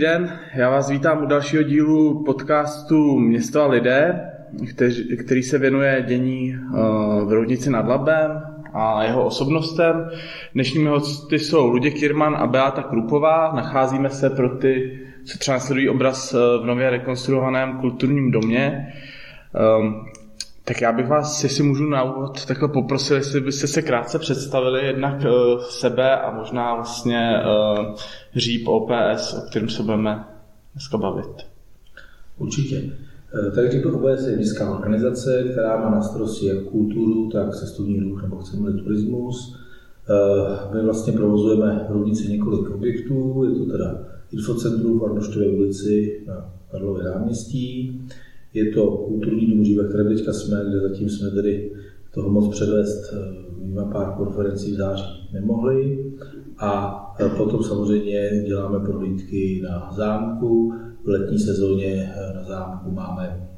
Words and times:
Den, 0.00 0.38
já 0.54 0.70
vás 0.70 0.90
vítám 0.90 1.22
u 1.22 1.26
dalšího 1.26 1.62
dílu 1.62 2.24
podcastu 2.24 3.18
Město 3.18 3.62
a 3.62 3.66
lidé, 3.66 4.30
který, 5.24 5.42
se 5.42 5.58
věnuje 5.58 6.04
dění 6.08 6.54
uh, 6.54 7.28
v 7.28 7.32
Roudnici 7.32 7.70
nad 7.70 7.88
Labem 7.88 8.42
a 8.74 9.02
jeho 9.02 9.24
osobnostem. 9.24 10.10
Dnešními 10.54 10.88
hosty 10.88 11.38
jsou 11.38 11.66
Luděk 11.66 11.94
Kirman 11.94 12.36
a 12.36 12.46
Beata 12.46 12.82
Krupová. 12.82 13.52
Nacházíme 13.54 14.10
se 14.10 14.30
pro 14.30 14.56
ty, 14.56 15.00
co 15.24 15.38
třeba 15.38 15.58
sledují 15.58 15.88
obraz 15.88 16.34
uh, 16.34 16.62
v 16.62 16.66
nově 16.66 16.90
rekonstruovaném 16.90 17.78
kulturním 17.80 18.30
domě. 18.30 18.92
Tak 20.64 20.80
já 20.80 20.92
bych 20.92 21.08
vás, 21.08 21.44
jestli 21.44 21.64
můžu 21.64 21.84
na 21.84 22.02
úvod 22.02 22.46
takhle 22.46 22.68
poprosil, 22.68 23.16
jestli 23.16 23.40
byste 23.40 23.66
se 23.66 23.82
krátce 23.82 24.18
představili 24.18 24.86
jednak 24.86 25.14
uh, 25.24 25.62
sebe 25.62 26.16
a 26.20 26.30
možná 26.30 26.74
vlastně 26.74 27.30
uh, 27.78 27.94
říp 28.36 28.68
OPS, 28.68 29.34
o 29.34 29.40
kterém 29.50 29.68
se 29.68 29.82
budeme 29.82 30.24
dneska 30.74 30.98
bavit. 30.98 31.46
Určitě. 32.38 32.82
Eh, 33.48 33.50
tak 33.50 33.72
říp 33.72 33.86
OPS 33.86 34.26
je 34.26 34.36
městská 34.36 34.70
organizace, 34.70 35.44
která 35.52 35.76
má 35.76 35.90
na 35.90 36.02
starosti 36.02 36.46
jak 36.46 36.62
kulturu, 36.64 37.30
tak 37.30 37.56
cestovní 37.56 38.00
ruch 38.00 38.22
nebo 38.22 38.36
chceme 38.36 38.72
turismus. 38.72 39.56
My 40.74 40.82
vlastně 40.82 41.12
provozujeme 41.12 41.86
v 41.88 41.92
Roudnici 41.92 42.32
několik 42.32 42.70
objektů, 42.70 43.44
je 43.44 43.58
to 43.58 43.72
teda 43.72 43.98
infocentrum 44.32 44.98
v 44.98 45.04
Arnoštově 45.04 45.48
ulici 45.48 46.22
na 46.26 46.52
Karlově 46.70 47.04
náměstí, 47.04 48.00
je 48.54 48.72
to 48.72 48.86
kulturní 48.86 49.46
dům 49.46 49.76
ve 49.76 49.88
kterém 49.88 50.08
teďka 50.08 50.32
jsme, 50.32 50.64
kde 50.68 50.80
zatím 50.80 51.08
jsme 51.08 51.30
tedy 51.30 51.72
toho 52.14 52.30
moc 52.30 52.48
předvést 52.48 53.14
mimo 53.64 53.80
eh, 53.80 53.92
pár 53.92 54.12
konferencí 54.16 54.72
v 54.72 54.76
září 54.76 55.28
nemohli. 55.32 56.12
A 56.58 57.00
eh, 57.20 57.28
potom 57.28 57.62
samozřejmě 57.62 58.44
děláme 58.46 58.78
prohlídky 58.80 59.62
na 59.64 59.92
zámku. 59.92 60.72
V 61.04 61.08
letní 61.08 61.38
sezóně 61.38 62.12
eh, 62.16 62.34
na 62.34 62.44
zámku 62.44 62.90
máme 62.90 63.48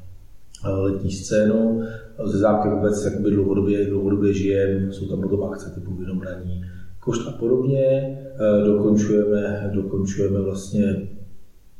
letní 0.65 1.11
scénu. 1.11 1.81
Ze 2.25 2.37
zámky 2.37 2.69
vůbec 2.69 3.05
jakoby 3.05 3.31
dlouhodobě, 3.31 3.85
dlouhodobě 3.85 4.33
žijeme, 4.33 4.91
jsou 4.91 5.07
tam 5.07 5.21
potom 5.21 5.43
akce 5.43 5.69
typu 5.69 5.95
vynomraní, 5.95 6.63
košt 6.99 7.27
a 7.27 7.31
podobně. 7.31 8.17
Dokončujeme, 8.65 9.71
dokončujeme 9.73 10.41
vlastně 10.41 11.07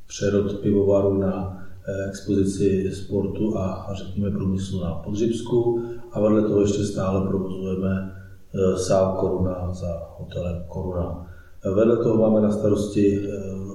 přerod 0.08 0.60
pivovaru 0.60 1.18
na 1.18 1.63
expozici 2.10 2.92
sportu 2.92 3.58
a 3.58 3.90
řekněme 3.94 4.32
průmyslu 4.32 4.82
na 4.82 4.96
Podřibsku 4.96 5.84
a 6.12 6.20
vedle 6.20 6.42
toho 6.42 6.62
ještě 6.62 6.84
stále 6.84 7.28
provozujeme 7.28 8.12
eh, 8.54 8.78
sál 8.80 9.18
Koruna 9.20 9.74
za 9.74 10.08
hotelem 10.18 10.64
Koruna. 10.68 11.28
Eh, 11.66 11.72
vedle 11.72 11.98
toho 11.98 12.18
máme 12.18 12.42
na 12.42 12.52
starosti 12.52 13.28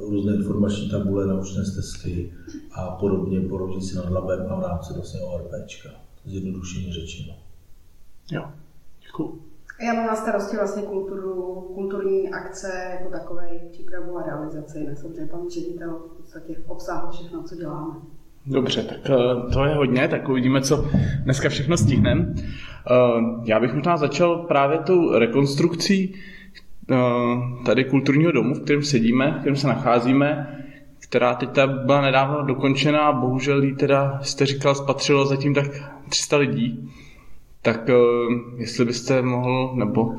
různé 0.08 0.34
informační 0.34 0.90
tabule, 0.90 1.26
naučné 1.26 1.64
stezky 1.64 2.32
a 2.72 2.90
podobně 2.90 3.40
po 3.40 3.80
si 3.80 3.96
nad 3.96 4.10
Labem 4.10 4.46
a 4.48 4.60
v 4.60 4.62
rámci 4.62 4.94
vlastně 4.94 5.20
ORPčka, 5.20 5.90
zjednodušeně 6.24 6.92
řečeno. 6.92 7.34
Jo, 8.32 8.44
děkuji. 9.02 9.42
Já 9.80 9.92
mám 9.94 10.06
na 10.06 10.14
starosti 10.14 10.56
vlastně 10.56 10.82
kulturu, 10.82 11.52
kulturní 11.74 12.30
akce 12.30 12.88
jako 12.90 13.10
takové, 13.10 13.48
přípravu 13.72 14.18
a 14.18 14.22
realizaci. 14.22 14.86
Já 14.88 14.94
jsem 14.94 15.28
pan 15.30 15.40
ředitel 15.50 15.90
v 15.90 16.16
podstatě 16.16 16.56
obsáhl 16.66 17.12
všechno, 17.12 17.42
co 17.42 17.56
děláme. 17.56 17.94
Dobře, 18.46 18.82
tak 18.82 18.98
eh, 19.04 19.52
to 19.52 19.64
je 19.64 19.74
hodně, 19.74 20.08
tak 20.08 20.28
uvidíme, 20.28 20.60
co 20.60 20.84
dneska 21.24 21.48
všechno 21.48 21.76
stihneme. 21.76 22.34
Eh, 22.36 22.44
já 23.44 23.60
bych 23.60 23.74
možná 23.74 23.96
začal 23.96 24.36
právě 24.36 24.78
tou 24.78 25.18
rekonstrukcí 25.18 26.14
eh, 26.90 26.96
tady 27.66 27.84
kulturního 27.84 28.32
domu, 28.32 28.54
v 28.54 28.60
kterém 28.60 28.82
sedíme, 28.82 29.30
v 29.30 29.40
kterém 29.40 29.56
se 29.56 29.68
nacházíme, 29.68 30.58
která 30.98 31.34
teď 31.34 31.48
byla 31.84 32.00
nedávno 32.00 32.42
dokončena 32.42 33.00
a 33.00 33.12
bohužel 33.12 33.62
jí 33.62 33.76
teda, 33.76 34.18
jste 34.22 34.46
říkal, 34.46 34.74
spatřilo 34.74 35.26
zatím 35.26 35.54
tak 35.54 35.66
300 36.08 36.36
lidí. 36.36 36.90
Tak 37.68 37.90
jestli 38.56 38.84
byste 38.84 39.22
mohl, 39.22 39.76
nebo 39.76 40.14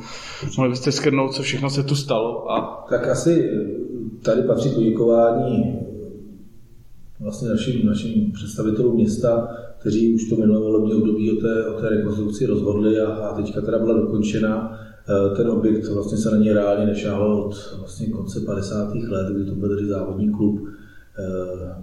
mohli 0.57 0.69
byste 0.69 0.91
skrnout, 0.91 1.33
co 1.33 1.43
všechno 1.43 1.69
se 1.69 1.83
tu 1.83 1.95
stalo. 1.95 2.51
A... 2.51 2.85
Tak 2.89 3.07
asi 3.07 3.49
tady 4.23 4.41
patří 4.41 4.69
poděkování 4.69 5.79
vlastně 7.19 7.49
našim, 7.49 7.88
našim 7.88 8.31
představitelům 8.31 8.95
města, 8.95 9.47
kteří 9.79 10.15
už 10.15 10.29
to 10.29 10.35
minulé 10.35 10.59
volební 10.59 10.93
období 10.93 11.38
o 11.38 11.41
té, 11.41 11.65
o 11.65 11.81
té 11.81 11.89
rekonstrukci 11.89 12.45
rozhodli 12.45 12.99
a, 12.99 13.07
a 13.07 13.35
teďka 13.35 13.61
teda 13.61 13.79
byla 13.79 13.93
dokončena. 13.93 14.79
Ten 15.38 15.49
objekt 15.49 15.88
vlastně 15.93 16.17
se 16.17 16.31
na 16.31 16.38
ně 16.38 16.53
reálně 16.53 16.85
nešáhl 16.85 17.33
od 17.33 17.75
vlastně 17.77 18.07
konce 18.07 18.39
50. 18.39 18.95
let, 18.95 19.33
kdy 19.33 19.45
to 19.45 19.55
byl 19.55 19.75
tedy 19.75 19.88
závodní 19.88 20.31
klub 20.31 20.59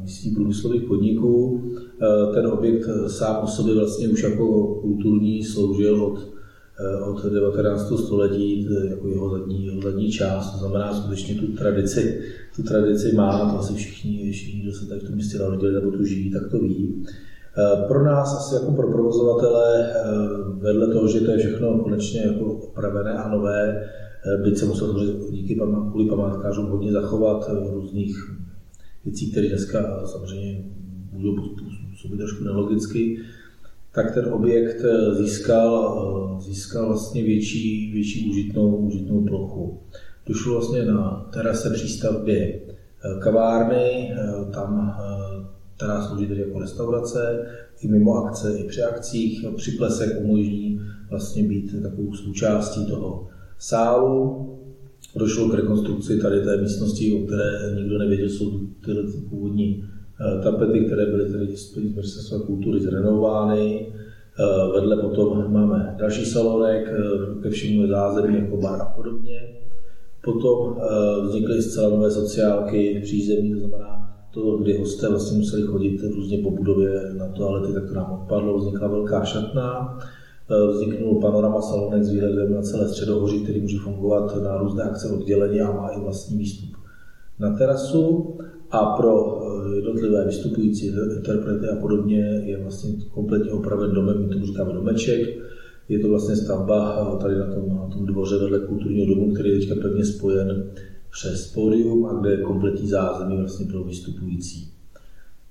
místních 0.00 0.34
průmyslových 0.34 0.82
podniků. 0.82 1.62
E, 1.76 2.34
ten 2.34 2.46
objekt 2.46 2.88
sám 3.06 3.44
o 3.44 3.46
sobě 3.46 3.74
vlastně 3.74 4.08
už 4.08 4.22
jako 4.22 4.74
kulturní 4.74 5.42
sloužil 5.42 6.04
od 6.04 6.36
Eh, 6.80 7.02
od 7.02 7.24
19. 7.24 7.98
století 7.98 8.68
jako 8.90 9.08
jeho 9.08 9.30
zadní, 9.30 9.66
jeho 9.66 9.80
zadní 9.80 10.10
část, 10.10 10.52
to 10.52 10.58
znamená 10.58 10.94
skutečně 10.94 11.34
tu 11.34 11.46
tradici, 11.46 12.20
tu 12.56 12.62
tradici 12.62 13.16
má, 13.16 13.52
to 13.52 13.58
asi 13.58 13.74
všichni, 13.74 14.32
všichni 14.32 14.60
kdo 14.60 14.72
se 14.72 14.86
tady 14.86 15.00
v 15.00 15.06
tom 15.06 15.14
místě 15.14 15.38
narodili 15.38 15.74
nebo 15.74 15.90
tu 15.90 16.04
žijí, 16.04 16.32
tak 16.32 16.50
to 16.50 16.58
ví. 16.58 17.04
Eh, 17.58 17.86
pro 17.88 18.04
nás 18.04 18.36
asi 18.36 18.54
jako 18.54 18.72
pro 18.72 18.92
provozovatele, 18.92 19.90
eh, 19.90 20.04
vedle 20.58 20.86
toho, 20.86 21.08
že 21.08 21.20
to 21.20 21.30
je 21.30 21.38
všechno 21.38 21.78
konečně 21.78 22.20
jako 22.20 22.44
opravené 22.44 23.12
a 23.12 23.28
nové, 23.28 23.88
byť 24.44 24.58
se 24.58 24.66
musel 24.66 25.16
díky 25.30 25.60
kvůli 25.90 26.08
památkářům 26.08 26.66
hodně 26.66 26.92
zachovat 26.92 27.50
různých 27.72 28.16
věcí, 29.06 29.30
které 29.30 29.48
dneska 29.48 30.06
samozřejmě 30.06 30.64
můžou 31.12 31.36
působit 31.90 32.16
trošku 32.16 32.44
nelogicky, 32.44 33.18
tak 33.92 34.14
ten 34.14 34.26
objekt 34.32 34.84
eh, 34.84 35.14
získal, 35.14 36.38
eh, 36.38 36.42
získal 36.42 36.86
vlastně 36.86 37.22
větší, 37.22 37.92
větší 37.92 38.30
užitnou, 38.30 38.76
užitnou 38.76 39.24
plochu. 39.24 39.78
Došlo 40.26 40.52
vlastně 40.54 40.84
na 40.84 41.30
terase 41.32 41.70
přístavbě 41.70 42.60
eh, 42.60 43.20
kavárny, 43.20 44.14
tam 44.54 44.96
která 45.76 46.02
slouží 46.02 46.26
tedy 46.26 46.40
jako 46.40 46.58
restaurace, 46.58 47.46
i 47.80 47.88
mimo 47.88 48.24
akce, 48.24 48.58
i 48.58 48.64
při 48.64 48.82
akcích. 48.82 49.44
Při 49.56 49.70
plesech 49.70 50.20
umožní 50.20 50.80
vlastně 51.10 51.42
být 51.42 51.82
takovou 51.82 52.14
součástí 52.14 52.86
toho 52.86 53.28
sálu. 53.58 54.52
Došlo 55.16 55.48
k 55.48 55.54
rekonstrukci 55.54 56.18
tady 56.18 56.40
té 56.40 56.56
místnosti, 56.56 57.12
o 57.12 57.26
které 57.26 57.74
nikdo 57.76 57.98
nevěděl, 57.98 58.28
jsou 58.28 58.60
tyhle 58.84 59.02
původní 59.30 59.84
Eh, 60.20 60.42
tapety, 60.42 60.80
které 60.80 61.06
byly 61.06 61.32
tedy 61.32 61.56
z 61.56 61.76
ministerstva 61.76 62.38
kultury 62.38 62.80
zrenovány. 62.80 63.92
Eh, 64.40 64.80
vedle 64.80 64.96
potom 64.96 65.52
máme 65.52 65.96
další 65.98 66.24
salonek, 66.24 66.88
eh, 66.88 67.42
ke 67.42 67.50
všemu 67.50 67.82
je 67.82 67.88
zázemí 67.88 68.38
jako 68.38 68.56
bar 68.56 68.80
a 68.80 68.84
podobně. 68.84 69.40
Potom 70.24 70.76
vznikly 71.22 71.62
zcela 71.62 71.90
nové 71.90 72.10
sociálky 72.10 73.00
přízemí, 73.02 73.52
to 73.52 73.58
znamená 73.58 74.16
to, 74.34 74.56
kdy 74.56 74.78
hosté 74.78 75.08
vlastně 75.08 75.38
museli 75.38 75.62
chodit 75.62 76.00
různě 76.14 76.38
po 76.38 76.50
budově 76.50 77.14
na 77.18 77.28
toalety, 77.28 77.74
tak 77.74 77.88
to 77.88 77.94
nám 77.94 78.18
odpadlo, 78.22 78.58
vznikla 78.58 78.88
velká 78.88 79.24
šatna, 79.24 79.98
vzniknul 80.72 81.20
panorama 81.20 81.60
salonek 81.60 82.04
s 82.04 82.10
výhledem 82.10 82.54
na 82.54 82.62
celé 82.62 82.88
středohoří, 82.88 83.42
který 83.42 83.60
může 83.60 83.78
fungovat 83.78 84.42
na 84.42 84.58
různé 84.58 84.82
akce 84.82 85.10
oddělení 85.10 85.60
a 85.60 85.72
má 85.72 85.88
i 85.88 86.00
vlastní 86.00 86.38
výstup 86.38 86.76
na 87.38 87.56
terasu 87.56 88.34
a 88.70 88.84
pro 88.86 89.42
eh, 89.42 89.76
jednotlivé 89.76 90.24
vystupující 90.24 90.86
interprety 91.16 91.68
a 91.68 91.80
podobně 91.80 92.42
je 92.44 92.62
vlastně 92.62 92.90
kompletně 93.10 93.50
opraven 93.50 93.90
domem, 93.94 94.22
my 94.22 94.28
tomu 94.28 94.46
říkáme 94.46 94.72
domeček. 94.72 95.38
Je 95.88 95.98
to 95.98 96.08
vlastně 96.08 96.36
stavba 96.36 97.08
eh, 97.14 97.22
tady 97.22 97.38
na 97.38 97.54
tom, 97.54 97.68
na 97.68 97.88
tom 97.88 98.06
dvoře 98.06 98.38
vedle 98.38 98.58
kulturního 98.58 99.14
domu, 99.14 99.32
který 99.32 99.50
je 99.50 99.58
teďka 99.58 99.74
pevně 99.74 100.04
spojen 100.04 100.70
přes 101.10 101.52
pódium 101.52 102.06
a 102.06 102.20
kde 102.20 102.30
je 102.30 102.36
kompletní 102.36 102.88
zázemí 102.88 103.36
vlastně 103.36 103.66
pro 103.66 103.84
vystupující. 103.84 104.75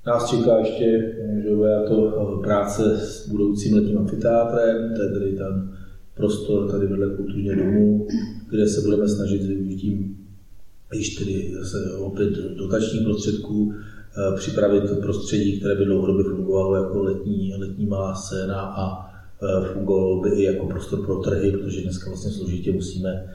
Nás 0.08 0.30
čeká 0.30 0.58
ještě 0.58 1.14
že 1.44 1.50
to 1.88 2.08
eh, 2.08 2.44
práce 2.44 2.98
s 2.98 3.30
budoucím 3.30 3.76
letním 3.76 3.98
amfiteátrem, 3.98 4.94
to 4.96 5.02
je 5.02 5.10
tedy 5.10 5.32
ten 5.32 5.78
prostor 6.16 6.72
tady 6.72 6.88
vedle 6.88 7.16
kulturního 7.16 7.56
domu, 7.56 8.08
kde 8.50 8.68
se 8.68 8.82
budeme 8.82 9.08
snažit 9.08 9.42
s 9.42 9.48
využitím 9.48 10.18
již 10.94 11.16
tedy 11.16 11.54
zase 11.60 11.98
opět 11.98 12.30
dotačních 12.30 13.04
prostředků 13.04 13.74
eh, 13.74 14.36
připravit 14.36 14.84
prostředí, 15.02 15.60
které 15.60 15.76
by 15.76 15.86
dlouhodobě 15.86 16.24
fungovalo 16.24 16.76
jako 16.76 17.04
letní, 17.04 17.54
letní 17.58 17.86
malá 17.86 18.16
scéna 18.16 18.62
a 18.62 19.10
eh, 19.44 19.74
fungovalo 19.74 20.22
by 20.22 20.30
i 20.30 20.44
jako 20.44 20.68
prostor 20.68 21.06
pro 21.06 21.20
trhy, 21.20 21.52
protože 21.52 21.82
dneska 21.82 22.10
vlastně 22.10 22.32
složitě 22.32 22.72
musíme 22.72 23.26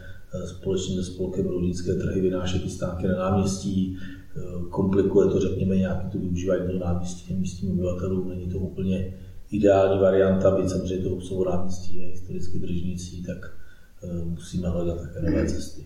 společně 0.47 0.97
se 0.97 1.05
spolkem 1.05 1.47
rodické 1.47 1.95
trhy 1.95 2.21
vynášet 2.21 2.63
ty 2.63 2.69
stánky 2.71 3.07
na 3.07 3.17
náměstí, 3.17 3.97
komplikuje 4.71 5.29
to, 5.29 5.41
řekněme, 5.41 5.77
nějaký 5.77 6.11
to 6.11 6.19
využívání 6.19 6.67
toho 6.67 6.79
náměstí 6.79 7.29
těm 7.29 7.39
místním 7.39 7.73
obyvatelům, 7.73 8.29
není 8.29 8.49
to 8.49 8.59
úplně 8.59 9.15
ideální 9.51 10.01
varianta, 10.01 10.51
byť 10.51 10.69
samozřejmě 10.69 11.05
to 11.05 11.11
Hubsovo 11.11 11.45
náměstí 11.45 11.97
je 11.99 12.07
historicky 12.07 12.59
držnící, 12.59 13.23
tak 13.23 13.53
musíme 14.25 14.69
hledat 14.69 14.99
také 15.01 15.31
nové 15.31 15.47
cesty. 15.47 15.85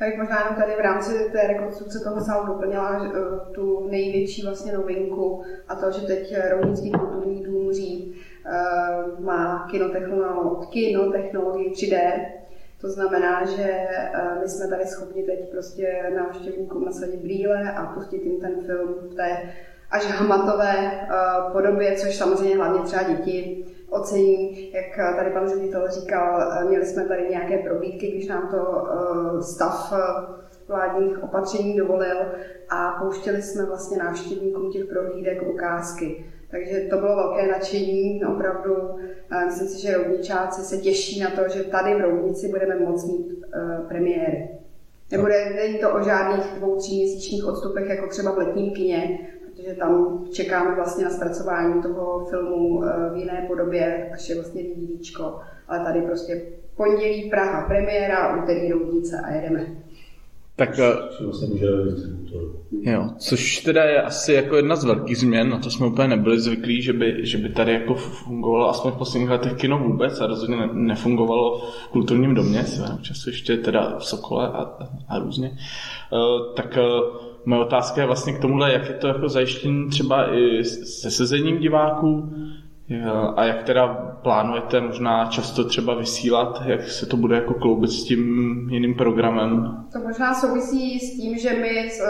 Bych 0.00 0.18
možná 0.18 0.38
jenom 0.42 0.56
tady 0.56 0.72
v 0.76 0.84
rámci 0.84 1.30
té 1.32 1.46
rekonstrukce 1.46 1.98
toho 2.04 2.20
sálu 2.20 2.46
doplnila 2.46 3.00
uh, 3.00 3.08
tu 3.54 3.88
největší 3.90 4.42
vlastně 4.42 4.72
novinku 4.72 5.42
a 5.68 5.74
to, 5.74 5.90
že 5.90 6.06
teď 6.06 6.34
Rounický 6.50 6.90
kulturní 6.90 7.42
dům 7.42 7.72
uh, 8.06 9.24
má 9.24 9.68
kinotechnologii, 9.70 10.68
kinotechnologii 10.70 11.72
3D, 11.72 12.00
to 12.80 12.88
znamená, 12.88 13.44
že 13.44 13.86
my 14.40 14.48
jsme 14.48 14.68
tady 14.68 14.86
schopni 14.86 15.22
teď 15.22 15.50
prostě 15.50 16.12
návštěvníkům 16.16 16.84
nasadit 16.84 17.20
brýle 17.20 17.72
a 17.72 17.86
pustit 17.86 18.22
jim 18.22 18.40
ten 18.40 18.66
film 18.66 18.94
v 19.10 19.14
té 19.14 19.52
až 19.90 20.06
hmatové 20.06 21.00
podobě, 21.52 21.96
což 21.96 22.16
samozřejmě 22.16 22.56
hlavně 22.56 22.80
třeba 22.80 23.02
děti 23.02 23.64
ocení, 23.90 24.72
jak 24.72 25.16
tady 25.16 25.30
pan 25.30 25.48
ředitel 25.48 25.88
říkal, 25.88 26.52
měli 26.68 26.86
jsme 26.86 27.04
tady 27.04 27.26
nějaké 27.30 27.58
probídky, 27.58 28.10
když 28.10 28.28
nám 28.28 28.48
to 28.50 28.88
eh, 28.88 29.42
stav 29.42 29.92
eh, 29.92 29.98
vládních 30.68 31.22
opatření 31.22 31.76
dovolil 31.76 32.16
a 32.70 32.96
pouštěli 33.02 33.42
jsme 33.42 33.64
vlastně 33.64 33.98
návštěvníkům 33.98 34.70
těch 34.70 34.84
prohlídek 34.84 35.42
ukázky. 35.54 36.24
Takže 36.50 36.80
to 36.90 36.96
bylo 36.96 37.16
velké 37.16 37.46
nadšení, 37.46 38.24
opravdu. 38.24 38.98
Myslím 39.46 39.68
si, 39.68 39.82
že 39.82 39.98
rovničáci 39.98 40.62
se 40.62 40.76
těší 40.76 41.20
na 41.20 41.30
to, 41.30 41.48
že 41.48 41.62
tady 41.64 41.94
v 41.94 42.00
Rovnici 42.00 42.48
budeme 42.48 42.78
moct 42.78 43.06
mít 43.06 43.32
uh, 43.32 43.88
premiéry. 43.88 44.48
Nebude, 45.10 45.52
není 45.56 45.78
to 45.78 45.94
o 45.94 46.02
žádných 46.02 46.46
dvou, 46.56 46.76
tří 46.76 46.96
měsíčních 46.96 47.44
odstupech, 47.44 47.88
jako 47.88 48.06
třeba 48.06 48.32
v 48.32 48.38
letním 48.38 48.72
kině, 48.72 49.28
protože 49.44 49.74
tam 49.74 50.24
čekáme 50.32 50.74
vlastně 50.74 51.04
na 51.04 51.10
zpracování 51.10 51.82
toho 51.82 52.24
filmu 52.24 52.84
eh, 52.84 53.10
v 53.14 53.16
jiné 53.16 53.44
podobě, 53.48 54.10
až 54.14 54.28
je 54.28 54.34
vlastně 54.34 54.62
DVDčko, 54.62 55.40
ale 55.68 55.84
tady 55.84 56.02
prostě 56.02 56.42
pondělí 56.76 57.30
Praha 57.30 57.66
premiéra, 57.66 58.42
úterý 58.42 58.72
Roudnice 58.72 59.20
a 59.24 59.34
jedeme. 59.34 59.66
Tak, 60.60 60.78
eh, 60.78 60.92
jo, 62.80 63.10
což 63.18 63.58
teda 63.58 63.84
je 63.84 64.02
asi 64.02 64.32
jako 64.32 64.56
jedna 64.56 64.76
z 64.76 64.84
velkých 64.84 65.18
změn, 65.18 65.50
na 65.50 65.58
to 65.58 65.70
jsme 65.70 65.86
úplně 65.86 66.08
nebyli 66.08 66.40
zvyklí, 66.40 66.82
že 66.82 66.92
by, 66.92 67.26
že 67.26 67.38
by 67.38 67.48
tady 67.48 67.72
jako 67.72 67.94
fungovalo 67.94 68.68
aspoň 68.68 68.92
v 68.92 68.96
posledních 68.96 69.30
letech 69.30 69.52
kino 69.52 69.78
vůbec 69.78 70.20
a 70.20 70.26
rozhodně 70.26 70.56
nefungovalo 70.72 71.58
v 71.58 71.88
kulturním 71.88 72.34
domě, 72.34 72.64
svého 72.64 72.98
času 72.98 73.30
ještě 73.30 73.56
teda 73.56 73.98
v 73.98 74.04
Sokole 74.04 74.48
a, 74.48 74.50
a, 74.50 74.88
a 75.08 75.18
různě. 75.18 75.50
Uh, 75.50 76.54
tak 76.54 76.78
uh, 76.78 77.16
moje 77.44 77.60
otázka 77.60 78.00
je 78.00 78.06
vlastně 78.06 78.32
k 78.32 78.40
tomuhle, 78.40 78.72
jak 78.72 78.88
je 78.88 78.94
to 78.94 79.06
jako 79.06 79.28
zajištění 79.28 79.88
třeba 79.88 80.34
i 80.34 80.64
se 80.64 81.10
sezením 81.10 81.58
diváků 81.58 82.32
a 83.36 83.44
jak 83.44 83.62
teda 83.62 83.88
plánujete 84.22 84.80
možná 84.80 85.26
často 85.26 85.64
třeba 85.64 85.94
vysílat, 85.94 86.62
jak 86.66 86.82
se 86.82 87.06
to 87.06 87.16
bude 87.16 87.36
jako 87.36 87.54
kloubit 87.54 87.90
s 87.90 88.04
tím 88.04 88.20
jiným 88.70 88.94
programem? 88.94 89.76
To 89.92 89.98
možná 89.98 90.34
souvisí 90.34 90.98
s 90.98 91.16
tím, 91.16 91.38
že 91.38 91.50
my 91.50 91.90
eh, 91.90 92.06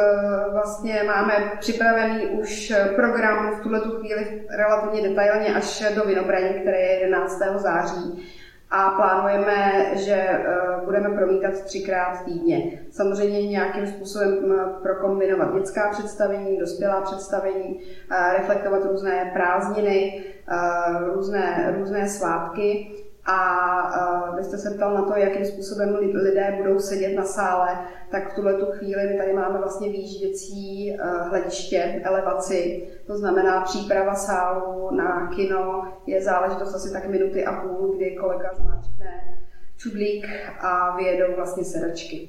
vlastně 0.53 1.03
máme 1.07 1.53
připravený 1.61 2.27
už 2.27 2.73
program 2.97 3.61
v 3.61 3.63
tuhle 3.63 3.81
chvíli 3.81 4.43
relativně 4.57 5.09
detailně 5.09 5.55
až 5.55 5.85
do 5.95 6.05
Vinobraní, 6.05 6.61
které 6.61 6.81
je 6.81 7.01
11. 7.01 7.39
září 7.57 8.23
a 8.71 8.91
plánujeme, 8.91 9.91
že 9.95 10.15
eh, 10.15 10.45
budeme 10.85 11.09
promítat 11.09 11.53
třikrát 11.65 12.25
týdně. 12.25 12.83
Samozřejmě 12.91 13.47
nějakým 13.47 13.87
způsobem 13.87 14.55
prokombinovat 14.83 15.55
dětská 15.55 15.91
představení, 15.91 16.59
dospělá 16.59 17.01
představení, 17.01 17.81
eh, 18.11 18.33
reflektovat 18.39 18.85
různé 18.85 19.31
prázdniny, 19.33 20.25
eh, 20.49 21.15
různé, 21.15 21.75
různé 21.79 22.09
svátky 22.09 22.91
a 23.31 24.37
vy 24.37 24.45
jste 24.45 24.59
se 24.59 24.71
ptal 24.71 24.95
na 24.95 25.03
to, 25.03 25.17
jakým 25.17 25.45
způsobem 25.45 25.97
lidé 26.13 26.55
budou 26.63 26.79
sedět 26.79 27.17
na 27.17 27.25
sále, 27.25 27.79
tak 28.11 28.33
v 28.33 28.35
tuhle 28.35 28.55
tu 28.55 28.67
chvíli 28.67 29.09
my 29.09 29.19
tady 29.19 29.33
máme 29.33 29.59
vlastně 29.59 29.89
výjížděcí 29.89 30.97
hlediště, 31.29 32.01
elevaci, 32.05 32.89
to 33.07 33.19
znamená 33.19 33.61
příprava 33.61 34.15
sálu 34.15 34.97
na 34.97 35.27
kino 35.37 35.93
je 36.07 36.23
záležitost 36.23 36.75
asi 36.75 36.93
tak 36.93 37.09
minuty 37.09 37.45
a 37.45 37.63
půl, 37.63 37.97
kdy 37.97 38.17
kolega 38.17 38.51
zmáčkne 38.55 39.39
čudlík 39.77 40.27
a 40.61 40.97
vyjedou 40.97 41.37
vlastně 41.37 41.65
sedačky. 41.65 42.29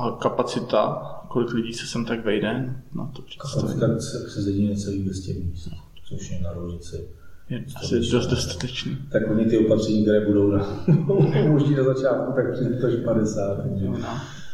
A 0.00 0.10
kapacita, 0.22 1.02
kolik 1.28 1.52
lidí 1.54 1.72
se 1.72 1.86
sem 1.86 2.04
tak 2.04 2.24
vejde 2.24 2.74
na 2.94 3.12
to 3.16 3.22
Kapacita 3.38 3.98
se 3.98 4.30
sezení 4.30 4.68
necelých 4.68 5.04
200 5.04 5.32
míst, 5.32 5.68
což 6.08 6.30
je 6.30 6.40
na 6.40 6.52
rovnici 6.52 7.08
je 7.50 7.64
asi 7.76 7.94
dost 8.12 8.26
dostatečný. 8.26 8.98
Tak 9.12 9.22
oni 9.30 9.44
ty 9.44 9.58
opatření, 9.58 10.02
které 10.02 10.26
budou 10.26 10.50
na, 10.50 10.84
možný 11.48 11.74
na 11.74 11.84
začátku, 11.84 12.32
tak 12.32 12.52
přijde 12.52 12.76
to 12.80 12.86
až 12.86 12.92
50. 13.04 13.62
Takže... 13.62 13.86
No, 13.86 13.98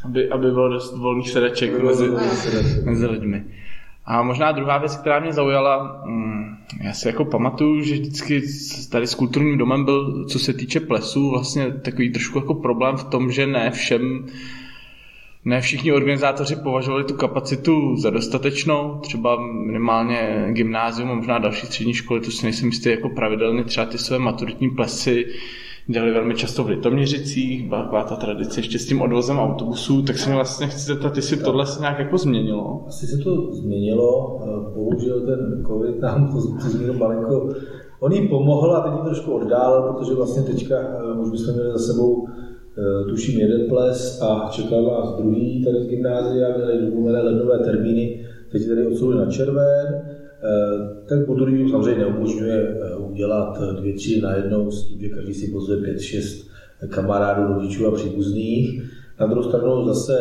aby, 0.04 0.30
aby 0.30 0.50
bylo 0.50 0.68
dost 0.68 0.96
volných 0.96 1.30
sedaček 1.30 1.82
mezi, 1.82 2.08
mezi 2.84 3.06
lidmi. 3.06 3.44
A 4.04 4.22
možná 4.22 4.52
druhá 4.52 4.78
věc, 4.78 4.96
která 4.96 5.20
mě 5.20 5.32
zaujala, 5.32 6.02
mm, 6.06 6.56
já 6.84 6.92
si 6.92 7.08
jako 7.08 7.24
pamatuju, 7.24 7.80
že 7.80 7.94
vždycky 7.94 8.42
tady 8.90 9.06
s 9.06 9.14
kulturním 9.14 9.58
domem 9.58 9.84
byl, 9.84 10.24
co 10.24 10.38
se 10.38 10.52
týče 10.52 10.80
plesu, 10.80 11.30
vlastně 11.30 11.70
takový 11.70 12.12
trošku 12.12 12.38
jako 12.38 12.54
problém 12.54 12.96
v 12.96 13.04
tom, 13.04 13.32
že 13.32 13.46
ne 13.46 13.70
všem 13.70 14.26
ne 15.44 15.60
všichni 15.60 15.92
organizátoři 15.92 16.56
považovali 16.56 17.04
tu 17.04 17.14
kapacitu 17.14 17.96
za 17.96 18.10
dostatečnou, 18.10 18.98
třeba 19.00 19.46
minimálně 19.66 20.48
gymnázium 20.52 21.10
a 21.10 21.14
možná 21.14 21.38
další 21.38 21.66
střední 21.66 21.94
školy, 21.94 22.20
to 22.20 22.30
si 22.30 22.46
nejsem 22.46 22.68
jistý 22.68 22.88
jako 22.88 23.08
pravidelně 23.08 23.64
třeba 23.64 23.86
ty 23.86 23.98
své 23.98 24.18
maturitní 24.18 24.70
plesy 24.70 25.26
dělali 25.86 26.12
velmi 26.12 26.34
často 26.34 26.64
v 26.64 26.68
Litoměřicích, 26.68 27.68
byla 27.68 28.04
ta 28.08 28.16
tradice 28.16 28.60
ještě 28.60 28.78
s 28.78 28.86
tím 28.86 29.02
odvozem 29.02 29.38
autobusů, 29.38 30.02
tak 30.02 30.18
se 30.18 30.28
mi 30.30 30.34
vlastně 30.34 30.66
chci 30.66 30.86
zeptat, 30.86 31.16
jestli 31.16 31.36
tohle 31.36 31.66
se 31.66 31.80
nějak 31.80 31.98
jako 31.98 32.18
změnilo? 32.18 32.84
Asi 32.88 33.06
se 33.06 33.18
to 33.18 33.52
změnilo, 33.54 34.40
bohužel 34.74 35.20
ten 35.20 35.64
covid 35.66 36.00
nám 36.00 36.32
to, 36.32 36.32
to 36.32 36.68
změnilo 36.68 36.98
malinko, 36.98 37.48
on 38.00 38.12
jim 38.12 38.28
pomohl 38.28 38.76
a 38.76 38.80
teď 38.80 38.92
jim 38.92 39.04
trošku 39.04 39.32
oddálil, 39.32 39.82
protože 39.82 40.14
vlastně 40.14 40.42
teďka 40.42 40.74
eh, 40.74 41.20
už 41.20 41.30
bychom 41.30 41.54
měli 41.54 41.72
za 41.72 41.78
sebou 41.78 42.26
Eh, 42.26 42.51
tuším 43.08 43.40
jeden 43.40 43.68
ples 43.68 44.22
a 44.22 44.48
čekal 44.52 44.84
vás 44.84 45.16
druhý 45.16 45.64
tady 45.64 45.82
z 45.82 45.86
gymnázia, 45.86 46.56
měli 46.56 46.86
domluvené 46.86 47.20
lednové 47.22 47.58
termíny, 47.58 48.24
teď 48.52 48.68
tady 48.68 48.86
odsunuli 48.86 49.16
na 49.16 49.26
červen. 49.26 49.86
Eh, 50.44 51.06
ten 51.08 51.24
kulturní 51.24 51.70
samozřejmě 51.70 52.00
neumožňuje 52.00 52.54
eh, 52.54 52.96
udělat 52.96 53.58
dvě, 53.80 53.94
tři 53.94 54.20
najednou 54.20 54.70
s 54.70 54.88
tím, 54.88 55.00
že 55.00 55.08
každý 55.08 55.34
si 55.34 55.52
pozve 55.52 55.76
pět, 55.76 56.00
šest 56.00 56.46
kamarádů, 56.88 57.54
rodičů 57.54 57.86
a 57.86 57.90
příbuzných. 57.90 58.82
Na 59.20 59.26
druhou 59.26 59.48
stranu 59.48 59.84
zase 59.84 60.18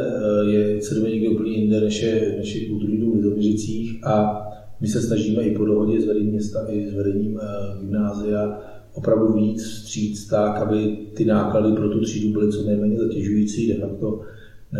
je 0.47 0.79
někde 1.09 1.29
úplně 1.29 1.51
jinde, 1.51 1.81
než 1.81 2.03
je, 2.03 2.35
než 2.37 2.55
je 2.55 2.69
v 2.69 3.15
Lidoměřicích 3.15 4.05
a 4.05 4.41
my 4.81 4.87
se 4.87 5.01
snažíme 5.01 5.43
i 5.43 5.57
po 5.57 5.65
dohodě 5.65 6.01
s 6.01 6.05
vedením 6.05 6.31
města, 6.31 6.59
i 6.69 6.89
s 6.89 6.93
vedením 6.93 7.39
gymnázia 7.81 8.59
opravdu 8.93 9.33
víc 9.33 9.63
vstříc 9.63 10.27
tak, 10.27 10.57
aby 10.57 10.97
ty 11.13 11.25
náklady 11.25 11.75
pro 11.75 11.89
tu 11.89 12.01
třídu 12.01 12.33
byly 12.33 12.51
co 12.51 12.63
nejméně 12.63 12.97
zatěžující. 12.97 13.67
De 13.67 13.79
facto 13.79 14.21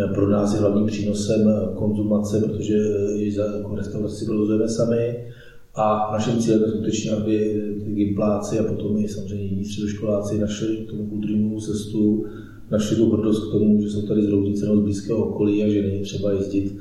eh, 0.04 0.14
pro 0.14 0.30
nás 0.30 0.54
je 0.54 0.60
hlavním 0.60 0.86
přínosem 0.86 1.48
eh, 1.48 1.74
konzumace, 1.74 2.40
protože 2.40 2.74
eh, 2.74 3.16
i 3.16 3.32
za 3.32 3.44
jako 3.56 3.74
restauraci 3.74 4.24
provozujeme 4.24 4.68
sami. 4.68 5.26
A 5.74 6.08
naším 6.12 6.38
cílem 6.38 6.62
je 6.62 6.68
skutečně, 6.68 7.10
aby 7.10 7.62
ty 7.84 7.92
gimpláci 7.92 8.58
a 8.58 8.62
potom 8.62 8.98
i 8.98 9.08
samozřejmě 9.08 9.44
jiní 9.44 9.64
středoškoláci 9.64 10.38
našli 10.38 10.76
k 10.76 10.90
tomu 10.90 11.06
kulturnímu 11.06 11.60
cestu, 11.60 12.24
našli 12.70 12.96
tu 12.96 13.10
hrdost 13.10 13.48
k 13.48 13.52
tomu, 13.52 13.82
že 13.82 13.90
jsou 13.90 14.02
tady 14.02 14.22
z 14.22 14.28
Roudnice 14.28 14.66
z 14.66 14.80
blízkého 14.80 15.26
okolí 15.26 15.62
a 15.62 15.68
že 15.68 15.82
není 15.82 16.02
třeba 16.02 16.32
jezdit 16.32 16.76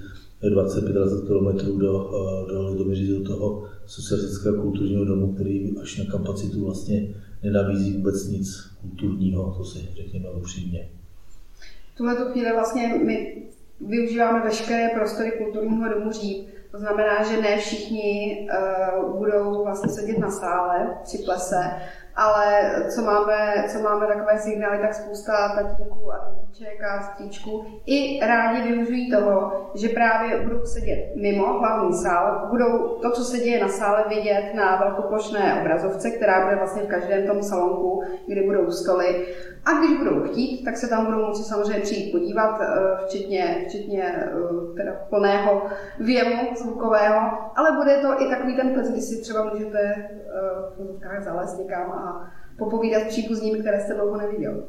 25-20 0.49 1.27
km 1.27 1.77
do, 1.79 2.09
do, 2.49 2.73
do, 2.75 2.83
do 2.83 3.23
toho 3.23 3.63
socialistického 3.85 4.61
kulturního 4.61 5.05
domu, 5.05 5.33
který 5.33 5.77
až 5.81 5.97
na 5.97 6.05
kapacitu 6.11 6.65
vlastně 6.65 7.07
nenabízí 7.43 7.97
vůbec 7.97 8.27
nic 8.27 8.71
kulturního, 8.81 9.53
to 9.57 9.65
si 9.65 9.79
řekněme 9.95 10.29
upřímně. 10.29 10.89
V 11.93 11.97
tuhle 11.97 12.31
chvíli 12.31 12.51
vlastně 12.53 12.99
my 13.05 13.43
využíváme 13.87 14.43
veškeré 14.43 14.89
prostory 14.89 15.31
kulturního 15.31 15.93
domu 15.93 16.11
Říp. 16.11 16.47
To 16.71 16.79
znamená, 16.79 17.23
že 17.23 17.41
ne 17.41 17.57
všichni 17.57 18.37
uh, 18.99 19.17
budou 19.17 19.63
vlastně 19.63 19.93
sedět 19.93 20.17
na 20.17 20.31
sále 20.31 20.97
při 21.03 21.17
plese, 21.17 21.71
ale 22.15 22.71
co 22.95 23.01
máme, 23.01 23.65
co 23.67 23.79
máme 23.79 24.07
takové 24.07 24.37
signály, 24.37 24.77
tak 24.77 24.93
spousta 24.93 25.55
tatínků 25.55 26.13
a 26.13 26.17
tetiček 26.17 26.83
a 26.83 27.01
stříčků 27.01 27.65
i 27.85 28.19
rádi 28.25 28.61
využijí 28.61 29.11
toho, 29.11 29.51
že 29.75 29.89
právě 29.89 30.37
budou 30.37 30.65
sedět 30.65 31.11
mimo 31.15 31.59
hlavní 31.59 31.93
sál, 31.93 32.47
budou 32.49 32.87
to, 32.87 33.11
co 33.11 33.23
se 33.23 33.37
děje 33.37 33.61
na 33.61 33.67
sále, 33.67 34.05
vidět 34.09 34.51
na 34.53 34.75
velkoplošné 34.75 35.61
obrazovce, 35.61 36.11
která 36.11 36.43
bude 36.43 36.55
vlastně 36.55 36.81
v 36.81 36.87
každém 36.87 37.27
tom 37.27 37.43
salonku, 37.43 38.03
kde 38.27 38.43
budou 38.43 38.71
stoly. 38.71 39.25
A 39.65 39.79
když 39.79 39.97
budou 39.97 40.23
chtít, 40.23 40.63
tak 40.65 40.77
se 40.77 40.87
tam 40.87 41.05
budou 41.05 41.27
moci 41.27 41.43
samozřejmě 41.43 41.81
přijít 41.81 42.11
podívat, 42.11 42.61
eh, 42.61 43.05
včetně, 43.05 43.65
včetně 43.67 44.03
eh, 44.03 44.31
teda 44.75 44.91
plného 45.09 45.61
věmu 45.99 46.55
zvukového, 46.61 47.19
ale 47.55 47.77
bude 47.77 47.97
to 47.97 48.23
i 48.23 48.29
takový 48.29 48.55
ten 48.55 48.73
ples, 48.73 48.91
kdy 48.91 49.01
si 49.01 49.21
třeba 49.21 49.53
můžete 49.53 49.79
eh, 49.79 51.19
v 51.19 51.23
zalézt 51.23 51.59
někam 51.59 51.91
a 51.91 52.31
popovídat 52.57 53.01
s 53.01 53.07
příbuznými, 53.07 53.59
které 53.59 53.81
jste 53.81 53.93
dlouho 53.93 54.17
neviděl. 54.17 54.63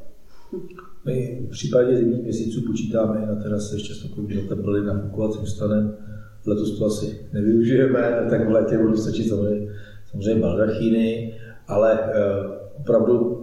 My 1.06 1.40
v 1.46 1.50
případě 1.50 1.96
zimních 1.96 2.22
měsíců 2.22 2.60
počítáme 2.66 3.26
na 3.26 3.34
terase 3.34 3.76
ještě 3.76 3.94
s 3.94 4.08
takovým 4.08 4.44
oteplili 4.44 4.86
nafukovacím 4.86 5.46
stanem. 5.46 5.96
Letos 6.46 6.78
to 6.78 6.84
asi 6.84 7.28
nevyužijeme, 7.32 8.26
tak 8.30 8.48
v 8.48 8.50
létě 8.50 8.78
budou 8.78 8.96
stačit 8.96 9.28
samozřejmě, 9.28 9.72
samozřejmě 10.10 10.42
baldachíny, 10.42 11.34
ale 11.68 11.98
opravdu 12.74 13.42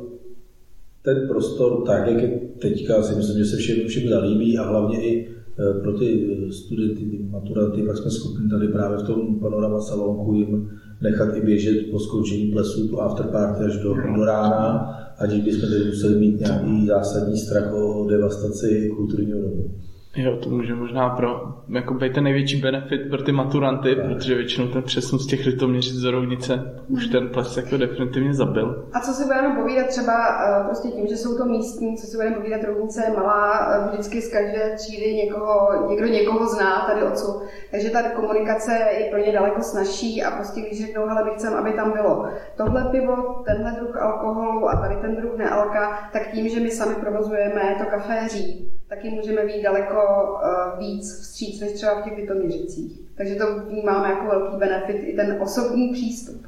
ten 1.14 1.28
prostor, 1.28 1.84
tak 1.86 2.08
jak 2.08 2.22
je 2.22 2.40
teďka, 2.60 3.04
si 3.04 3.16
myslím, 3.16 3.38
že 3.38 3.46
se 3.46 3.58
všem, 3.58 3.88
všem 3.88 4.10
zalíbí 4.10 4.58
a 4.58 4.70
hlavně 4.70 5.04
i 5.04 5.28
eh, 5.30 5.82
pro 5.82 6.00
ty 6.00 6.38
studenty, 6.52 7.06
ty 7.06 7.20
maturanty, 7.30 7.84
pak 7.84 7.98
jsme 7.98 8.12
schopni 8.12 8.50
tady 8.50 8.68
právě 8.68 8.98
v 8.98 9.04
tom 9.04 9.40
panorama 9.40 9.82
salonku 9.82 10.34
jim 10.34 10.70
nechat 11.02 11.36
i 11.36 11.42
běžet 11.42 11.92
po 11.92 12.00
skončení 12.00 12.52
plesu, 12.52 12.88
tu 12.88 13.02
afterparty 13.02 13.64
až 13.64 13.78
do, 13.78 13.94
do 14.16 14.26
rána, 14.26 14.96
aniž 15.18 15.44
bychom 15.44 15.70
tady 15.70 15.86
museli 15.86 16.16
mít 16.16 16.40
nějaký 16.40 16.88
zásadní 16.88 17.38
strach 17.38 17.74
o 17.74 18.08
devastaci 18.10 18.92
kulturního 18.96 19.42
domu. 19.42 19.72
Jo, 20.16 20.38
to 20.38 20.50
může 20.50 20.76
možná 20.76 21.10
pro, 21.10 21.54
jako 21.70 21.94
být 21.94 22.14
ten 22.14 22.24
největší 22.24 22.62
benefit 22.62 23.10
pro 23.10 23.24
ty 23.24 23.32
maturanty, 23.32 23.96
tak. 23.96 24.06
protože 24.06 24.36
většinou 24.36 24.68
ten 24.68 24.84
přesun 24.84 25.20
z 25.20 25.28
těch 25.28 25.46
litoměřic 25.46 25.98
do 25.98 26.12
rovnice 26.12 26.82
už 26.88 27.08
ten 27.08 27.30
ples 27.30 27.58
jako 27.58 27.78
definitivně 27.78 28.34
zabil. 28.34 28.86
A 28.94 29.00
co 29.00 29.12
si 29.12 29.24
budeme 29.24 29.56
povídat 29.56 29.88
třeba 29.88 30.14
eh, 30.14 30.64
prostě 30.64 30.88
tím, 30.88 31.08
že 31.08 31.18
jsou 31.18 31.38
to 31.38 31.46
místní, 31.46 31.98
co 31.98 32.08
si 32.08 32.18
budeme 32.18 32.36
povídat, 32.36 32.64
rovnice 32.64 33.04
je 33.08 33.14
malá, 33.14 33.72
eh, 33.72 33.90
vždycky 33.90 34.22
z 34.22 34.32
každé 34.32 34.76
třídy 34.76 35.14
někoho, 35.14 35.70
někdo 35.90 36.08
někoho 36.08 36.48
zná 36.48 36.86
tady 36.88 37.04
odsud, 37.04 37.44
takže 37.72 37.90
ta 37.90 38.10
komunikace 38.10 38.72
je 39.00 39.10
pro 39.10 39.20
ně 39.20 39.32
daleko 39.32 39.62
snažší 39.62 40.24
a 40.24 40.32
prostě 40.32 40.62
když 40.62 40.86
řeknou, 40.86 41.08
hele, 41.08 41.24
my 41.24 41.32
chceme, 41.32 41.56
aby 41.56 41.72
tam 41.72 41.92
bylo 41.92 42.28
tohle 42.58 42.88
pivo, 42.92 43.44
tenhle 43.46 43.72
druh 43.72 44.02
alkoholu 44.02 44.70
a 44.70 44.76
tady 44.76 44.96
ten 44.96 45.16
druh 45.16 45.38
nealka, 45.38 46.10
tak 46.14 46.32
tím, 46.32 46.50
že 46.50 46.60
my 46.60 46.72
sami 46.72 46.96
provozujeme 46.96 47.76
to 47.78 47.86
kaféří, 47.90 48.79
taky 48.90 49.10
můžeme 49.10 49.46
být 49.46 49.64
daleko 49.64 49.98
uh, 49.98 50.80
víc 50.80 51.22
vstříc 51.22 51.62
než 51.62 51.72
třeba 51.72 52.02
v 52.02 52.04
těch 52.04 52.18
Litoměřicích. 52.18 53.00
Takže 53.16 53.36
to 53.36 53.46
vnímáme 53.70 54.10
jako 54.10 54.28
velký 54.28 54.58
benefit 54.58 54.98
i 55.04 55.16
ten 55.16 55.38
osobní 55.42 55.94
přístup. 55.94 56.48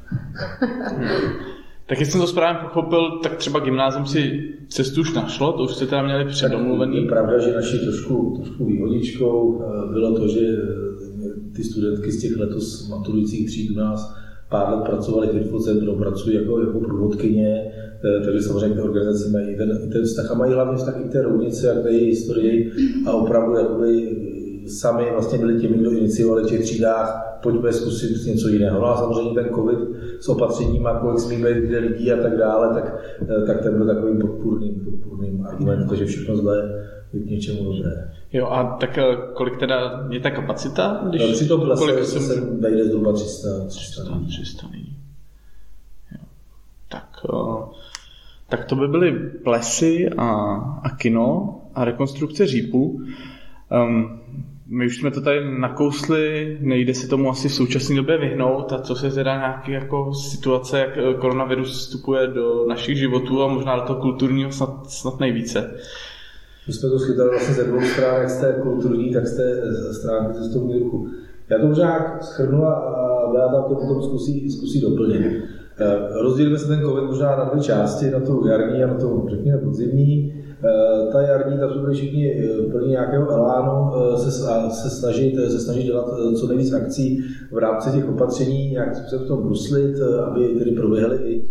Tak 1.86 2.00
jestli 2.00 2.12
jsem 2.12 2.20
to 2.20 2.26
správně 2.26 2.60
pochopil, 2.62 3.20
tak 3.22 3.36
třeba 3.36 3.60
gymnázium 3.60 4.06
si 4.06 4.54
cestu 4.68 5.00
už 5.00 5.14
našlo, 5.14 5.52
to 5.52 5.62
už 5.62 5.74
jste 5.74 5.86
teda 5.86 6.02
měli 6.02 6.24
předomluvený. 6.24 7.02
Je 7.02 7.08
pravda, 7.08 7.38
že 7.38 7.54
naší 7.54 7.78
trošku, 7.78 8.32
trošku 8.36 8.64
výhodičkou 8.64 9.62
eh, 9.62 9.92
bylo 9.92 10.18
to, 10.18 10.28
že 10.28 10.40
eh, 10.40 11.54
ty 11.56 11.64
studentky 11.64 12.12
z 12.12 12.20
těch 12.20 12.36
letos 12.36 12.88
maturujících 12.88 13.46
tříd 13.46 13.70
u 13.70 13.74
nás 13.74 14.14
pár 14.48 14.74
let 14.74 14.84
pracovali 14.84 15.26
v 15.26 15.36
infocentru, 15.36 15.96
pracují 15.96 16.36
jako, 16.36 16.60
jako 16.60 16.80
průvodkyně, 16.80 17.72
Eh, 17.74 17.81
takže 18.24 18.42
samozřejmě 18.42 18.74
ty 18.74 18.82
organizace 18.82 19.28
mají 19.28 19.56
ten, 19.56 19.90
ten 19.92 20.04
vztah 20.04 20.30
a 20.30 20.34
mají 20.34 20.52
hlavně 20.52 20.76
vztah 20.76 21.00
i 21.04 21.08
té 21.08 21.22
rovnice 21.22 21.72
a 21.72 21.80
k 21.80 21.82
té 21.82 21.90
historii 21.90 22.72
a 23.06 23.12
opravdu 23.12 23.54
jakoby 23.54 24.16
eh, 24.64 24.68
sami 24.68 25.04
vlastně 25.12 25.38
byli 25.38 25.60
těmi, 25.60 25.78
kdo 25.78 25.90
iniciovali 25.90 26.42
v 26.42 26.46
těch 26.46 26.60
třídách, 26.60 27.38
pojďme 27.42 27.72
zkusit 27.72 28.26
něco 28.26 28.48
jiného. 28.48 28.80
No 28.80 28.86
a 28.86 28.96
samozřejmě 28.96 29.34
ten 29.34 29.54
covid 29.54 29.78
s 30.20 30.28
opatřením 30.28 30.86
a 30.86 31.00
kolik 31.00 31.18
smí 31.18 31.36
být 31.36 31.56
kde 31.56 31.78
lidí 31.78 32.12
a 32.12 32.22
tak 32.22 32.36
dále, 32.36 32.74
tak, 32.74 33.16
eh, 33.22 33.46
tak 33.46 33.62
ten 33.62 33.76
byl 33.76 33.86
takovým 33.86 34.18
podpůrným, 34.18 34.84
podpůrným 34.84 35.46
argumentem, 35.46 35.88
takže 35.88 36.06
všechno 36.06 36.36
zlé 36.36 36.84
je 37.12 37.20
k 37.20 37.30
něčemu 37.30 37.64
dobré. 37.64 38.10
Jo, 38.32 38.46
a 38.46 38.76
tak 38.80 38.98
kolik 39.32 39.58
teda 39.58 40.06
je 40.10 40.20
ta 40.20 40.30
kapacita? 40.30 41.04
Když, 41.08 41.22
no, 41.22 41.32
při 41.32 41.48
tom 41.48 41.60
plese 41.60 41.80
kolik 41.80 42.04
se, 42.04 42.20
se 42.20 42.40
vejde 42.40 42.84
zhruba 42.84 43.12
300. 43.12 43.48
300, 43.66 44.02
300, 44.02 44.20
300 44.28 44.66
lidí. 44.72 44.96
Jo. 46.12 46.24
Tak, 46.88 47.06
uh, 47.32 47.64
tak 48.52 48.64
to 48.64 48.76
by 48.76 48.88
byly 48.88 49.12
plesy 49.44 50.08
a, 50.16 50.28
a 50.82 50.96
kino 50.96 51.60
a 51.74 51.84
rekonstrukce 51.84 52.46
řípů. 52.46 53.00
Um, 53.86 54.20
my 54.66 54.86
už 54.86 54.96
jsme 54.96 55.10
to 55.10 55.20
tady 55.20 55.58
nakousli, 55.58 56.58
nejde 56.60 56.94
se 56.94 57.08
tomu 57.08 57.30
asi 57.30 57.48
v 57.48 57.54
současné 57.54 57.96
době 57.96 58.18
vyhnout 58.18 58.72
a 58.72 58.78
co 58.78 58.94
se 58.94 59.10
teda 59.10 59.36
nějaký 59.36 59.72
jako 59.72 60.14
situace, 60.14 60.78
jak 60.78 60.98
eh, 60.98 61.14
koronavirus 61.14 61.78
vstupuje 61.78 62.26
do 62.26 62.66
našich 62.68 62.98
životů 62.98 63.42
a 63.42 63.48
možná 63.48 63.76
do 63.76 63.82
toho 63.82 64.00
kulturního 64.00 64.52
snad, 64.52 64.90
snad 64.90 65.20
nejvíce. 65.20 65.74
My 66.66 66.72
jsme 66.72 66.88
to 66.88 66.98
schytali 66.98 67.30
vlastně 67.30 67.54
ze 67.54 67.64
dvou 67.64 67.80
stran, 67.80 68.20
jak 68.20 68.30
z 68.30 68.40
té 68.40 68.58
kulturní, 68.62 69.12
tak 69.12 69.26
z 69.26 69.36
té 69.36 69.60
stránky 69.94 70.34
cestovního 70.38 70.78
ruchu. 70.78 71.08
Já 71.48 71.58
to 71.58 71.66
možná 71.66 72.18
schrnu 72.20 72.66
a 72.66 73.32
Beata 73.32 73.62
to 73.68 73.74
potom 73.74 74.02
zkusí, 74.02 74.50
zkusí 74.50 74.80
doplnit. 74.80 75.61
Eh, 75.82 76.22
rozdělíme 76.22 76.58
se 76.58 76.68
ten 76.68 76.80
COVID 76.80 77.04
možná 77.04 77.36
na 77.36 77.44
dvě 77.44 77.62
části, 77.62 78.10
na 78.10 78.20
tu 78.20 78.46
jarní 78.46 78.84
a 78.84 78.86
na 78.86 78.94
tu, 78.94 79.26
řekněme, 79.30 79.58
podzimní. 79.58 80.34
Eh, 80.64 81.12
ta 81.12 81.22
jarní, 81.22 81.58
ta 81.58 81.68
jsme 81.68 81.80
byli 81.80 81.94
všichni 81.94 82.32
eh, 82.32 82.70
plní 82.70 82.88
nějakého 82.88 83.30
elánu, 83.30 83.92
se, 84.16 84.30
se, 84.70 84.90
snažit, 84.90 85.34
se 85.34 85.60
snažit 85.60 85.82
dělat 85.82 86.06
co 86.40 86.46
nejvíc 86.46 86.72
akcí 86.72 87.24
v 87.52 87.58
rámci 87.58 87.90
těch 87.90 88.08
opatření, 88.08 88.70
nějak 88.70 88.96
se 89.08 89.18
v 89.18 89.26
tom 89.26 89.42
bruslit, 89.42 89.96
aby 90.26 90.48
tedy 90.48 90.70
proběhly 90.70 91.16
i 91.16 91.44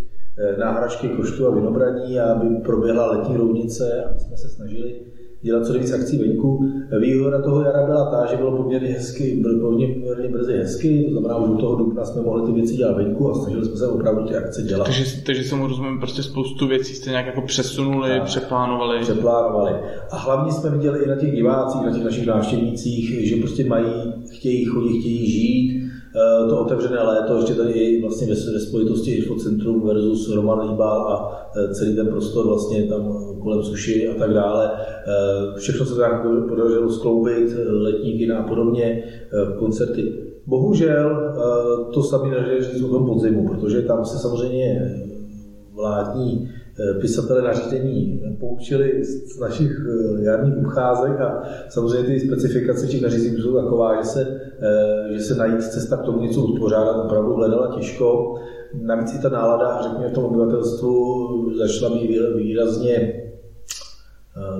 náhražky 0.58 1.08
koštu 1.08 1.46
a 1.46 1.54
vinobraní 1.54 2.20
aby 2.20 2.56
proběhla 2.56 3.12
letní 3.12 3.36
rovnice, 3.36 4.04
aby 4.04 4.20
jsme 4.20 4.36
se 4.36 4.48
snažili 4.48 4.94
dělat 5.42 5.66
co 5.66 5.72
nejvíc 5.72 5.92
akcí 5.92 6.18
venku. 6.18 6.72
Výhoda 7.00 7.42
toho 7.42 7.62
jara 7.62 7.86
byla 7.86 8.10
ta, 8.10 8.26
že 8.30 8.36
bylo 8.36 8.56
poměrně 8.56 8.88
hezky, 8.88 9.38
bylo 9.40 9.70
poměrně 9.70 10.28
brzy 10.28 10.52
hezky, 10.52 11.04
to 11.04 11.20
znamená, 11.20 11.46
že 11.46 11.52
u 11.52 11.56
toho 11.56 11.76
dubna 11.76 12.04
jsme 12.04 12.22
mohli 12.22 12.46
ty 12.46 12.52
věci 12.52 12.76
dělat 12.76 12.96
venku 12.96 13.30
a 13.30 13.34
snažili 13.34 13.64
jsme 13.64 13.76
se 13.76 13.86
opravdu 13.86 14.26
ty 14.26 14.36
akce 14.36 14.62
dělat. 14.62 14.84
Takže, 14.84 15.04
takže 15.26 15.44
se 15.44 15.54
mu 15.54 15.66
rozumím, 15.66 15.98
prostě 15.98 16.22
spoustu 16.22 16.66
věcí 16.66 16.94
jste 16.94 17.10
nějak 17.10 17.26
jako 17.26 17.42
přesunuli, 17.42 18.08
tak, 18.10 18.24
přeplánovali. 18.24 19.00
Přeplánovali. 19.00 19.72
A 20.10 20.16
hlavně 20.16 20.52
jsme 20.52 20.70
viděli 20.70 21.04
i 21.04 21.08
na 21.08 21.16
těch 21.16 21.32
divácích, 21.34 21.82
na 21.86 21.92
těch 21.92 22.04
našich 22.04 22.26
návštěvnících, 22.26 23.28
že 23.28 23.36
prostě 23.36 23.64
mají, 23.64 24.12
chtějí 24.30 24.64
chodit, 24.64 25.00
chtějí 25.00 25.30
žít, 25.30 25.91
to 26.48 26.60
otevřené 26.60 27.02
léto, 27.02 27.36
ještě 27.36 27.54
tady 27.54 27.72
i 27.72 28.02
vlastně 28.02 28.26
ve, 28.26 28.34
ve 28.52 28.60
spojitosti 28.60 29.10
Infocentrum 29.10 29.86
versus 29.86 30.34
Roman 30.34 30.70
Líbal 30.70 31.00
a 31.00 31.46
eh, 31.56 31.74
celý 31.74 31.96
ten 31.96 32.06
prostor 32.06 32.46
vlastně 32.46 32.82
tam 32.82 33.18
kolem 33.42 33.62
suši 33.62 34.08
a 34.08 34.18
tak 34.18 34.34
dále. 34.34 34.70
Eh, 34.76 35.58
všechno 35.58 35.86
se 35.86 35.94
tak 35.94 36.26
podařilo 36.48 36.90
skloubit, 36.90 37.56
letní 37.66 38.18
kina 38.18 38.38
a 38.38 38.48
podobně, 38.48 39.04
koncerty. 39.58 40.12
Bohužel 40.46 41.34
to 41.94 42.02
říct 42.60 42.82
o 42.82 42.88
tom 42.88 43.06
podzimu, 43.06 43.48
protože 43.48 43.82
tam 43.82 44.04
se 44.04 44.18
samozřejmě 44.18 44.94
vládní 45.74 46.48
Eh, 46.48 46.61
pisatele 47.00 47.42
nařízení 47.42 48.22
poučili 48.40 49.04
z 49.04 49.40
našich 49.40 49.70
eh, 49.70 50.24
jarních 50.24 50.56
ucházek 50.56 51.20
a 51.20 51.42
samozřejmě 51.68 52.08
ty 52.08 52.20
specifikace 52.20 52.86
těch 52.86 53.02
nařízení 53.02 53.42
jsou 53.42 53.54
taková, 53.62 54.02
že 54.02 54.08
se, 54.08 54.40
eh, 54.62 55.12
že 55.12 55.20
se 55.20 55.34
najít 55.34 55.62
cesta 55.62 55.96
k 55.96 56.04
tomu 56.04 56.22
něco 56.22 56.40
uspořádat 56.40 57.04
opravdu 57.04 57.34
hledala 57.34 57.74
těžko. 57.76 58.34
Navíc 58.82 59.14
i 59.14 59.22
ta 59.22 59.28
nálada, 59.28 59.82
řekněme, 59.82 60.08
v 60.08 60.12
tom 60.12 60.24
obyvatelstvu 60.24 61.56
začala 61.58 61.96
být 61.96 62.18
výrazně 62.36 63.22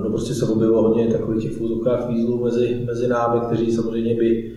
No 0.03 0.09
prostě 0.09 0.33
se 0.33 0.45
objevilo 0.45 0.81
hodně 0.81 1.07
takových 1.07 1.43
těch 1.43 1.51
fúzovkách 1.51 2.09
výzlů 2.09 2.43
mezi, 2.43 2.83
mezi 2.85 3.07
námi, 3.07 3.41
kteří 3.45 3.71
samozřejmě 3.71 4.15
by 4.15 4.51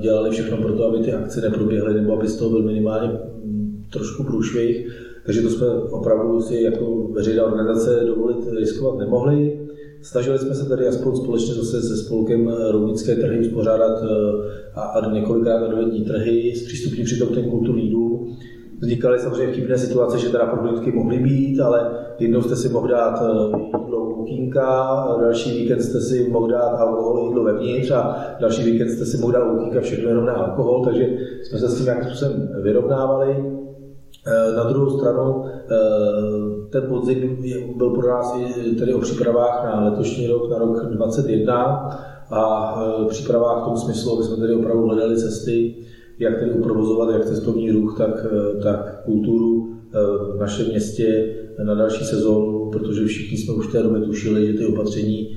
dělali 0.00 0.30
všechno 0.30 0.56
pro 0.56 0.72
to, 0.72 0.84
aby 0.84 0.98
ty 0.98 1.12
akce 1.12 1.40
neproběhly, 1.40 1.94
nebo 1.94 2.18
aby 2.18 2.28
z 2.28 2.36
toho 2.36 2.50
byl 2.50 2.62
minimálně 2.62 3.08
mm, 3.08 3.84
trošku 3.92 4.24
průšvih. 4.24 5.05
Takže 5.26 5.42
to 5.42 5.50
jsme 5.50 5.66
opravdu 5.90 6.40
si 6.40 6.62
jako 6.62 7.08
veřejná 7.12 7.44
organizace 7.44 8.04
dovolit 8.06 8.36
riskovat 8.58 8.98
nemohli. 8.98 9.60
Snažili 10.02 10.38
jsme 10.38 10.54
se 10.54 10.68
tady 10.68 10.86
aspoň 10.86 11.16
společně 11.16 11.54
zase 11.54 11.82
se 11.82 11.96
spolkem 11.96 12.48
Rounické 12.70 13.14
trhy 13.14 13.40
uspořádat 13.40 14.02
eh, 14.02 14.06
a, 14.74 14.80
a 14.80 15.12
několikrát 15.12 15.64
adventní 15.64 16.04
trhy, 16.04 16.54
zpřístupnit 16.56 17.04
přitom 17.04 17.28
ten 17.28 17.50
kulturní 17.50 17.90
dům. 17.90 18.36
Vznikaly 18.80 19.18
samozřejmě 19.18 19.52
vtipné 19.52 19.78
situace, 19.78 20.18
že 20.18 20.28
teda 20.28 20.46
prohlídky 20.46 20.92
mohly 20.92 21.18
být, 21.18 21.60
ale 21.60 21.90
jednou 22.18 22.42
jste 22.42 22.56
si 22.56 22.68
mohl 22.68 22.88
dát 22.88 23.22
eh, 23.22 23.58
jídlo 23.58 24.04
u 24.04 25.20
další 25.20 25.58
víkend 25.58 25.82
jste 25.82 26.00
si 26.00 26.28
mohl 26.28 26.48
dát 26.48 26.68
alkohol 26.68 27.28
jídlo 27.28 27.44
vevnitř 27.44 27.90
a 27.90 28.26
další 28.40 28.70
víkend 28.70 28.88
jste 28.88 29.04
si 29.04 29.18
mohl 29.18 29.32
dát 29.32 29.52
u 29.52 29.80
všechno 29.80 30.08
jenom 30.08 30.24
na 30.24 30.32
alkohol, 30.32 30.84
takže 30.84 31.08
jsme 31.42 31.58
se 31.58 31.68
s 31.68 31.76
tím 31.76 31.84
nějakým 31.84 32.08
způsobem 32.08 32.48
vyrovnávali. 32.62 33.65
Eh, 34.28 34.56
na 34.56 34.64
druhou 34.64 34.98
stranu 34.98 35.44
eh, 35.46 36.70
ten 36.70 36.82
podzim 36.88 37.38
byl 37.76 37.90
pro 37.90 38.08
nás 38.08 38.36
i 38.38 38.74
tedy 38.74 38.94
o 38.94 39.00
přípravách 39.00 39.64
na 39.64 39.84
letošní 39.84 40.26
rok, 40.26 40.50
na 40.50 40.58
rok 40.58 40.86
2021 40.86 41.54
a 42.30 42.74
eh, 42.82 43.08
přípravách 43.08 43.62
v 43.62 43.64
tom 43.64 43.76
smyslu, 43.76 44.12
aby 44.12 44.22
jsme 44.22 44.36
tedy 44.36 44.54
opravdu 44.54 44.86
hledali 44.86 45.16
cesty, 45.16 45.74
jak 46.18 46.38
tedy 46.38 46.50
uprovozovat 46.50 47.10
jak 47.14 47.24
cestovní 47.24 47.70
ruch, 47.70 47.98
tak, 47.98 48.26
tak 48.62 49.04
kulturu 49.04 49.72
v 50.34 50.40
našem 50.40 50.66
městě 50.66 51.34
na 51.64 51.74
další 51.74 52.04
sezónu, 52.04 52.70
protože 52.70 53.04
všichni 53.04 53.38
jsme 53.38 53.54
už 53.54 53.68
v 53.68 53.72
té 53.72 53.82
době 53.82 54.00
tušili, 54.00 54.46
že 54.46 54.58
ty 54.58 54.66
opatření 54.66 55.36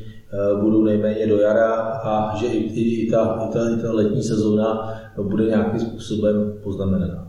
budou 0.62 0.84
nejméně 0.84 1.28
do 1.28 1.38
jara 1.38 1.74
a 2.04 2.36
že 2.38 2.46
i, 2.48 2.58
i, 2.58 3.06
i, 3.06 3.12
ta, 3.12 3.48
i, 3.50 3.54
ta, 3.54 3.70
i 3.70 3.82
ta 3.82 3.92
letní 3.92 4.24
sezóna 4.24 4.94
bude 5.22 5.46
nějakým 5.46 5.80
způsobem 5.80 6.54
poznamenaná. 6.64 7.29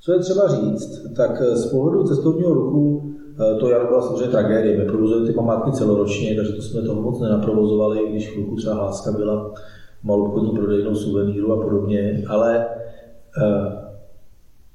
Co 0.00 0.12
je 0.12 0.18
třeba 0.18 0.48
říct, 0.48 1.14
tak 1.16 1.42
z 1.42 1.66
pohledu 1.66 2.04
cestovního 2.04 2.54
ruchu 2.54 3.14
to 3.60 3.68
jaro 3.68 3.86
byla 3.86 4.02
samozřejmě 4.02 4.26
tragédie. 4.26 4.78
My 4.78 4.84
provozujeme 4.84 5.26
ty 5.26 5.32
památky 5.32 5.72
celoročně, 5.72 6.36
takže 6.36 6.52
to 6.52 6.62
jsme 6.62 6.82
toho 6.82 7.02
moc 7.02 7.20
nenaprovozovali, 7.20 8.08
když 8.10 8.28
chvilku 8.28 8.56
třeba 8.56 8.74
hláska 8.74 9.12
byla 9.12 9.52
malobchodní 10.02 10.50
prodejnou 10.50 10.94
suveníru 10.94 11.52
a 11.52 11.62
podobně, 11.62 12.24
ale 12.28 12.66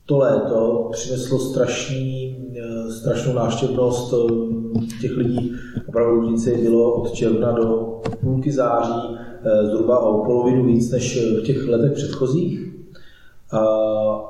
to 0.05 0.17
léto 0.17 0.89
přineslo 0.91 1.39
strašný, 1.39 2.37
eh, 2.57 2.91
strašnou 2.91 3.33
návštěvnost 3.33 4.13
eh, 4.13 5.01
těch 5.01 5.17
lidí. 5.17 5.51
Opravdu 5.87 6.15
Lužnici 6.15 6.61
bylo 6.61 6.93
od 6.93 7.11
června 7.11 7.51
do 7.51 7.99
půlky 8.21 8.51
září 8.51 9.17
eh, 9.43 9.65
zhruba 9.65 9.99
o 9.99 10.25
polovinu 10.25 10.65
víc 10.65 10.91
než 10.91 11.25
v 11.39 11.43
těch 11.43 11.67
letech 11.67 11.91
předchozích. 11.91 12.74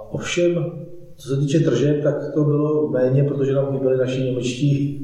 Ovšem, 0.09 0.71
co 1.17 1.29
se 1.29 1.37
týče 1.37 1.59
tržeb, 1.59 2.03
tak 2.03 2.33
to 2.33 2.43
bylo 2.43 2.89
méně, 2.89 3.23
protože 3.23 3.53
nám 3.53 3.73
chyběli 3.73 3.97
naši 3.97 4.23
němečtí 4.23 5.01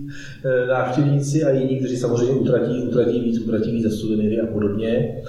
návštěvníci 0.69 1.43
a 1.43 1.49
jiní, 1.49 1.77
kteří 1.77 1.97
samozřejmě 1.97 2.33
utratí, 2.33 2.83
utratí 2.83 3.19
víc, 3.19 3.39
utratí 3.39 3.71
víc 3.71 3.83
za 3.83 3.97
suvenýry 3.97 4.39
a 4.39 4.47
podobně. 4.53 5.21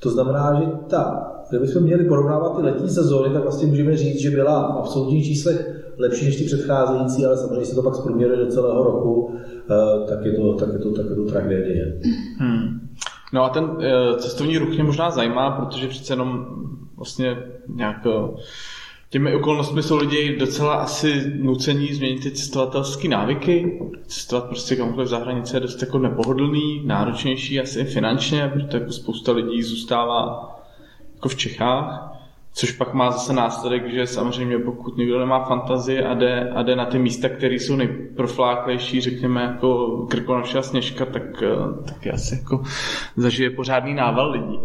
To 0.00 0.10
znamená, 0.10 0.60
že 0.60 0.66
ta 0.88 1.30
Kdybychom 1.50 1.82
měli 1.82 2.04
porovnávat 2.04 2.56
ty 2.56 2.62
letní 2.62 2.88
sezóny, 2.88 3.34
tak 3.34 3.42
vlastně 3.42 3.66
můžeme 3.66 3.96
říct, 3.96 4.20
že 4.20 4.30
byla 4.30 4.72
v 4.74 4.78
absolutních 4.78 5.24
číslech 5.24 5.84
lepší 5.98 6.24
než 6.24 6.36
ty 6.36 6.44
předcházející, 6.44 7.26
ale 7.26 7.36
samozřejmě 7.36 7.64
se 7.64 7.74
to 7.74 7.82
pak 7.82 7.94
zprůměruje 7.94 8.38
do 8.38 8.46
celého 8.46 8.84
roku, 8.84 9.30
eh, 9.70 10.08
tak 10.08 10.24
je 10.24 10.32
to, 10.32 10.54
tak 10.54 10.68
je 10.72 10.78
to, 10.78 10.90
tak 10.92 11.06
je 11.10 11.16
to 11.16 11.24
tragédie. 11.24 12.00
Hmm. 12.38 12.69
No 13.32 13.44
a 13.44 13.48
ten 13.48 13.76
eh, 13.80 14.18
cestovní 14.18 14.58
ruch 14.58 14.68
mě 14.68 14.84
možná 14.84 15.10
zajímá, 15.10 15.50
protože 15.50 15.88
přece 15.88 16.12
jenom 16.12 16.46
vlastně 16.96 17.36
nějak 17.68 18.06
eh, 18.06 18.42
těmi 19.10 19.34
okolnostmi 19.34 19.82
jsou 19.82 19.96
lidi 19.96 20.38
docela 20.38 20.74
asi 20.74 21.32
nucení 21.36 21.94
změnit 21.94 22.22
ty 22.22 22.30
cestovatelské 22.30 23.08
návyky. 23.08 23.80
Cestovat 24.06 24.44
prostě 24.44 24.76
kamkoliv 24.76 25.06
v 25.06 25.10
zahraničí 25.10 25.54
je 25.54 25.60
dost 25.60 25.82
jako 25.82 25.98
nepohodlný, 25.98 26.82
náročnější 26.86 27.60
asi 27.60 27.84
finančně, 27.84 28.48
protože 28.48 28.78
jako 28.78 28.92
spousta 28.92 29.32
lidí 29.32 29.62
zůstává 29.62 30.50
jako 31.14 31.28
v 31.28 31.36
Čechách, 31.36 32.12
což 32.52 32.72
pak 32.72 32.94
má 32.94 33.10
zase 33.10 33.32
následek, 33.32 33.92
že 33.92 34.06
samozřejmě 34.06 34.58
pokud 34.58 34.96
někdo 34.96 35.18
nemá 35.18 35.44
fantazii 35.44 36.02
a 36.02 36.14
jde, 36.14 36.50
a 36.50 36.62
jde 36.62 36.76
na 36.76 36.84
ty 36.84 36.98
místa, 36.98 37.28
které 37.28 37.54
jsou 37.54 37.76
nejprofláklejší, 37.76 39.00
řekněme 39.00 39.42
jako 39.42 39.98
Krkonoše 40.10 40.58
a 40.58 40.62
Sněžka, 40.62 41.04
tak, 41.06 41.42
eh, 41.42 41.84
tak 41.84 42.06
asi 42.14 42.34
jako 42.34 42.62
zažije 43.16 43.50
pořádný 43.50 43.94
nával 43.94 44.30
lidí. 44.30 44.58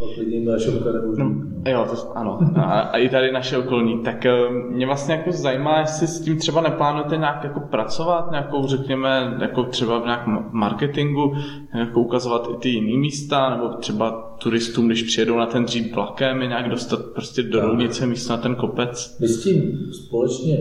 No, 1.18 1.55
jo, 1.72 1.88
to, 1.90 2.18
ano. 2.18 2.40
A, 2.56 2.62
a, 2.62 2.98
i 2.98 3.10
tady 3.10 3.32
naše 3.32 3.58
okolní. 3.58 4.04
Tak 4.04 4.26
eh, 4.26 4.50
mě 4.70 4.86
vlastně 4.86 5.16
jako 5.16 5.32
zajímá, 5.32 5.80
jestli 5.80 6.08
s 6.08 6.22
tím 6.22 6.38
třeba 6.38 6.62
neplánujete 6.62 7.18
nějak 7.18 7.44
jako 7.44 7.60
pracovat, 7.60 8.32
nějakou 8.32 8.68
řekněme, 8.68 9.38
jako 9.42 9.64
třeba 9.64 10.00
v 10.00 10.06
nějakém 10.06 10.46
marketingu, 10.52 11.34
jako 11.80 12.00
ukazovat 12.00 12.50
i 12.54 12.58
ty 12.58 12.70
jiné 12.70 12.98
místa, 12.98 13.50
nebo 13.50 13.70
třeba 13.70 14.36
turistům, 14.38 14.88
když 14.88 15.04
přijedou 15.04 15.38
na 15.38 15.46
ten 15.46 15.66
dřív 15.66 15.96
vlakem, 15.96 16.42
je 16.42 16.48
nějak 16.48 16.70
dostat 16.70 17.00
prostě 17.14 17.44
do 17.44 17.62
Rounice 17.62 18.08
místo 18.08 18.34
na 18.34 18.38
ten 18.38 18.56
kopec? 18.56 19.18
My 19.20 19.28
s 19.28 19.44
tím 19.44 19.80
společně 19.92 20.58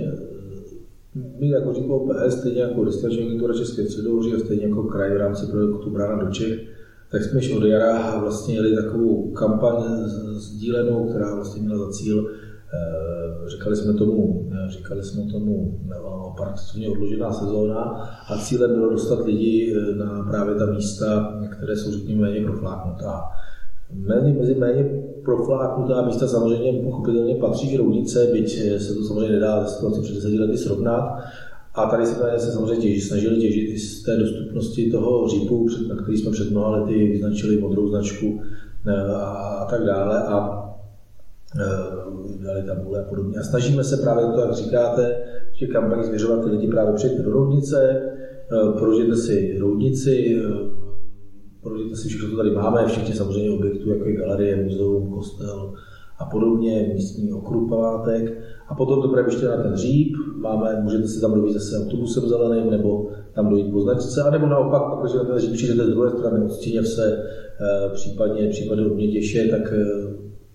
my 1.40 1.48
jako 1.48 1.72
říkal 1.72 2.00
PS, 2.00 2.38
stejně 2.38 2.60
jako 2.60 2.84
Destinační 2.84 3.26
agentura 3.26 3.54
České 3.54 3.84
středohoří 3.84 4.34
a 4.34 4.38
stejně 4.38 4.66
jako 4.66 4.82
kraj 4.82 5.14
v 5.14 5.16
rámci 5.16 5.46
projektu 5.46 5.90
Brána 5.90 6.24
do 6.24 6.30
Čech, 6.30 6.73
tak 7.14 7.24
jsme 7.24 7.40
již 7.40 7.56
od 7.56 7.64
jara 7.64 8.18
vlastně 8.20 8.54
jeli 8.54 8.76
takovou 8.76 9.30
kampaň 9.30 9.74
sdílenou, 10.36 11.08
která 11.08 11.34
vlastně 11.34 11.62
měla 11.62 11.78
za 11.78 11.90
cíl, 11.90 12.26
eh, 12.26 13.48
říkali 13.50 13.76
jsme 13.76 13.94
tomu, 13.94 14.50
říkali 14.68 15.02
jsme 15.02 15.22
tomu 15.32 15.78
participativně 16.36 16.88
odložená 16.88 17.32
sezóna 17.32 17.80
a 18.28 18.38
cílem 18.38 18.74
bylo 18.74 18.90
dostat 18.90 19.26
lidi 19.26 19.76
eh, 19.76 19.96
na 19.96 20.26
právě 20.30 20.54
ta 20.54 20.66
místa, 20.66 21.38
které 21.50 21.76
jsou 21.76 21.92
řekněme 21.92 22.20
méně 22.20 22.44
profláknutá. 22.44 23.22
Méně, 23.92 24.32
mezi 24.32 24.54
méně 24.54 25.02
profláknutá 25.24 26.02
místa 26.02 26.28
samozřejmě 26.28 26.82
pochopitelně 26.82 27.34
patří 27.34 27.76
roudnice, 27.76 28.28
byť 28.32 28.78
se 28.78 28.94
to 28.94 29.04
samozřejmě 29.04 29.32
nedá 29.32 29.64
ze 29.64 29.74
situace 29.74 30.00
před 30.02 30.14
10 30.14 30.40
lety 30.40 30.58
srovnat. 30.58 31.18
A 31.74 31.86
tady 31.86 32.06
jsme 32.06 32.38
se 32.38 32.52
samozřejmě 32.52 32.82
těží, 32.82 33.00
snažili 33.00 33.36
těžit 33.36 33.70
i 33.70 33.78
z 33.78 34.02
té 34.02 34.16
dostupnosti 34.16 34.90
toho 34.90 35.28
řípu, 35.28 35.68
na 35.88 35.96
který 35.96 36.18
jsme 36.18 36.30
před 36.30 36.50
mnoha 36.50 36.70
lety 36.70 37.08
vyznačili 37.08 37.60
modrou 37.60 37.88
značku 37.88 38.42
eh, 38.86 39.12
a, 39.14 39.26
a 39.26 39.70
tak 39.70 39.84
dále. 39.84 40.22
A 40.22 40.64
eh, 41.60 42.44
dali 42.44 42.62
tabule 42.62 43.00
a 43.00 43.08
podobně. 43.08 43.38
A 43.38 43.42
snažíme 43.42 43.84
se 43.84 43.96
právě 43.96 44.26
to, 44.26 44.40
jak 44.40 44.54
říkáte, 44.54 45.16
v 45.54 45.58
těch 45.58 45.70
kampaních 45.70 46.06
zvěřovat 46.06 46.44
ty 46.44 46.50
lidi 46.50 46.68
právě 46.68 46.94
přijít 46.94 47.18
do 47.18 47.30
roudnice, 47.30 48.02
eh, 48.52 48.78
prožijete 48.78 49.16
si 49.16 49.58
roudnici, 49.58 50.42
prožijte 51.62 51.96
si 51.96 52.08
všechno, 52.08 52.30
co 52.30 52.36
tady 52.36 52.50
máme, 52.50 52.86
včetně 52.86 53.14
samozřejmě 53.14 53.50
objektů, 53.50 53.90
jako 53.90 54.04
je 54.04 54.16
galerie, 54.16 54.64
muzeum, 54.64 55.10
kostel 55.10 55.74
a 56.18 56.24
podobně, 56.24 56.90
místní 56.94 57.32
okruh 57.32 57.68
památek. 57.68 58.40
A 58.68 58.74
potom 58.74 59.02
to 59.02 59.18
ještě 59.18 59.46
na 59.46 59.62
ten 59.62 59.76
říp, 59.76 60.16
máme, 60.36 60.80
můžete 60.82 61.08
si 61.08 61.20
tam 61.20 61.34
dojít 61.34 61.52
zase 61.52 61.84
autobusem 61.84 62.28
zeleným, 62.28 62.70
nebo 62.70 63.08
tam 63.34 63.50
dojít 63.50 63.72
po 63.72 63.80
značce, 63.80 64.22
anebo 64.22 64.46
naopak, 64.46 64.82
protože 65.00 65.18
na 65.18 65.24
ten 65.24 65.38
říp 65.38 65.52
přijdete 65.52 65.84
z 65.84 65.90
druhé 65.90 66.10
strany 66.10 66.44
od 66.44 66.52
Stíněvse, 66.52 67.24
eh, 67.60 67.88
případně, 67.94 68.48
případně 68.48 68.86
od 68.86 68.94
Mětěše, 68.94 69.48
tak 69.48 69.72
eh, 69.72 69.84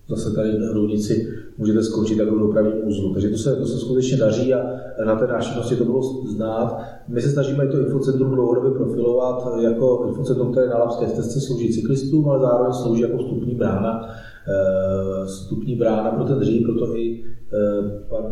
zase 0.08 0.34
tady 0.34 0.58
na 0.58 0.72
Roudnici 0.72 1.26
můžete 1.58 1.82
skončit 1.82 2.18
jako 2.18 2.34
v 2.34 2.38
dopravním 2.38 2.88
úzlu. 2.88 3.12
Takže 3.12 3.28
to 3.28 3.38
se, 3.38 3.56
to 3.56 3.66
se 3.66 3.78
skutečně 3.78 4.16
daří 4.16 4.54
a 4.54 4.62
na 5.06 5.16
té 5.16 5.26
návštěvnosti 5.26 5.76
to 5.76 5.84
bylo 5.84 6.02
znát. 6.02 6.82
My 7.08 7.20
se 7.20 7.28
snažíme 7.28 7.66
to 7.66 7.80
infocentrum 7.80 8.34
dlouhodobě 8.34 8.70
profilovat 8.70 9.48
jako 9.60 10.04
infocentrum, 10.08 10.52
které 10.52 10.68
na 10.68 10.78
Lapské 10.78 11.08
stezce 11.08 11.40
slouží 11.40 11.72
cyklistům, 11.72 12.28
ale 12.28 12.40
zároveň 12.40 12.72
slouží 12.72 13.02
jako 13.02 13.18
vstupní 13.18 13.54
brána, 13.54 14.08
vstupní 15.24 15.76
brána 15.76 16.10
pro 16.10 16.24
ten 16.24 16.38
dřív, 16.38 16.66
proto 16.66 16.96
i 16.96 17.24
eh, 17.24 18.06
pan 18.08 18.22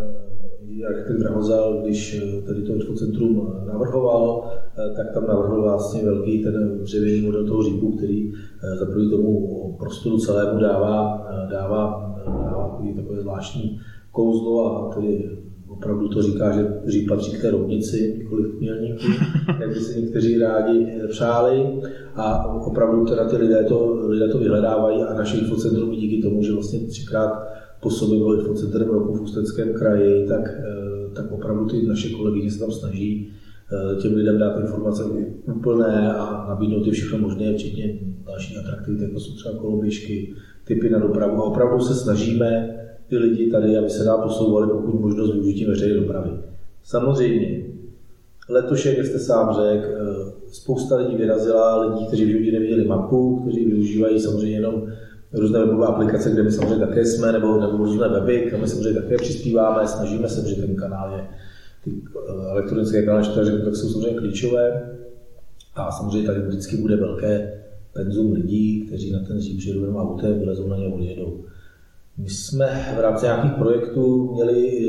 architekt 0.88 1.18
Drahozal, 1.18 1.83
když 1.83 2.22
eh, 2.22 2.42
tady 2.42 2.62
to 2.62 2.74
infocentrum 2.74 3.52
navrhoval, 3.66 4.50
tak 4.96 5.14
tam 5.14 5.26
navrhl 5.26 5.62
vlastně 5.62 6.04
velký 6.04 6.42
ten 6.42 6.78
dřevěný 6.83 7.26
model 7.26 7.46
toho 7.46 7.62
řípu, 7.62 7.96
který 7.96 8.33
za 8.78 8.87
tomu 8.87 9.76
prostoru 9.78 10.18
celému 10.18 10.61
dává, 10.61 11.26
dává, 11.50 12.14
dává 12.44 12.78
takové 12.96 13.20
zvláštní 13.20 13.78
kouzlo 14.12 14.76
a 14.76 14.94
tedy 14.94 15.38
opravdu 15.68 16.09
to 16.09 16.22
říká, 16.22 16.52
že 16.52 16.66
Říp 16.87 17.09
patří 17.09 17.33
k 17.33 17.40
té 17.40 17.50
rovnici, 17.50 18.14
nikoli 18.18 18.50
k 18.50 18.61
mělníku, 18.61 19.07
jak 19.61 19.68
by 19.68 19.81
si 19.81 20.00
někteří 20.00 20.38
rádi 20.38 20.87
přáli. 21.09 21.81
A 22.14 22.46
opravdu 22.54 23.04
teda 23.04 23.28
ty 23.28 23.37
lidé 23.37 23.64
to, 23.64 24.00
lidé 24.07 24.28
to 24.28 24.38
vyhledávají 24.38 25.02
a 25.02 25.14
naše 25.14 25.38
infocentrum 25.38 25.90
díky 25.90 26.22
tomu, 26.22 26.42
že 26.42 26.52
vlastně 26.52 26.81
třikrát 26.81 27.42
po 27.81 27.90
sobě 27.90 28.18
bylo 28.18 28.40
infocentrem 28.40 28.88
roku 28.88 29.14
v 29.14 29.20
Ústeckém 29.20 29.72
kraji, 29.72 30.26
tak, 30.28 30.48
eh, 30.48 31.14
tak 31.14 31.33
opravdu 31.33 31.66
ty 31.66 31.87
naše 31.87 32.09
kolegyně 32.09 32.50
se 32.50 32.59
tam 32.59 32.70
snaží 32.70 33.33
eh, 33.72 33.96
těm 33.96 34.14
lidem 34.14 34.38
dát 34.38 34.61
informace 34.61 35.02
úplné 35.44 36.12
a 36.12 36.46
nabídnout 36.48 36.85
ty 36.85 36.90
všechno 36.90 37.18
možné, 37.18 37.54
včetně 37.54 37.98
další 38.26 38.57
atraktivity, 38.57 39.04
jako 39.04 39.20
jsou 39.20 39.35
třeba 39.35 39.54
koloběžky, 39.54 40.35
typy 40.64 40.90
na 40.90 40.98
dopravu. 40.98 41.37
A 41.37 41.44
opravdu 41.44 41.81
se 41.81 41.94
snažíme 41.94 42.78
ty 43.09 43.18
lidi 43.18 43.51
tady, 43.51 43.77
aby 43.77 43.90
se 43.90 44.05
dál 44.05 44.23
posouvali 44.23 44.66
pokud 44.66 45.01
možno 45.01 45.27
s 45.27 45.33
využitím 45.33 45.68
veřejné 45.68 46.01
dopravy. 46.01 46.31
Samozřejmě, 46.85 47.64
letošek, 48.49 48.99
jak 48.99 49.07
jste 49.07 49.18
sám 49.18 49.55
řekl, 49.55 49.87
eh, 49.87 50.33
spousta 50.53 50.97
lidí 50.97 51.16
vyrazila, 51.16 51.87
lidí, 51.87 52.07
kteří 52.07 52.25
v 52.25 52.29
životě 52.29 52.53
neviděli 52.53 52.85
mapu, 52.85 53.40
kteří 53.40 53.64
využívají 53.64 54.21
samozřejmě 54.21 54.57
jenom 54.57 54.83
různé 55.33 55.59
webové 55.59 55.87
aplikace, 55.87 56.31
kde 56.31 56.42
my 56.42 56.53
samozřejmě 56.53 56.87
také 56.87 57.07
jsme, 57.07 57.33
nebo, 57.33 57.61
nebo 57.61 57.77
různé 57.77 58.09
weby, 58.09 58.44
kde 58.49 58.59
my 58.59 58.68
samozřejmě 58.68 59.01
také 59.01 59.16
přispíváme, 59.16 59.88
snažíme 59.88 60.29
se, 60.29 60.49
že 60.49 60.62
ten 60.62 60.77
kanál 60.77 61.12
je, 61.12 61.29
ty 61.85 61.90
eh, 61.90 62.51
elektronické 62.51 63.03
kanály, 63.03 63.25
řeknu, 63.42 63.64
tak 63.64 63.77
jsou 63.77 63.88
samozřejmě 63.88 64.18
klíčové. 64.18 64.94
A 65.75 65.90
samozřejmě 65.92 66.27
tady 66.27 66.40
vždycky 66.40 66.77
bude 66.77 66.97
velké 66.97 67.62
penzum 67.92 68.33
lidí, 68.33 68.87
kteří 68.87 69.12
na 69.12 69.18
ten 69.18 69.40
říp 69.40 69.59
přijedou 69.59 69.97
autem, 69.97 70.38
vylezou 70.38 70.68
na 70.68 70.77
ně 70.77 70.87
odjedou. 70.87 71.44
My 72.18 72.28
jsme 72.28 72.94
v 72.96 73.00
rámci 73.00 73.24
nějakých 73.24 73.52
projektů 73.52 74.33
měli 74.33 74.83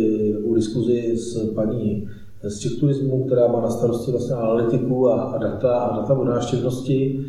u 0.43 0.55
diskuzi 0.55 1.17
s 1.17 1.53
paní 1.53 2.07
z 2.43 2.59
Czech 2.59 2.79
Turismu, 2.79 3.23
která 3.25 3.47
má 3.47 3.61
na 3.61 3.69
starosti 3.69 4.11
vlastně 4.11 4.35
analytiku 4.35 5.09
a, 5.09 5.21
a 5.21 5.37
data 5.37 5.73
a 5.73 5.95
data 5.95 6.13
o 6.13 6.23
návštěvnosti. 6.23 7.25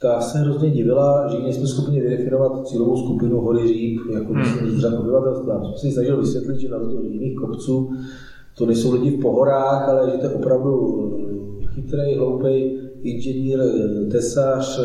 Ta 0.00 0.20
se 0.20 0.38
hrozně 0.38 0.70
divila, 0.70 1.28
že 1.28 1.42
nejsme 1.42 1.66
schopni 1.66 2.00
vydefinovat 2.00 2.68
cílovou 2.68 2.96
skupinu 2.96 3.40
hory 3.40 3.68
říp, 3.68 4.00
jako 4.12 4.32
hmm. 4.32 4.80
z 4.80 4.84
obyvatelstva. 4.84 5.64
Jsme 5.64 5.78
si 5.78 5.92
snažili 5.92 6.16
vysvětlit, 6.16 6.60
že 6.60 6.68
na 6.68 6.78
rozdíl 6.78 7.02
jiných 7.02 7.36
kopců 7.36 7.90
to 8.58 8.66
nejsou 8.66 8.92
lidi 8.92 9.16
v 9.16 9.20
pohorách, 9.20 9.88
ale 9.88 10.10
že 10.10 10.18
to 10.18 10.26
je 10.26 10.32
opravdu 10.32 11.12
chytrý, 11.74 12.14
hloupý 12.16 12.78
inženýr, 13.02 13.60
tesař, 14.10 14.80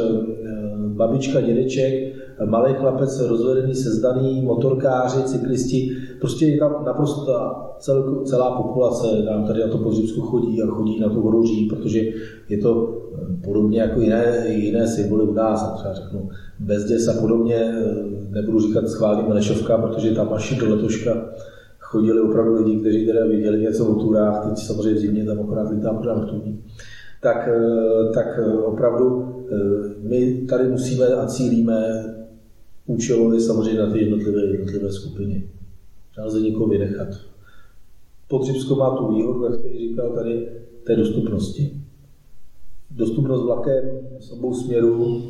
babička, 0.87 1.41
dědeček, 1.41 2.12
malý 2.45 2.73
chlapec, 2.73 3.19
rozvedený, 3.19 3.75
sezdaný, 3.75 4.41
motorkáři, 4.41 5.23
cyklisti, 5.23 5.91
prostě 6.19 6.45
je 6.45 6.59
tam 6.59 6.83
naprosto 6.85 7.33
cel, 7.79 8.21
celá 8.25 8.61
populace 8.61 9.07
nám 9.25 9.47
tady 9.47 9.59
na 9.61 9.67
to 9.67 9.77
Podřibsku 9.77 10.21
chodí 10.21 10.61
a 10.61 10.67
chodí 10.67 10.99
na 10.99 11.09
to 11.09 11.21
horoří, 11.21 11.65
protože 11.69 11.99
je 12.49 12.57
to 12.57 13.01
podobně 13.43 13.81
jako 13.81 14.01
jiné, 14.01 14.45
jiné 14.47 14.87
symboly 14.87 15.23
u 15.23 15.33
nás, 15.33 15.73
třeba 15.77 15.93
řeknu 15.93 16.29
Bezděs 16.59 17.07
a 17.07 17.21
podobně, 17.21 17.75
nebudu 18.29 18.59
říkat 18.59 18.87
schválně 18.87 19.23
Melešovka, 19.27 19.77
protože 19.77 20.15
tam 20.15 20.33
až 20.33 20.57
do 20.59 20.69
letoška 20.69 21.25
chodili 21.79 22.21
opravdu 22.21 22.53
lidi, 22.53 22.79
kteří 22.79 23.05
teda 23.05 23.25
viděli 23.25 23.61
něco 23.61 23.85
o 23.85 23.95
turách, 23.95 24.49
teď 24.49 24.57
samozřejmě 24.57 24.93
v 24.93 24.97
zimě 24.97 25.25
tam 25.25 25.39
akorát 25.39 25.69
lítá 25.71 25.93
pořád 25.93 26.17
vrtulník. 26.17 26.61
Tak, 27.21 27.49
tak 28.13 28.39
opravdu 28.65 29.25
my 30.01 30.45
tady 30.49 30.69
musíme 30.69 31.05
a 31.05 31.25
cílíme 31.25 32.05
účelově 32.85 33.39
samozřejmě 33.39 33.79
na 33.79 33.91
ty 33.91 33.99
jednotlivé, 33.99 34.41
jednotlivé 34.41 34.91
skupiny. 34.91 35.49
Nelze 36.17 36.39
nikoho 36.39 36.67
vynechat. 36.67 37.07
Podřibsko 38.27 38.75
má 38.75 38.97
tu 38.97 39.15
výhodu, 39.15 39.43
jak 39.43 39.55
jste 39.55 39.69
říkal, 39.69 40.09
tady 40.09 40.49
té 40.83 40.95
dostupnosti. 40.95 41.71
Dostupnost 42.91 43.43
vlakem 43.43 43.83
z 44.19 44.31
obou 44.31 44.53
směrů 44.53 45.23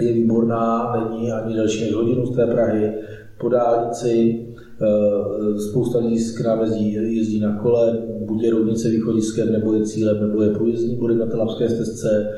je 0.00 0.12
výborná, 0.12 0.92
není 1.10 1.32
ani 1.32 1.56
další 1.56 1.84
než 1.84 1.94
hodinu 1.94 2.26
z 2.26 2.36
té 2.36 2.46
Prahy. 2.46 2.92
Po 3.40 3.48
dálnici 3.48 4.46
eh, 4.82 5.60
spousta 5.60 5.98
lidí 5.98 6.18
z 6.18 6.44
nám 6.44 6.60
jezdí, 6.60 6.92
jezdí 6.92 7.40
na 7.40 7.58
kole, 7.58 7.98
buď 8.26 8.42
je 8.42 8.50
rovnice 8.50 8.88
východiskem, 8.88 9.52
nebo 9.52 9.72
je 9.72 9.82
cílem, 9.82 10.28
nebo 10.28 10.42
je 10.42 10.50
průjezdní 10.50 10.96
body 10.96 11.14
na 11.14 11.26
té 11.26 11.68
stezce. 11.68 12.32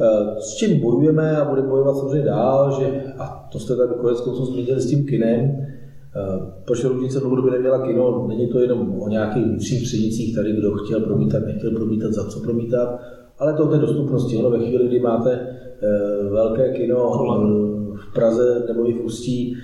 Eh, 0.00 0.40
s 0.40 0.54
čím 0.54 0.80
bojujeme 0.80 1.36
a 1.36 1.48
budeme 1.48 1.68
bojovat 1.68 1.96
samozřejmě 1.96 2.24
dál, 2.24 2.80
že, 2.80 3.02
a 3.18 3.48
to 3.52 3.58
jste 3.58 3.76
tady 3.76 3.94
konec 4.00 4.20
konců 4.20 4.44
zmínili 4.44 4.80
s 4.80 4.90
tím 4.90 5.06
kinem, 5.06 5.66
Eh, 6.16 6.52
proč 6.64 6.84
Roudnice 6.84 7.20
dlouhodobě 7.20 7.52
neměla 7.52 7.86
kino? 7.86 8.26
Není 8.28 8.48
to 8.48 8.58
jenom 8.58 9.00
o 9.00 9.08
nějakých 9.08 9.44
vnitřních 9.44 9.82
přednicích, 9.82 10.34
tady 10.34 10.52
kdo 10.52 10.72
chtěl 10.72 11.00
promítat, 11.00 11.42
nechtěl 11.46 11.70
promítat, 11.70 12.12
za 12.12 12.24
co 12.24 12.40
promítat, 12.40 13.00
ale 13.38 13.52
to 13.52 13.64
o 13.64 13.68
té 13.68 13.78
dostupnosti. 13.78 14.36
Ono 14.36 14.50
ve 14.50 14.58
chvíli, 14.58 14.88
kdy 14.88 15.00
máte 15.00 15.32
eh, 15.32 16.28
velké 16.30 16.72
kino 16.72 17.10
v 17.94 18.14
Praze 18.14 18.64
nebo 18.68 18.90
i 18.90 18.92
v 18.92 19.04
Ústí, 19.04 19.56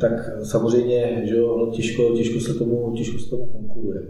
tak 0.00 0.12
samozřejmě 0.42 1.22
že 1.24 1.36
jo, 1.36 1.70
těžko, 1.72 2.02
těžko, 2.16 2.40
se 2.40 2.54
tomu, 2.54 2.92
těžko 2.96 3.18
se 3.18 3.30
tomu 3.30 3.46
konkuruje. 3.46 4.02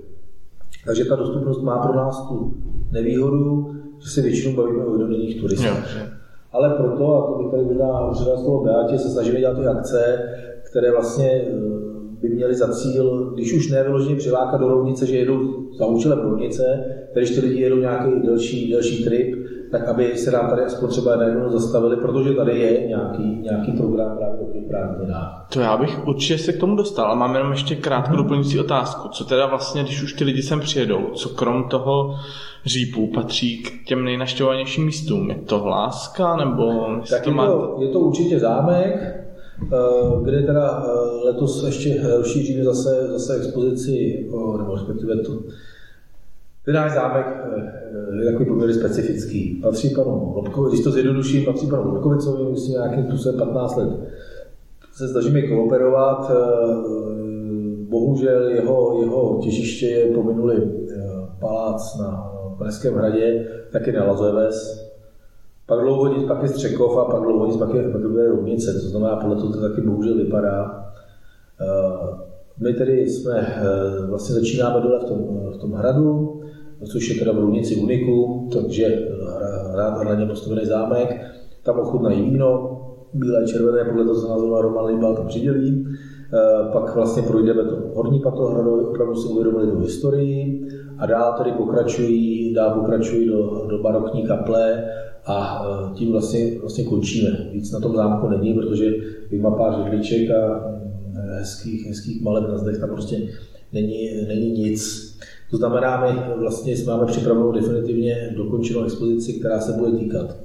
Takže 0.86 1.04
ta 1.04 1.16
dostupnost 1.16 1.62
má 1.62 1.78
pro 1.78 1.96
nás 1.96 2.28
tu 2.28 2.54
nevýhodu, 2.92 3.70
že 4.04 4.10
se 4.10 4.22
většinou 4.22 4.56
bavíme 4.56 4.84
o 4.84 4.92
jednodenních 4.92 5.40
turistech. 5.40 5.98
Ale 6.52 6.70
proto, 6.70 7.14
a 7.14 7.26
to 7.26 7.38
bych 7.38 7.50
tady 7.50 7.64
možná 7.64 8.10
předal 8.12 8.38
slovo 8.38 8.64
Beatě, 8.64 8.98
se 8.98 9.10
snažíme 9.10 9.40
dělat 9.40 9.58
ty 9.58 9.66
akce, 9.66 10.22
které 10.70 10.90
vlastně 10.90 11.30
eh, 11.30 11.50
by 12.20 12.28
měly 12.28 12.54
za 12.54 12.68
cíl, 12.68 13.30
když 13.34 13.52
už 13.52 13.70
ne 13.70 13.82
vyloženě 13.82 14.16
přilákat 14.16 14.60
do 14.60 14.68
rovnice, 14.68 15.06
že 15.06 15.16
jedou 15.16 15.66
za 15.78 15.86
účelem 15.86 16.18
rovnice, 16.18 16.84
když 17.12 17.30
ty 17.30 17.40
lidi 17.40 17.60
jedou 17.60 17.76
nějaký 17.76 18.10
delší, 18.26 18.70
delší 18.70 19.04
trip, 19.04 19.45
tak 19.70 19.88
aby 19.88 20.16
se 20.16 20.30
nám 20.30 20.50
tady 20.50 20.62
aspoň 20.62 20.88
třeba 20.88 21.16
najednou 21.16 21.50
zastavili, 21.50 21.96
protože 21.96 22.32
tady 22.32 22.58
je 22.58 22.86
nějaký, 22.86 23.40
nějaký 23.42 23.72
program 23.72 24.16
právě 24.16 24.38
do 24.38 24.68
právě 24.68 25.14
To 25.52 25.60
já 25.60 25.76
bych 25.76 26.06
určitě 26.06 26.38
se 26.38 26.52
k 26.52 26.60
tomu 26.60 26.76
dostal, 26.76 27.06
ale 27.06 27.16
mám 27.16 27.34
jenom 27.34 27.50
ještě 27.50 27.76
krátkou 27.76 28.14
hmm. 28.14 28.22
doplňující 28.22 28.60
otázku. 28.60 29.08
Co 29.08 29.24
teda 29.24 29.46
vlastně, 29.46 29.82
když 29.82 30.02
už 30.02 30.12
ty 30.12 30.24
lidi 30.24 30.42
sem 30.42 30.60
přijedou, 30.60 31.10
co 31.14 31.28
krom 31.28 31.68
toho 31.68 32.14
řípů 32.64 33.12
patří 33.14 33.62
k 33.62 33.84
těm 33.84 34.04
nejnaštěvovanějším 34.04 34.84
místům? 34.84 35.30
Je 35.30 35.36
to 35.36 35.58
hláska 35.58 36.36
nebo... 36.36 36.86
Tak 37.10 37.22
to 37.22 37.30
je, 37.30 37.36
má... 37.36 37.46
to, 37.46 37.76
je 37.80 37.88
to 37.88 38.00
určitě 38.00 38.38
zámek, 38.38 39.16
Eh, 39.72 40.22
kde 40.22 40.42
teda 40.42 40.84
eh, 40.84 41.24
letos 41.24 41.64
ještě 41.66 42.02
rozšíříme 42.16 42.64
zase, 42.64 43.08
zase 43.08 43.36
expozici, 43.36 44.26
nebo 44.58 44.74
respektive 44.74 45.16
to, 45.16 45.32
ten 46.66 46.74
náš 46.74 46.92
zámek 46.92 47.26
eh, 47.26 48.24
je 48.24 48.30
takový 48.32 48.48
poměrně 48.48 48.74
specifický. 48.74 49.60
Patří 49.62 49.94
panu 49.94 50.32
Lobkovi, 50.36 50.70
když 50.70 50.84
to 50.84 50.90
zjednoduším, 50.90 51.44
patří 51.44 51.66
panu 51.66 51.92
Lobkovicovi, 51.92 52.50
myslím 52.50 52.72
nějakým 52.72 53.04
způsobem 53.04 53.38
15 53.38 53.76
let. 53.76 53.88
Se 54.92 55.08
snažíme 55.08 55.42
kooperovat, 55.42 56.30
bohužel 57.88 58.48
jeho, 58.48 59.00
jeho 59.00 59.40
těžiště 59.42 59.86
je 59.86 60.14
pominuli 60.14 60.56
palác 61.40 61.98
na 61.98 62.32
Pražském 62.58 62.94
hradě, 62.94 63.48
taky 63.72 63.92
na 63.92 64.04
Lazoves, 64.04 64.86
pak 65.66 65.80
dlouho 65.80 66.06
nic, 66.06 66.28
pak 66.28 66.42
je 66.42 66.48
Střekov 66.48 66.98
a 66.98 67.04
pak 67.04 67.22
dlouho 67.22 67.46
nic, 67.46 67.56
pak 67.56 67.74
je, 67.74 67.82
pak 67.82 68.02
Rovnice, 68.02 68.72
to 68.72 68.88
znamená, 68.88 69.16
podle 69.16 69.36
toho 69.36 69.52
to 69.52 69.68
taky 69.68 69.80
bohužel 69.80 70.16
vypadá. 70.16 70.84
Eh, 71.60 72.16
my 72.60 72.72
tedy 72.72 73.10
jsme, 73.10 73.40
eh, 73.40 74.06
vlastně 74.06 74.34
začínáme 74.34 74.80
dole 74.80 75.00
v 75.00 75.04
tom, 75.04 75.18
v 75.50 75.56
tom 75.56 75.72
hradu, 75.72 76.40
což 76.84 77.08
je 77.08 77.18
teda 77.18 77.32
v 77.32 77.38
Rovnici 77.38 77.76
Uniku, 77.76 78.48
takže 78.52 79.08
hrad 79.72 79.98
hradně 79.98 80.26
postavený 80.26 80.66
zámek, 80.66 81.20
tam 81.62 81.78
ochutnají 81.78 82.22
víno, 82.22 82.80
bílé, 83.14 83.46
červené, 83.46 83.84
podle 83.84 84.04
toho, 84.04 84.20
co 84.20 84.28
nazval 84.28 84.62
Roman 84.62 84.84
Limbal, 84.84 85.16
tam 85.16 85.26
přidělí. 85.26 85.86
Eh, 86.34 86.72
pak 86.72 86.94
vlastně 86.94 87.22
projdeme 87.22 87.64
to 87.64 87.76
horní 87.94 88.20
pato 88.20 88.42
hradu, 88.42 88.88
opravdu 88.88 89.14
si 89.14 89.28
uvědomili 89.28 89.70
tu 89.70 89.78
historii 89.78 90.68
a 90.98 91.06
dál 91.06 91.34
tedy 91.38 91.52
pokračují, 91.52 92.54
dál 92.54 92.70
pokračují 92.80 93.28
do, 93.28 93.66
do 93.70 93.82
barokní 93.82 94.26
kaple, 94.26 94.84
a 95.26 95.64
e, 95.64 95.94
tím 95.94 96.12
vlastně, 96.12 96.58
vlastně 96.60 96.84
končíme. 96.84 97.30
Víc 97.52 97.72
na 97.72 97.80
tom 97.80 97.96
zámku 97.96 98.28
není, 98.28 98.54
protože 98.54 98.90
má 99.40 99.50
pár 99.50 99.82
židliček 99.82 100.30
a 100.30 100.70
e, 101.16 101.38
hezkých, 101.38 101.86
hezkých 101.86 102.22
maleb 102.22 102.48
na 102.48 102.58
zdech 102.58 102.78
tam 102.78 102.88
prostě 102.88 103.16
není, 103.72 104.26
není 104.28 104.50
nic. 104.50 105.12
To 105.50 105.56
znamená, 105.56 106.06
my 106.06 106.40
vlastně 106.40 106.74
máme 106.86 107.06
připravenou 107.06 107.52
definitivně 107.52 108.34
dokončenou 108.36 108.84
expozici, 108.84 109.32
která 109.32 109.60
se 109.60 109.72
bude 109.72 109.98
týkat 109.98 110.36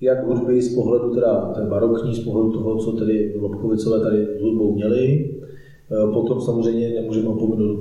jak 0.00 0.26
hudby 0.26 0.62
z 0.62 0.74
pohledu 0.74 1.14
teda 1.14 1.54
barokní, 1.68 2.14
z 2.14 2.24
pohledu 2.24 2.52
toho, 2.52 2.76
co 2.76 2.92
tedy 2.92 3.34
Lobkovicové 3.40 4.00
tady 4.00 4.26
s 4.38 4.42
hudbou 4.42 4.74
měli. 4.74 5.04
E, 5.04 6.12
potom 6.12 6.40
samozřejmě 6.40 6.90
nemůžeme 7.00 7.28
opomenout 7.28 7.76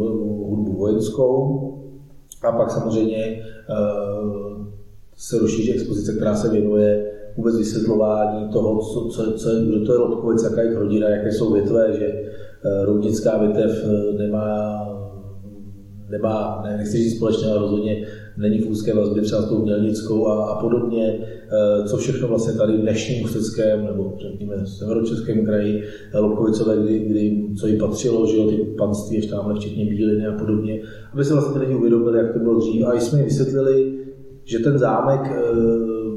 hudbu 0.49 0.73
vojenskou. 0.77 1.71
A 2.43 2.51
pak 2.51 2.71
samozřejmě 2.71 3.43
se 5.15 5.39
rozšíří 5.39 5.73
expozice, 5.73 6.13
která 6.13 6.35
se 6.35 6.49
věnuje 6.49 7.11
vůbec 7.37 7.57
vysvětlování 7.57 8.49
toho, 8.49 8.79
co, 8.79 9.09
co, 9.09 9.33
co 9.33 9.49
kdo 9.49 9.85
to 9.85 9.93
je 9.93 9.99
Lobkovic, 9.99 10.43
jaká 10.43 10.61
je 10.61 10.79
rodina, 10.79 11.09
jaké 11.09 11.31
jsou 11.31 11.53
větve, 11.53 11.97
že 11.97 12.05
eh, 12.05 12.85
roudnická 12.85 13.37
větev 13.37 13.85
nemá, 14.17 14.85
nemá 16.09 16.61
ne, 16.63 16.77
nechci 16.77 16.97
říct 16.97 17.15
společně, 17.15 17.47
ale 17.47 17.59
rozhodně 17.59 18.07
není 18.37 18.59
v 18.59 18.69
úzké 18.69 18.93
vazbě 18.93 19.23
třeba 19.23 19.41
s 19.41 19.49
tou 19.49 19.61
mělnickou 19.63 20.27
a, 20.27 20.45
a 20.45 20.61
podobně, 20.61 21.19
eh, 21.19 21.87
co 21.87 21.97
všechno 21.97 22.27
vlastně 22.27 22.53
tady 22.53 22.73
v 22.73 22.81
dnešním 22.81 23.25
Ústeckém 23.25 23.85
nebo 23.85 24.13
řekněme 24.21 24.55
severočeském 24.65 25.45
kraji 25.45 25.83
Lobkovicové, 26.13 26.77
kdy, 26.77 26.99
kdy, 26.99 27.47
co 27.59 27.67
jim 27.67 27.79
patřilo, 27.79 28.27
že 28.27 28.37
jo, 28.37 28.49
ty 28.49 28.55
panství 28.55 29.15
ještě 29.15 29.31
tamhle 29.31 29.55
včetně 29.55 29.85
Bíliny 29.85 30.27
a 30.27 30.31
podobně, 30.31 30.81
aby 31.13 31.25
se 31.25 31.33
vlastně 31.33 31.59
lidi 31.59 31.75
uvědomili, 31.75 32.17
jak 32.17 32.33
to 32.33 32.39
bylo 32.39 32.59
dřív 32.59 32.85
a 32.85 32.99
jsme 32.99 33.19
jim 33.19 33.25
vysvětlili, 33.25 33.93
že 34.43 34.59
ten 34.59 34.77
zámek 34.77 35.21
eh, 35.31 35.41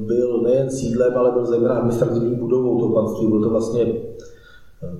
byl 0.06 0.42
nejen 0.42 0.70
sídlem, 0.70 1.12
ale 1.16 1.32
byl 1.32 1.46
zejména 1.46 1.74
administrativní 1.74 2.36
budovou 2.36 2.80
toho 2.80 2.94
panství. 2.94 3.26
Byl 3.26 3.42
to 3.42 3.50
vlastně 3.50 3.82
eh, 3.82 4.28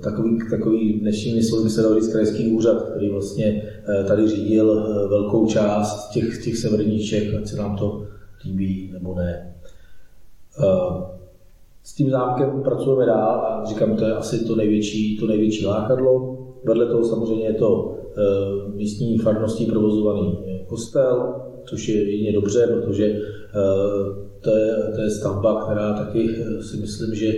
takový, 0.03 0.39
takový 0.51 0.93
dnešní 0.93 1.43
slovy 1.43 1.65
by 1.65 1.71
se 1.71 1.83
dalo 1.83 1.95
říct 1.95 2.13
krajský 2.13 2.53
úřad, 2.53 2.83
který 2.83 3.09
vlastně 3.11 3.63
eh, 3.89 4.05
tady 4.05 4.29
řídil 4.29 4.87
velkou 5.09 5.47
část 5.47 6.11
těch, 6.11 6.45
těch 6.45 6.57
severníček, 6.57 7.35
ať 7.35 7.47
se 7.47 7.57
nám 7.57 7.77
to 7.77 8.07
líbí 8.45 8.91
nebo 8.93 9.15
ne. 9.15 9.55
S 11.83 11.95
tím 11.95 12.11
zámkem 12.11 12.63
pracujeme 12.63 13.07
dál 13.07 13.41
a 13.47 13.65
říkám, 13.65 13.97
to 13.97 14.05
je 14.05 14.13
asi 14.13 14.45
to 14.45 14.57
největší, 14.57 15.19
to 15.19 15.27
největší 15.27 15.67
lákadlo. 15.67 16.39
Vedle 16.65 16.87
toho 16.87 17.05
samozřejmě 17.05 17.47
je 17.47 17.55
to 17.55 17.99
místní 18.75 19.19
farností 19.19 19.67
provozovaný 19.67 20.39
kostel, 20.67 21.35
což 21.65 21.89
je 21.89 22.11
jedině 22.11 22.33
dobře, 22.33 22.67
protože 22.67 23.07
eh, 23.07 24.28
to 24.41 24.57
je, 24.57 24.75
to 24.95 25.01
je 25.01 25.11
stavba, 25.11 25.65
která 25.65 25.93
taky 25.93 26.31
eh, 26.31 26.63
si 26.63 26.77
myslím, 26.77 27.15
že 27.15 27.33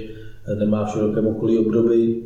nemá 0.59 0.85
v 0.85 0.91
širokém 0.91 1.27
okolí 1.27 1.59
obdoby. 1.59 2.23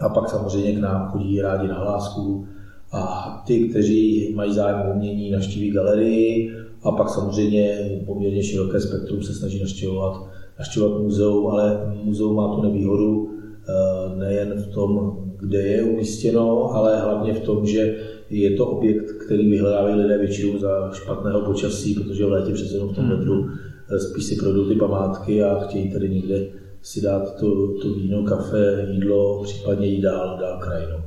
A 0.00 0.08
pak 0.08 0.30
samozřejmě 0.30 0.72
k 0.72 0.78
nám 0.80 1.10
chodí 1.10 1.40
rádi 1.40 1.68
na 1.68 1.78
hlásku 1.78 2.46
a 2.92 3.42
ty, 3.46 3.68
kteří 3.68 4.32
mají 4.34 4.54
zájem 4.54 4.88
o 4.88 4.94
umění, 4.94 5.30
navštíví 5.30 5.70
galerii 5.70 6.52
a 6.82 6.92
pak 6.92 7.10
samozřejmě 7.10 7.90
poměrně 8.06 8.42
široké 8.42 8.80
spektrum 8.80 9.22
se 9.22 9.34
snaží 9.34 9.60
navštěvovat, 9.60 10.22
navštěvovat 10.58 11.02
muzeum, 11.02 11.46
ale 11.46 11.94
muzeum 12.02 12.36
má 12.36 12.54
tu 12.54 12.62
nevýhodu 12.62 13.30
eh, 13.68 14.16
nejen 14.18 14.54
v 14.54 14.66
tom, 14.74 15.18
kde 15.38 15.62
je 15.62 15.82
umístěno, 15.82 16.74
ale 16.74 17.00
hlavně 17.00 17.34
v 17.34 17.40
tom, 17.40 17.66
že 17.66 17.96
je 18.30 18.50
to 18.50 18.66
objekt, 18.66 19.12
který 19.26 19.50
vyhledávají 19.50 19.94
lidé 19.94 20.18
většinou 20.18 20.58
za 20.58 20.90
špatného 20.92 21.40
počasí, 21.40 21.94
protože 21.94 22.26
v 22.26 22.30
létě 22.30 22.52
přece 22.52 22.74
jenom 22.74 22.88
v 22.88 22.94
tom 22.94 23.08
vedru 23.08 23.42
hmm. 23.42 23.50
eh, 23.52 23.73
spíš 24.10 24.24
si 24.24 24.36
projdou 24.36 24.68
ty 24.68 24.74
památky 24.74 25.42
a 25.42 25.60
chtějí 25.60 25.92
tady 25.92 26.08
někde 26.08 26.46
si 26.82 27.00
dát 27.00 27.36
to, 27.40 27.78
to 27.82 27.94
víno, 27.94 28.22
kafe, 28.22 28.86
jídlo, 28.90 29.42
případně 29.42 29.86
jít 29.86 30.02
dál, 30.02 30.38
dál 30.40 30.58
krajinou. 30.58 30.98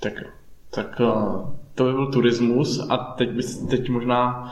Tak, 0.00 0.12
tak 0.74 1.00
eh, 1.00 1.52
to 1.74 1.84
by 1.84 1.92
byl 1.92 2.06
turismus 2.12 2.86
a 2.88 2.96
teď, 2.96 3.30
bys, 3.30 3.58
teď 3.58 3.88
možná 3.88 4.50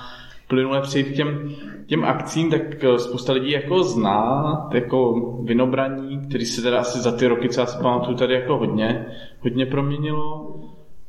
plynule 0.49 0.81
přejít 0.81 1.05
k 1.05 1.17
těm, 1.17 1.55
těm 1.87 2.05
akcím, 2.05 2.51
tak 2.51 2.85
eh, 2.85 2.99
spousta 2.99 3.33
lidí 3.33 3.51
jako 3.51 3.83
zná 3.83 4.69
jako 4.73 5.21
vinobraní, 5.43 6.21
který 6.29 6.45
se 6.45 6.63
teda 6.63 6.81
asi 6.81 6.99
za 6.99 7.13
ty 7.13 7.27
roky, 7.27 7.49
co 7.49 7.61
já 7.61 7.67
si 7.67 7.79
pamatuju, 7.83 8.17
tady 8.17 8.35
jako 8.35 8.59
hodně, 8.59 9.07
hodně 9.41 9.67
proměnilo 9.67 10.61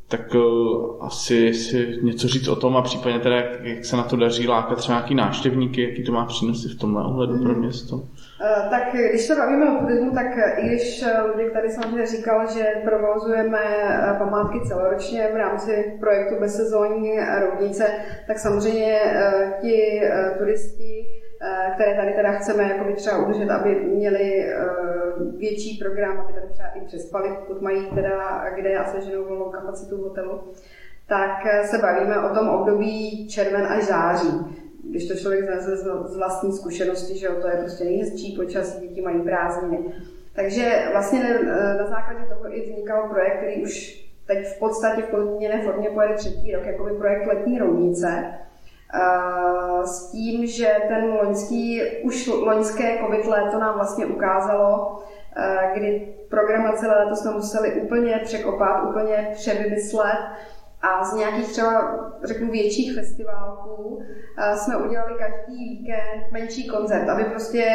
tak 0.08 0.36
uh, 0.36 1.06
asi 1.06 1.54
si 1.54 2.00
něco 2.02 2.28
říct 2.28 2.48
o 2.48 2.56
tom 2.56 2.78
a 2.78 2.82
případně 2.82 3.20
teda, 3.20 3.36
jak, 3.36 3.64
jak 3.64 3.86
se 3.86 3.98
na 3.98 4.04
to 4.04 4.16
daří 4.16 4.48
lákat 4.48 4.78
třeba 4.78 4.98
nějaký 4.98 5.16
návštěvníky, 5.16 5.82
jaký 5.82 6.04
to 6.04 6.12
má 6.12 6.26
přínosy 6.26 6.70
v 6.70 6.80
tomhle 6.80 7.04
ohledu 7.04 7.44
pro 7.44 7.54
město? 7.54 7.96
Uh, 7.96 8.70
tak 8.70 8.96
když 9.10 9.22
se 9.22 9.36
bavíme 9.36 9.78
o 9.78 9.80
turismu, 9.80 10.12
tak 10.12 10.28
i 10.58 10.68
když 10.68 11.06
Luděk 11.32 11.54
tady 11.54 11.70
samozřejmě 11.70 12.06
říkal, 12.06 12.48
že 12.54 12.66
provozujeme 12.84 13.60
památky 14.18 14.60
celoročně 14.68 15.30
v 15.34 15.38
rámci 15.38 15.98
projektu 16.00 16.36
Bezsezónní 16.40 17.12
roudnice, 17.42 17.88
tak 18.28 18.40
samozřejmě 18.40 19.00
ti 19.62 20.02
turisti 20.38 21.06
Eh, 21.42 21.72
které 21.76 21.96
tady 21.96 22.14
teda 22.14 22.32
chceme 22.32 22.64
jakoby 22.64 22.94
třeba 22.94 23.18
udržet, 23.18 23.50
aby 23.50 23.76
měli 23.76 24.44
eh, 24.44 24.56
větší 25.38 25.78
program, 25.78 26.20
aby 26.20 26.34
tady 26.34 26.48
třeba 26.54 26.68
i 26.70 26.82
přespali, 26.82 27.30
pokud 27.40 27.62
mají 27.62 27.86
teda 27.86 28.46
kde 28.56 28.78
a 28.78 28.92
seženou 28.92 29.26
volnou 29.26 29.50
kapacitu 29.50 30.04
hotelu, 30.04 30.42
tak 31.08 31.46
eh, 31.46 31.68
se 31.68 31.78
bavíme 31.78 32.30
o 32.30 32.36
tom 32.36 32.50
období 32.50 33.28
červen 33.28 33.68
až 33.68 33.84
září. 33.84 34.30
Když 34.90 35.08
to 35.08 35.16
člověk 35.16 35.46
znese 35.46 35.78
z 36.06 36.18
vlastní 36.18 36.52
zkušenosti, 36.52 37.18
že 37.18 37.28
to 37.28 37.48
je 37.48 37.58
prostě 37.58 37.84
nejhezčí 37.84 38.36
počasí, 38.36 38.88
děti 38.88 39.02
mají 39.02 39.22
prázdniny. 39.22 39.94
Takže 40.36 40.88
vlastně 40.92 41.40
na 41.80 41.88
základě 41.88 42.26
toho 42.30 42.58
i 42.58 42.62
vznikal 42.62 43.10
projekt, 43.10 43.38
který 43.38 43.64
už 43.64 44.06
teď 44.28 44.48
v 44.48 44.60
podstatě 44.60 45.02
v 45.02 45.10
podmíněné 45.10 45.64
formě 45.64 45.90
pojede 45.90 46.14
třetí 46.14 46.52
rok, 46.52 46.66
jako 46.66 46.84
by 46.84 46.92
projekt 46.92 47.28
Letní 47.28 47.60
roudnice, 47.60 48.34
s 49.86 50.12
tím, 50.12 50.46
že 50.46 50.76
ten 50.88 51.14
loňský, 51.14 51.82
už 52.04 52.28
loňské 52.28 52.98
covid 52.98 53.26
léto 53.26 53.60
nám 53.60 53.76
vlastně 53.76 54.06
ukázalo, 54.06 55.00
kdy 55.74 56.16
program 56.30 56.64
na 56.64 56.72
celé 56.72 57.04
léto 57.04 57.16
jsme 57.16 57.32
museli 57.32 57.82
úplně 57.82 58.22
překopat, 58.24 58.84
úplně 58.90 59.32
převymyslet 59.34 60.18
a 60.82 61.04
z 61.04 61.14
nějakých 61.16 61.48
třeba, 61.48 62.00
řeknu, 62.24 62.52
větších 62.52 62.96
festivalů 62.96 64.02
jsme 64.56 64.78
udělali 64.78 65.14
každý 65.20 65.70
víkend 65.70 66.32
menší 66.32 66.68
koncert, 66.68 67.10
aby 67.10 67.24
prostě 67.24 67.66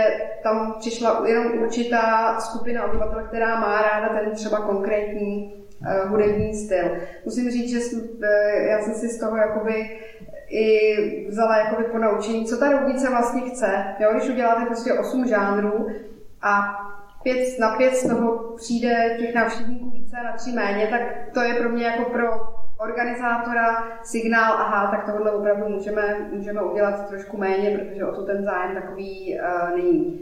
tam 0.42 0.74
přišla 0.78 1.22
jenom 1.26 1.62
určitá 1.62 2.36
skupina 2.40 2.84
obyvatel, 2.84 3.24
která 3.28 3.60
má 3.60 3.82
ráda 3.82 4.08
ten 4.08 4.34
třeba 4.34 4.60
konkrétní 4.60 5.60
hudební 6.06 6.54
styl. 6.54 6.96
Musím 7.24 7.50
říct, 7.50 7.70
že 7.70 7.96
e, 8.22 8.68
já 8.70 8.80
jsem 8.80 8.94
si 8.94 9.08
z 9.08 9.20
toho 9.20 9.36
jakoby 9.36 9.98
i 10.50 11.26
vzala 11.28 11.56
jakoby 11.56 11.84
po 11.84 11.98
naučení, 11.98 12.46
co 12.46 12.56
ta 12.56 12.70
roudnice 12.70 13.10
vlastně 13.10 13.50
chce. 13.50 13.84
Jo, 13.98 14.10
když 14.12 14.28
uděláte 14.28 14.66
prostě 14.66 14.92
8 14.92 15.26
žánrů 15.26 15.86
a 16.42 16.76
pět, 17.22 17.58
na 17.58 17.76
pět 17.76 17.94
z 17.94 18.08
toho 18.08 18.54
přijde 18.56 19.16
těch 19.20 19.34
návštěvníků 19.34 19.90
více, 19.90 20.16
na 20.24 20.32
tři 20.32 20.52
méně, 20.52 20.86
tak 20.86 21.00
to 21.34 21.40
je 21.40 21.54
pro 21.54 21.68
mě 21.68 21.84
jako 21.84 22.10
pro 22.10 22.26
organizátora 22.78 23.84
signál, 24.02 24.52
aha, 24.52 24.90
tak 24.90 25.14
tohle 25.14 25.32
opravdu 25.32 25.68
můžeme, 25.68 26.28
můžeme 26.32 26.62
udělat 26.62 27.08
trošku 27.08 27.36
méně, 27.36 27.78
protože 27.78 28.04
o 28.04 28.14
to 28.14 28.22
ten 28.26 28.44
zájem 28.44 28.74
takový 28.74 29.38
uh, 29.40 29.76
není. 29.76 30.20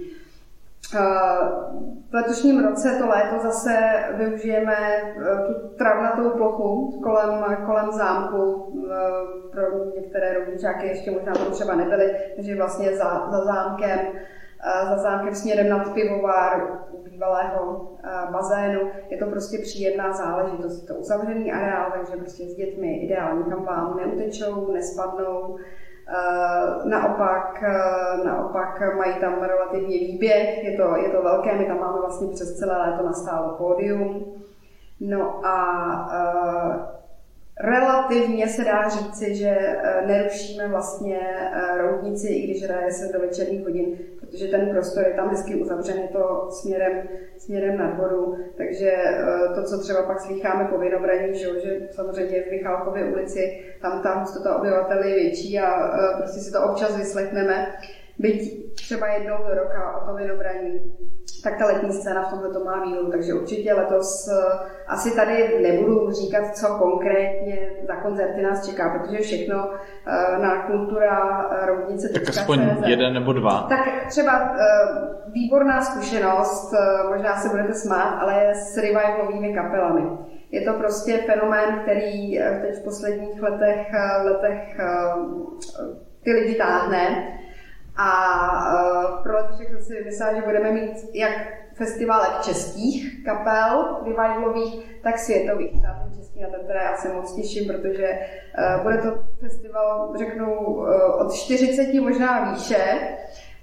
V 0.92 2.14
letošním 2.14 2.64
roce 2.64 2.96
to 2.98 3.09
léto 3.09 3.38
zase 3.42 3.79
využijeme 4.14 4.77
eh, 4.77 5.12
tu 5.46 5.68
travnatou 5.77 6.31
plochu 6.31 7.01
kolem, 7.03 7.57
kolem 7.66 7.92
zámku. 7.92 8.72
Eh, 8.92 9.51
pro 9.51 9.85
některé 9.94 10.35
rovničáky 10.35 10.87
ještě 10.87 11.11
možná 11.11 11.33
tam 11.33 11.53
třeba 11.53 11.74
nebyly, 11.74 12.16
takže 12.37 12.57
vlastně 12.57 12.96
za, 12.96 13.29
za 13.31 13.44
zámkem 13.44 13.98
eh, 13.98 14.87
za 14.88 14.96
zámkem 14.96 15.35
směrem 15.35 15.68
nad 15.68 15.94
pivovár 15.94 16.79
u 16.90 17.03
bývalého 17.03 17.92
bazénu. 18.33 18.81
Je 19.09 19.18
to 19.18 19.27
prostě 19.27 19.59
příjemná 19.59 20.12
záležitost. 20.12 20.83
Je 20.83 20.88
to 20.88 20.94
uzavřený 20.94 21.53
areál, 21.53 21.90
takže 21.90 22.16
prostě 22.16 22.44
s 22.44 22.55
dětmi 22.55 22.96
ideálně 22.96 23.44
kam 23.44 23.64
vám 23.64 23.96
neutečou, 23.96 24.72
nespadnou. 24.72 25.59
Eh, 26.11 26.88
naopak, 26.88 27.62
eh, 27.62 28.25
naopak 28.25 28.97
mají 28.97 29.14
tam 29.21 29.42
relativně 29.42 29.99
výběh, 29.99 30.64
je 30.64 30.77
to, 30.77 30.97
je 30.97 31.09
to 31.09 31.23
velké, 31.23 31.55
my 31.59 31.64
tam 31.64 31.81
máme 31.81 32.01
vlastně 32.01 32.29
přes 32.29 32.59
celé 32.59 32.79
léto 32.79 33.07
nastálo 33.07 33.57
pódium. 33.57 34.25
No 35.01 35.47
a 35.47 35.57
uh, 36.07 36.98
relativně 37.61 38.49
se 38.49 38.64
dá 38.64 38.88
říci, 38.88 39.35
že 39.35 39.57
nerušíme 40.07 40.68
vlastně 40.68 41.21
roudnici, 41.81 42.29
i 42.29 42.42
když 42.42 42.62
hraje 42.62 42.92
se 42.92 43.12
do 43.12 43.21
večerních 43.21 43.64
hodin, 43.64 43.99
protože 44.31 44.47
ten 44.49 44.71
prostor 44.71 45.05
je 45.07 45.14
tam 45.14 45.29
hezky 45.29 45.55
uzavřený 45.55 46.09
to 46.09 46.49
směrem, 46.51 47.09
směrem 47.38 47.79
nad 47.79 47.97
vodu, 47.97 48.37
takže 48.57 48.90
eh, 48.90 49.55
to, 49.55 49.62
co 49.62 49.79
třeba 49.79 50.03
pak 50.03 50.21
slýcháme 50.21 50.64
po 50.64 50.79
Vinobraní, 50.79 51.35
že, 51.35 51.61
že 51.61 51.88
samozřejmě 51.90 52.42
v 52.42 52.51
Michalkově 52.51 53.05
ulici 53.05 53.64
tam 53.83 54.03
ta 54.03 54.14
hustota 54.14 54.57
obyvatel 54.57 55.03
je 55.03 55.14
větší 55.14 55.59
a 55.59 55.90
eh, 55.94 56.16
prostě 56.16 56.40
si 56.40 56.53
to 56.53 56.62
občas 56.62 56.97
vyslechneme, 56.97 57.66
byť 58.19 58.75
třeba 58.75 59.07
jednou 59.07 59.37
do 59.37 59.55
roka 59.55 59.97
o 59.97 60.07
to 60.07 60.17
Vinobraní 60.17 60.81
tak 61.43 61.59
ta 61.59 61.67
letní 61.67 61.93
scéna 61.93 62.23
v 62.23 62.31
tomhle 62.31 62.53
to 62.53 62.65
má 62.65 62.85
výhodu, 62.85 63.11
takže 63.11 63.35
určitě 63.35 63.75
letos 63.75 64.29
eh, 64.29 64.59
asi 64.87 65.17
tady 65.17 65.59
nebudu 65.63 66.13
říkat, 66.13 66.57
co 66.57 66.67
konkrétně 66.67 67.71
za 67.87 67.97
koncerty 67.97 68.43
nás 68.43 68.69
čeká, 68.69 68.99
protože 68.99 69.19
všechno 69.19 69.71
eh, 70.07 70.39
na 70.39 70.63
kultura 70.63 71.47
eh, 71.51 71.67
rovnice 71.67 72.09
Tak 72.09 72.29
aspoň 72.29 72.59
CZ. 72.59 72.87
jeden 72.87 73.15
nebo 73.15 73.33
dva. 73.33 73.67
Tak 73.69 74.07
třeba 74.09 74.55
výborná 75.33 75.83
zkušenost, 75.83 76.75
možná 77.09 77.37
se 77.37 77.49
budete 77.49 77.75
smát, 77.75 78.19
ale 78.21 78.45
je 78.45 78.55
s 78.55 78.77
revivalovými 78.77 79.55
kapelami. 79.55 80.03
Je 80.51 80.61
to 80.61 80.73
prostě 80.73 81.19
fenomén, 81.27 81.81
který 81.83 82.39
teď 82.63 82.75
v 82.81 82.85
posledních 82.85 83.43
letech, 83.43 83.87
letech 84.25 84.77
ty 86.23 86.33
lidi 86.33 86.55
táhne 86.55 87.29
a 87.99 88.11
uh, 88.75 89.23
pro 89.23 89.37
letošek 89.37 89.69
jsem 89.69 89.83
si 89.83 89.95
vymyslela, 89.95 90.35
že 90.35 90.43
budeme 90.43 90.73
mít 90.73 91.15
jak 91.15 91.33
festivalek 91.75 92.41
českých 92.43 93.25
kapel 93.25 93.97
revivalových, 94.05 95.01
tak 95.03 95.19
světových. 95.19 95.83
Na 95.83 96.03
ten 96.03 96.15
český, 96.15 96.41
na 96.41 96.49
ten 96.49 96.67
teda 96.67 96.83
já 96.83 96.97
se 96.97 97.13
moc 97.13 97.35
těším, 97.35 97.67
protože 97.67 98.19
uh, 98.77 98.83
bude 98.83 98.99
to 98.99 99.19
festival, 99.41 100.15
řeknu, 100.19 100.61
uh, 100.61 100.87
od 101.21 101.33
40 101.33 102.01
možná 102.01 102.53
výše, 102.53 102.99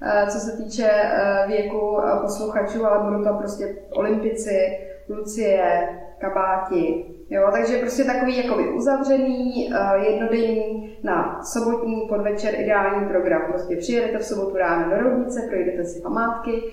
uh, 0.02 0.30
co 0.30 0.40
se 0.40 0.58
týče 0.58 0.90
uh, 0.92 1.52
věku 1.52 2.02
posluchačů, 2.22 2.86
ale 2.86 3.04
budou 3.04 3.24
to 3.24 3.38
prostě 3.38 3.76
olympici, 3.92 4.78
Lucie, 5.10 5.90
kabáti, 6.18 7.15
Jo, 7.30 7.50
takže 7.52 7.78
prostě 7.78 8.04
takový 8.04 8.38
jakoby 8.38 8.70
uzavřený, 8.70 9.70
uh, 9.70 10.04
jednodenní 10.04 10.98
na 11.04 11.44
sobotní 11.44 12.08
podvečer 12.10 12.60
ideální 12.60 13.08
program. 13.08 13.42
Prostě 13.48 13.76
přijedete 13.76 14.18
v 14.18 14.26
sobotu 14.26 14.58
ráno 14.58 14.96
do 14.96 15.04
Roudnice, 15.04 15.42
projdete 15.50 15.84
si 15.84 16.02
památky, 16.02 16.64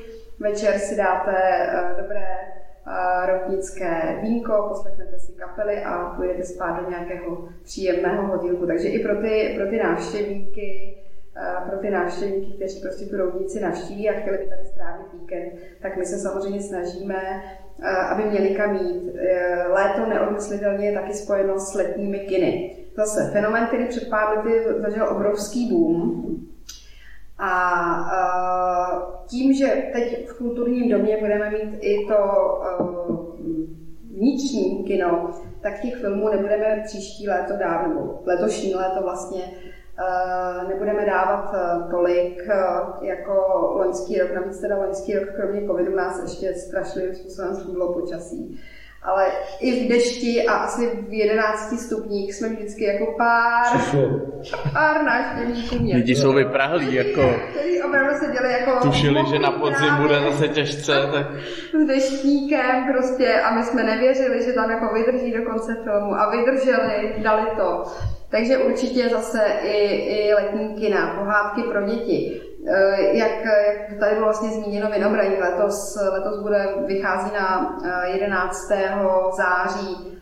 večer 0.41 0.79
si 0.79 0.97
dáte 0.97 1.33
uh, 1.33 2.03
dobré 2.03 2.29
uh, 2.87 3.31
rovnické 3.31 4.19
vínko, 4.23 4.67
poslechnete 4.69 5.19
si 5.19 5.33
kapely 5.33 5.85
a 5.85 6.13
půjdete 6.17 6.45
spát 6.45 6.81
do 6.83 6.91
nějakého 6.91 7.49
příjemného 7.63 8.27
hodinku. 8.27 8.67
Takže 8.67 8.89
i 8.89 8.99
pro 8.99 9.17
ty, 9.17 9.55
pro 9.57 9.67
ty 9.71 9.79
návštěvníky 9.79 10.99
pro 11.69 11.79
ty 11.79 11.91
návštěvníky, 11.91 12.53
kteří 12.53 12.81
prostě 12.81 13.05
tu 13.05 13.17
roudnici 13.17 13.61
navštíví 13.61 14.11
a 14.11 14.21
chtěli 14.21 14.39
by 14.39 14.47
tady 14.47 14.67
strávit 14.67 15.07
víkend, 15.13 15.53
tak 15.83 15.97
my 15.97 16.07
se 16.07 16.19
samozřejmě 16.19 16.61
snažíme 16.61 17.43
aby 18.11 18.25
měli 18.25 18.55
kam 18.55 18.75
jít. 18.77 19.15
E, 19.19 19.65
léto 19.69 20.07
neodmyslitelně 20.07 20.87
je 20.87 20.93
taky 20.93 21.15
spojeno 21.15 21.59
s 21.59 21.75
letními 21.75 22.19
kiny. 22.19 22.77
Zase 22.97 23.31
fenomén, 23.33 23.67
který 23.67 23.89
před 23.89 24.11
pár 24.11 24.37
lety 24.37 24.65
zažil 24.79 25.09
obrovský 25.09 25.69
boom. 25.71 26.37
A 27.39 27.63
tím, 29.27 29.53
že 29.53 29.83
teď 29.93 30.29
v 30.29 30.39
kulturním 30.39 30.91
domě 30.91 31.17
budeme 31.21 31.51
mít 31.51 31.79
i 31.81 32.07
to 32.07 32.17
vnitřní 34.17 34.85
kino, 34.85 35.31
tak 35.61 35.81
těch 35.81 35.97
filmů 35.97 36.29
nebudeme 36.29 36.83
příští 36.87 37.29
léto 37.29 37.57
dát, 37.57 37.87
nebo 37.89 38.23
letošní 38.27 38.75
léto 38.75 39.03
vlastně 39.03 39.43
Eh, 39.43 39.82
nebudeme 40.69 41.07
dávat 41.07 41.55
eh, 41.55 41.91
tolik 41.91 42.43
eh, 42.49 43.07
jako 43.07 43.35
loňský 43.77 44.19
rok. 44.19 44.31
Navíc 44.35 44.61
teda 44.61 44.77
loňský 44.77 45.19
rok 45.19 45.29
kromě 45.37 45.67
covidu 45.67 45.97
nás 45.97 46.23
ještě 46.23 46.55
strašlivým 46.55 47.15
způsobem 47.15 47.55
zhudlo 47.55 47.93
počasí. 47.93 48.61
ale 49.03 49.27
i 49.61 49.85
v 49.85 49.89
dešti 49.89 50.47
a 50.47 50.53
asi 50.53 50.87
v 51.09 51.13
11 51.13 51.81
stupních 51.81 52.35
jsme 52.35 52.49
vždycky 52.49 52.85
jako 52.85 53.15
pár, 53.19 53.67
pár 54.73 55.03
návštěvníků 55.03 55.79
měli. 55.79 56.01
Lidi 56.01 56.17
jsou 56.17 56.33
vyprahlí, 56.33 56.95
jako... 56.95 57.35
Kteří 57.51 57.83
opravdu 57.83 58.15
se 58.19 58.33
děli 58.33 58.53
jako... 58.53 58.81
Tušili, 58.83 59.21
že 59.31 59.39
na 59.39 59.51
podzim 59.51 59.97
bude 60.03 60.21
zase 60.21 60.49
těžce, 60.49 60.93
tak... 61.13 61.27
S 61.83 61.87
deštníkem 61.87 62.93
prostě 62.93 63.41
a 63.41 63.55
my 63.55 63.63
jsme 63.63 63.83
nevěřili, 63.83 64.45
že 64.45 64.53
tam 64.53 64.71
jako 64.71 64.95
vydrží 64.95 65.33
do 65.33 65.51
konce 65.51 65.77
filmu 65.85 66.15
a 66.15 66.31
vydrželi, 66.31 67.15
dali 67.23 67.47
to. 67.57 67.85
Takže 68.33 68.59
určitě 68.59 69.09
zase 69.09 69.39
i, 69.63 69.77
i 69.95 70.35
letní 70.35 70.75
kina, 70.75 71.15
pohádky 71.19 71.63
pro 71.63 71.83
děti. 71.83 72.43
Eh, 72.69 73.17
jak, 73.17 73.45
jak 73.45 73.99
tady 74.01 74.15
bylo 74.15 74.27
vlastně 74.27 74.51
zmíněno 74.51 74.91
Vinobraní, 74.91 75.37
letos, 75.37 75.99
letos 76.13 76.43
bude, 76.43 76.75
vychází 76.87 77.31
na 77.35 77.79
11. 78.05 78.71
Eh, 78.71 78.95
září 79.37 80.22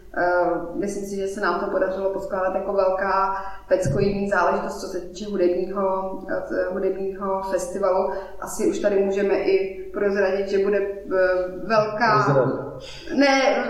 myslím 0.74 1.06
si, 1.06 1.16
že 1.16 1.28
se 1.28 1.40
nám 1.40 1.60
to 1.60 1.70
podařilo 1.70 2.10
poskládat 2.10 2.54
jako 2.54 2.72
velká 2.72 3.36
peckojídní 3.68 4.28
záležitost, 4.28 4.80
co 4.80 4.86
se 4.86 5.00
týče 5.00 5.30
hudebního, 5.30 6.18
eh, 6.30 6.72
hudebního 6.72 7.42
festivalu. 7.42 8.12
Asi 8.40 8.66
už 8.66 8.78
tady 8.78 9.04
můžeme 9.04 9.34
i 9.34 9.84
prozradit, 9.92 10.48
že 10.48 10.64
bude 10.64 10.78
eh, 10.78 11.18
velká... 11.64 12.36
Ne, 13.14 13.64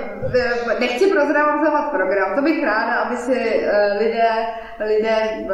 nechci 0.80 1.10
prozrazovat 1.10 1.90
program, 1.90 2.36
to 2.36 2.42
bych 2.42 2.64
ráda, 2.64 2.94
aby 2.94 3.16
si 3.16 3.66
lidé, 3.98 4.30
lidé 4.86 5.46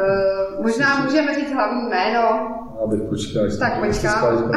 možná 0.61 1.03
můžeme 1.03 1.35
říct 1.35 1.53
hlavní 1.53 1.89
jméno, 1.89 2.56
abych 2.87 3.09
počkal, 3.09 3.43
až 3.43 3.57
tak 3.59 3.79
počkám. 3.85 4.51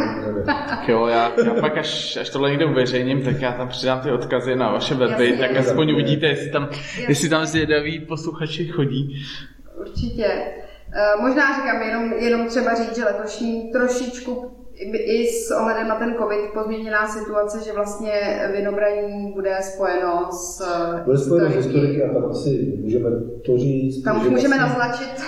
tak 0.47 0.89
jo, 0.89 1.07
já, 1.07 1.33
já 1.45 1.55
pak 1.61 1.79
až, 1.79 2.17
až 2.17 2.31
tohle 2.31 2.51
někde 2.51 2.65
uveřejním, 2.67 3.23
tak 3.23 3.41
já 3.41 3.53
tam 3.53 3.69
přidám 3.69 4.01
ty 4.01 4.11
odkazy 4.11 4.57
na 4.57 4.73
vaše 4.73 4.95
weby, 4.95 5.33
tak 5.39 5.57
aspoň 5.57 5.93
uvidíte, 5.93 6.27
jestli 6.27 6.51
tam, 6.51 6.69
jestli 7.09 7.29
tam 7.29 7.47
zvědaví 7.47 8.01
posluchači 8.01 8.69
chodí. 8.69 9.23
Určitě. 9.81 10.27
Uh, 11.17 11.23
možná 11.23 11.57
říkám 11.57 11.83
jenom, 11.83 12.13
jenom 12.13 12.47
třeba 12.47 12.75
říct, 12.75 12.97
že 12.97 13.05
letošní 13.05 13.73
trošičku 13.73 14.51
i 14.93 15.27
s 15.27 15.51
ohledem 15.51 15.89
na 15.89 15.95
ten 15.95 16.15
covid 16.15 16.51
pozměněná 16.55 17.09
situace, 17.09 17.65
že 17.65 17.73
vlastně 17.73 18.13
vinobraní 18.53 19.33
bude 19.33 19.57
spojeno 19.61 20.29
s 20.33 20.63
Bude 21.05 21.19
spojeno 21.19 21.51
s 21.51 21.55
historiky 21.55 22.05
a 22.05 22.15
tam 22.15 22.31
asi 22.31 22.79
můžeme 22.83 23.11
to 23.47 23.59
říct. 23.59 24.03
Tam 24.03 24.21
už 24.21 24.29
můžeme 24.29 24.59
vlastně... 24.59 24.79
naznačit. 24.79 25.25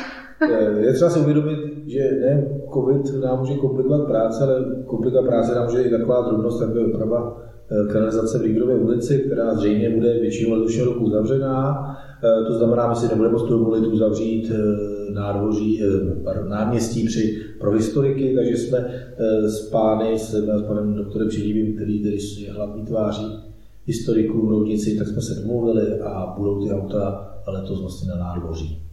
Je 0.80 0.92
třeba 0.92 1.10
si 1.10 1.20
uvědomit, 1.20 1.58
že 1.86 2.10
ne 2.20 2.48
COVID 2.74 3.22
nám 3.22 3.38
může 3.38 3.54
komplikovat 3.54 4.06
práce, 4.06 4.44
ale 4.44 4.64
komplikovat 4.86 5.26
práce 5.26 5.54
nám 5.54 5.64
může 5.64 5.82
i 5.82 5.90
taková 5.90 6.28
drobnost, 6.28 6.62
jako 6.62 6.78
je 6.78 6.86
oprava 6.86 7.42
eh, 7.70 7.92
kanalizace 7.92 8.38
v 8.38 8.42
Rígrově 8.42 8.76
ulici, 8.76 9.18
která 9.18 9.54
zřejmě 9.54 9.90
bude 9.90 10.20
většinou 10.20 10.54
letošního 10.56 10.86
roku 10.86 11.04
uzavřená. 11.04 11.86
Eh, 12.24 12.44
to 12.44 12.52
znamená, 12.52 12.88
my 12.88 12.94
si 12.94 13.08
nebudeme 13.08 13.32
moct 13.32 13.48
dovolit 13.48 13.86
uzavřít 13.86 14.52
eh, 14.54 15.12
nádvoří, 15.12 15.82
náměstí 16.48 17.06
při, 17.06 17.38
pro 17.60 17.70
historiky, 17.70 18.34
takže 18.34 18.56
jsme 18.56 18.90
s 19.44 19.70
pány, 19.70 20.18
s, 20.18 20.46
panem 20.66 20.94
doktorem 20.94 21.28
Přidívým, 21.28 21.74
který, 21.76 22.00
který 22.00 22.16
je 22.42 22.52
hlavní 22.52 22.84
tváří 22.84 23.26
historiků 23.86 24.46
v 24.46 24.50
Roudnici, 24.50 24.98
tak 24.98 25.08
jsme 25.08 25.22
se 25.22 25.40
domluvili 25.40 26.00
a 26.00 26.34
budou 26.38 26.64
ty 26.64 26.72
auta 26.72 27.34
letos 27.46 27.80
vlastně 27.80 28.10
na 28.10 28.16
nádvoří. 28.16 28.91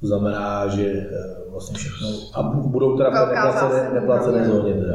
To 0.00 0.06
znamená, 0.06 0.68
že 0.68 0.86
eh, 0.86 1.50
vlastně 1.50 1.78
všechno, 1.78 2.08
a 2.34 2.42
budou 2.42 2.96
teda 2.96 3.10
neplacené, 3.10 4.00
neplacené 4.00 4.48
zóně 4.48 4.74
teda. 4.74 4.94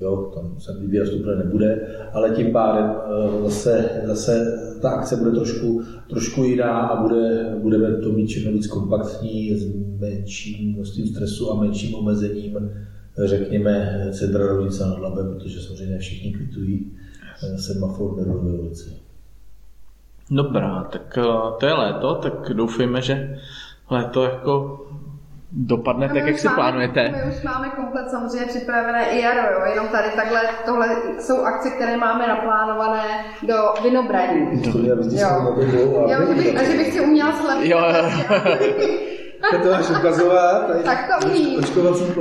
Jo, 0.00 0.32
tam 0.34 0.60
se 0.60 0.78
výběr 0.80 1.04
vstupné 1.04 1.36
nebude, 1.36 1.86
ale 2.12 2.30
tím 2.30 2.52
pádem 2.52 2.90
eh, 2.90 3.42
zase, 3.42 3.90
zase 4.04 4.58
ta 4.82 4.90
akce 4.90 5.16
bude 5.16 5.30
trošku, 5.30 5.82
trošku 6.10 6.44
jiná 6.44 6.80
a 6.80 7.02
bude, 7.02 7.54
budeme 7.58 7.96
to 7.96 8.08
mít 8.08 8.26
všechno 8.26 8.52
víc 8.52 8.66
kompaktní, 8.66 9.56
s 9.56 9.74
menším 10.00 10.74
množstvím 10.74 11.06
stresu 11.06 11.52
a 11.52 11.60
menším 11.60 11.94
omezením, 11.94 12.70
řekněme, 13.24 14.06
centra 14.12 14.46
rovnice 14.46 14.86
nad 14.86 14.98
Labem, 14.98 15.34
protože 15.34 15.60
samozřejmě 15.60 15.98
všichni 15.98 16.32
kvitují 16.32 16.92
eh, 17.42 17.58
semafor 17.58 18.14
v 18.14 18.60
ulici. 18.60 18.90
Dobrá, 20.30 20.88
tak 20.92 21.18
to 21.60 21.66
je 21.66 21.72
léto, 21.72 22.14
tak 22.14 22.52
doufejme, 22.52 23.02
že 23.02 23.38
to 24.12 24.24
jako 24.24 24.80
dopadne 25.52 26.08
tak, 26.08 26.26
jak 26.26 26.38
si 26.38 26.46
máme, 26.46 26.56
plánujete. 26.56 27.14
My 27.24 27.32
už 27.36 27.42
máme 27.42 27.68
komplet 27.68 28.10
samozřejmě 28.10 28.46
připravené 28.46 29.10
i 29.10 29.22
jaro, 29.22 29.52
jo? 29.52 29.64
jenom 29.70 29.88
tady 29.88 30.08
takhle, 30.16 30.40
tohle 30.64 30.88
jsou 31.20 31.44
akce, 31.44 31.70
které 31.70 31.96
máme 31.96 32.28
naplánované 32.28 33.24
do 33.42 33.54
vinobraní. 33.82 34.62
Do... 34.62 34.70
Jo. 35.10 35.56
Jo, 36.08 36.26
že 36.28 36.34
bych, 36.34 36.58
a 36.58 36.62
že 36.62 36.76
bych 36.76 36.92
si 36.92 37.00
uměla 37.00 37.32
slepit. 37.32 37.70
Jo, 37.70 37.78
jo. 37.78 39.10
To 39.50 39.70
máš 39.70 39.90
ukazovat. 39.90 40.70
Tak 40.84 40.98
to 41.08 41.26
umí. 41.26 41.58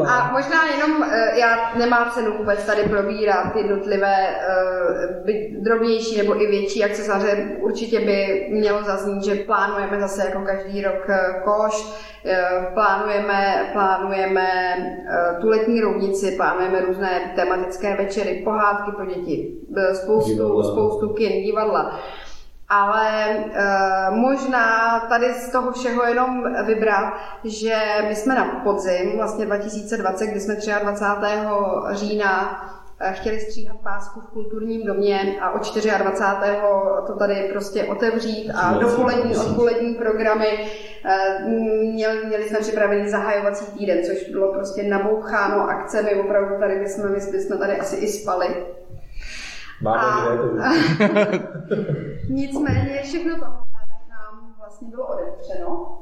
A 0.08 0.32
možná 0.32 0.66
jenom, 0.66 1.04
eh, 1.04 1.40
já 1.40 1.72
nemá 1.76 2.12
cenu 2.14 2.38
vůbec 2.38 2.66
tady 2.66 2.84
probírat 2.84 3.56
jednotlivé 3.56 4.16
uh, 4.28 5.64
drobnější 5.64 6.18
nebo 6.18 6.42
i 6.42 6.48
větší 6.48 6.84
akcesáře. 6.84 7.48
Určitě 7.60 8.00
by 8.00 8.48
mělo 8.52 8.84
zaznít, 8.84 9.24
že 9.24 9.36
plánujeme 9.36 10.00
zase 10.00 10.26
jako 10.26 10.42
každý 10.42 10.82
rok 10.82 11.10
eh, 11.10 11.42
koš, 11.44 12.04
plánujeme, 12.74 13.70
plánujeme 13.74 14.48
tu 15.42 15.50
letní 15.50 15.82
rovnici, 15.82 16.32
plánujeme 16.32 16.82
různé 16.82 17.34
tematické 17.36 17.96
večery, 17.96 18.42
pohádky 18.44 18.92
pro 18.92 19.06
děti, 19.06 19.54
spoustu, 19.94 20.64
spoustu 20.64 21.10
kin, 21.10 21.44
divadla 21.44 22.00
ale 22.74 23.36
uh, 23.38 24.16
možná 24.18 25.00
tady 25.10 25.34
z 25.34 25.52
toho 25.52 25.72
všeho 25.72 26.04
jenom 26.04 26.44
vybrat, 26.66 27.14
že 27.44 27.76
my 28.08 28.16
jsme 28.16 28.36
na 28.36 28.46
podzim, 28.64 29.18
vlastně 29.18 29.46
2020, 29.46 30.28
kdy 30.28 30.40
jsme 30.40 30.56
23. 30.80 31.30
října 31.92 32.62
eh, 33.00 33.14
chtěli 33.14 33.40
stříhat 33.40 33.78
pásku 33.84 34.20
v 34.20 34.34
kulturním 34.34 34.86
domě 34.86 35.36
a 35.42 35.52
od 35.52 35.76
24. 35.98 36.58
to 37.08 37.16
tady 37.16 37.50
prostě 37.52 37.84
otevřít 37.84 38.52
a 38.56 38.74
dopolední, 38.74 39.38
odpolední 39.38 39.94
programy. 39.94 40.72
Eh, 41.06 41.40
měli, 41.94 42.26
měli 42.26 42.50
jsme 42.50 42.60
připravený 42.60 43.10
zahajovací 43.10 43.66
týden, 43.78 44.04
což 44.04 44.30
bylo 44.30 44.54
prostě 44.54 44.84
naboucháno 44.84 45.70
akcemi, 45.70 46.16
opravdu 46.16 46.60
tady 46.60 46.80
bychom, 46.80 47.12
my 47.12 47.22
jsme 47.22 47.58
tady 47.58 47.80
asi 47.80 47.96
i 47.96 48.08
spali. 48.08 48.48
Máme 49.84 50.04
a... 50.64 50.70
Nicméně 52.30 53.02
všechno 53.04 53.36
tohle 53.36 53.64
nám 54.10 54.56
vlastně 54.58 54.88
bylo 54.90 55.08
odepřeno. 55.08 56.00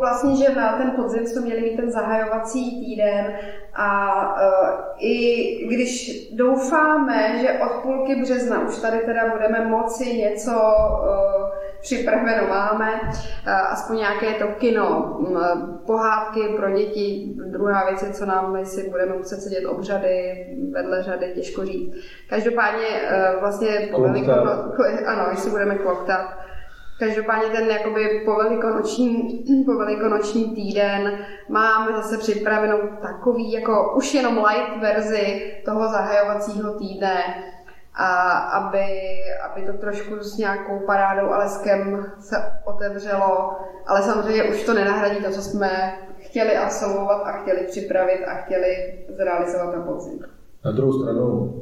Vlastně, 0.00 0.36
že 0.36 0.54
na 0.54 0.76
ten 0.78 0.90
podzim 0.90 1.26
jsme 1.26 1.40
měli 1.40 1.60
mít 1.60 1.76
ten 1.76 1.90
zahajovací 1.90 2.80
týden 2.80 3.34
a 3.74 4.18
uh, 4.34 4.78
i 4.98 5.66
když 5.66 6.20
doufáme, 6.34 7.38
že 7.38 7.52
od 7.52 7.82
půlky 7.82 8.14
března 8.14 8.60
už 8.68 8.78
tady 8.78 8.98
teda 8.98 9.28
budeme 9.28 9.68
moci 9.68 10.14
něco 10.14 10.50
uh, 10.50 11.50
připraveno 11.80 12.48
máme, 12.48 13.00
uh, 13.02 13.52
aspoň 13.52 13.96
nějaké 13.96 14.34
to 14.34 14.46
kino, 14.46 15.16
um, 15.18 15.80
pohádky 15.86 16.40
pro 16.56 16.70
děti, 16.70 17.32
druhá 17.50 17.84
věc 17.88 18.02
je, 18.02 18.12
co 18.12 18.26
nám, 18.26 18.56
jestli 18.56 18.90
budeme 18.90 19.16
muset 19.16 19.40
sedět 19.40 19.66
obřady, 19.66 20.46
vedle 20.72 21.02
řady, 21.02 21.32
těžko 21.34 21.64
říct. 21.64 21.94
Každopádně 22.28 22.86
uh, 22.86 23.40
vlastně 23.40 23.88
po 23.90 24.04
ano, 25.06 25.26
jestli 25.30 25.50
budeme 25.50 25.74
kloktat, 25.74 26.39
Každopádně 27.00 27.48
ten 27.48 27.66
jakoby 27.66 28.22
povelikonoční, 28.24 29.44
povelikonoční 29.66 30.54
týden 30.54 31.18
máme 31.48 31.96
zase 31.96 32.18
připravenou 32.18 32.78
takový 33.02 33.52
jako 33.52 33.94
už 33.96 34.14
jenom 34.14 34.44
light 34.44 34.80
verzi 34.80 35.52
toho 35.64 35.88
zahajovacího 35.88 36.78
týdne, 36.78 37.24
a 37.94 38.38
aby, 38.38 38.86
aby 39.50 39.66
to 39.66 39.72
trošku 39.72 40.20
s 40.20 40.36
nějakou 40.36 40.86
parádou 40.86 41.30
a 41.30 41.38
leskem 41.38 42.06
se 42.18 42.36
otevřelo, 42.64 43.56
ale 43.86 44.02
samozřejmě 44.02 44.44
už 44.44 44.64
to 44.64 44.74
nenahradí 44.74 45.24
to, 45.24 45.30
co 45.30 45.42
jsme 45.42 45.98
chtěli 46.18 46.56
absolvovat 46.56 47.22
a 47.26 47.32
chtěli 47.32 47.66
připravit 47.66 48.24
a 48.24 48.34
chtěli 48.34 48.98
zrealizovat 49.16 49.76
na 49.76 49.82
podzim. 49.82 50.24
Na 50.64 50.72
druhou 50.72 50.92
stranu, 50.92 51.54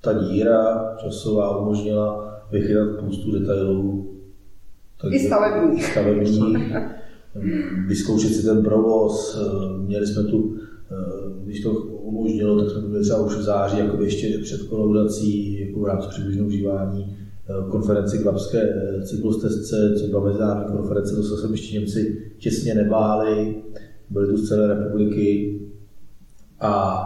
ta 0.00 0.12
díra 0.12 0.94
časová 0.96 1.56
umožnila 1.56 2.37
vychytat 2.52 2.88
spoustu 2.98 3.32
detailů. 3.32 4.14
I 5.10 5.18
stavebních. 5.18 5.84
stavebních. 5.84 6.72
vyzkoušet 7.86 8.34
si 8.34 8.46
ten 8.46 8.64
provoz. 8.64 9.38
Měli 9.76 10.06
jsme 10.06 10.22
tu, 10.22 10.56
když 11.44 11.60
to 11.60 11.72
umožnilo, 11.82 12.60
tak 12.60 12.70
jsme 12.70 12.82
to 12.82 12.88
měli 12.88 13.04
třeba 13.04 13.20
už 13.20 13.36
v 13.36 13.42
září, 13.42 13.78
jako 13.78 14.02
ještě 14.02 14.38
před 14.42 14.62
kolaudací, 14.62 15.60
jako 15.60 15.80
v 15.80 15.86
rámci 15.86 16.08
předběžného 16.08 16.48
užívání 16.48 17.16
konferenci 17.70 18.18
Klapské 18.18 18.74
cyklostezce, 19.04 19.92
třeba 19.94 20.24
mezinárodní 20.24 20.76
konference, 20.76 21.16
to 21.16 21.22
se 21.22 21.52
ještě 21.52 21.78
Němci 21.78 22.22
těsně 22.38 22.74
nebáli, 22.74 23.62
byly 24.10 24.26
tu 24.26 24.36
z 24.36 24.48
celé 24.48 24.68
republiky 24.68 25.60
a 26.60 27.04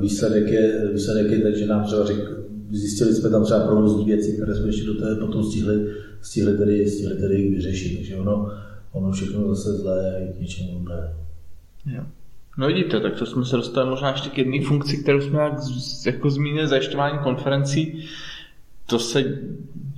výsledek 0.00 0.48
je, 0.48 0.88
výsledek 0.92 1.30
je 1.30 1.38
ten, 1.38 1.54
že 1.54 1.66
nám 1.66 1.84
třeba 1.84 2.04
řekl, 2.04 2.39
zjistili 2.70 3.14
jsme 3.14 3.30
tam 3.30 3.44
třeba 3.44 3.66
provozní 3.66 4.04
věci, 4.04 4.32
které 4.32 4.54
jsme 4.54 4.68
ještě 4.68 4.86
do 4.86 4.94
té 4.94 5.16
potom 5.16 5.44
stihli, 5.44 5.86
stihli, 6.22 6.58
tedy, 6.58 6.90
stihli 6.90 7.16
tedy 7.16 7.50
vyřešit. 7.50 7.96
Takže 7.96 8.16
ono, 8.16 8.52
ono 8.92 9.12
všechno 9.12 9.54
zase 9.54 9.72
zlé 9.72 10.16
je 10.20 10.32
k 10.32 10.40
něčemu 10.40 10.78
dobré. 10.78 11.14
Jo. 11.86 12.02
No 12.58 12.66
vidíte, 12.66 13.00
tak 13.00 13.18
to 13.18 13.26
jsme 13.26 13.44
se 13.44 13.56
dostali 13.56 13.90
možná 13.90 14.10
ještě 14.10 14.30
k 14.30 14.38
jedné 14.38 14.64
funkci, 14.64 14.96
kterou 14.96 15.20
jsme 15.20 15.42
jak, 15.42 15.52
jako 16.06 16.30
zmínili 16.30 16.68
zajišťování 16.68 17.18
konferencí. 17.18 18.04
To 18.86 18.98
se 18.98 19.24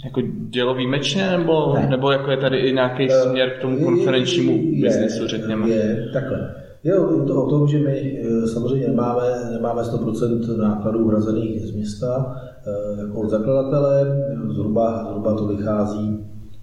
jako 0.05 0.21
dělo 0.51 0.75
výjimečně, 0.75 1.31
nebo, 1.31 1.75
ne. 1.75 1.87
nebo 1.91 2.11
jako 2.11 2.31
je 2.31 2.37
tady 2.37 2.59
i 2.59 2.73
nějaký 2.73 3.09
uh, 3.09 3.15
směr 3.15 3.51
k 3.51 3.61
tomu 3.63 3.85
konferenčnímu 3.85 4.53
je, 4.53 4.83
biznesu, 4.83 5.27
řekněme? 5.27 5.69
Je, 5.69 6.11
takhle. 6.13 6.55
Je 6.85 6.93
to 7.27 7.45
o 7.45 7.51
tom, 7.51 7.69
že 7.69 7.79
my 7.79 8.23
eh, 8.23 8.49
samozřejmě 8.49 8.89
nemáme, 8.89 9.23
nemáme 9.53 9.83
100% 9.83 10.57
nákladů 10.57 11.09
hrazených 11.09 11.67
z 11.67 11.71
města 11.71 12.37
jako 12.99 13.21
od 13.21 13.31
zakladatele, 13.31 14.07
zhruba, 14.51 15.07
zhruba 15.11 15.35
to 15.35 15.47
vychází 15.47 16.19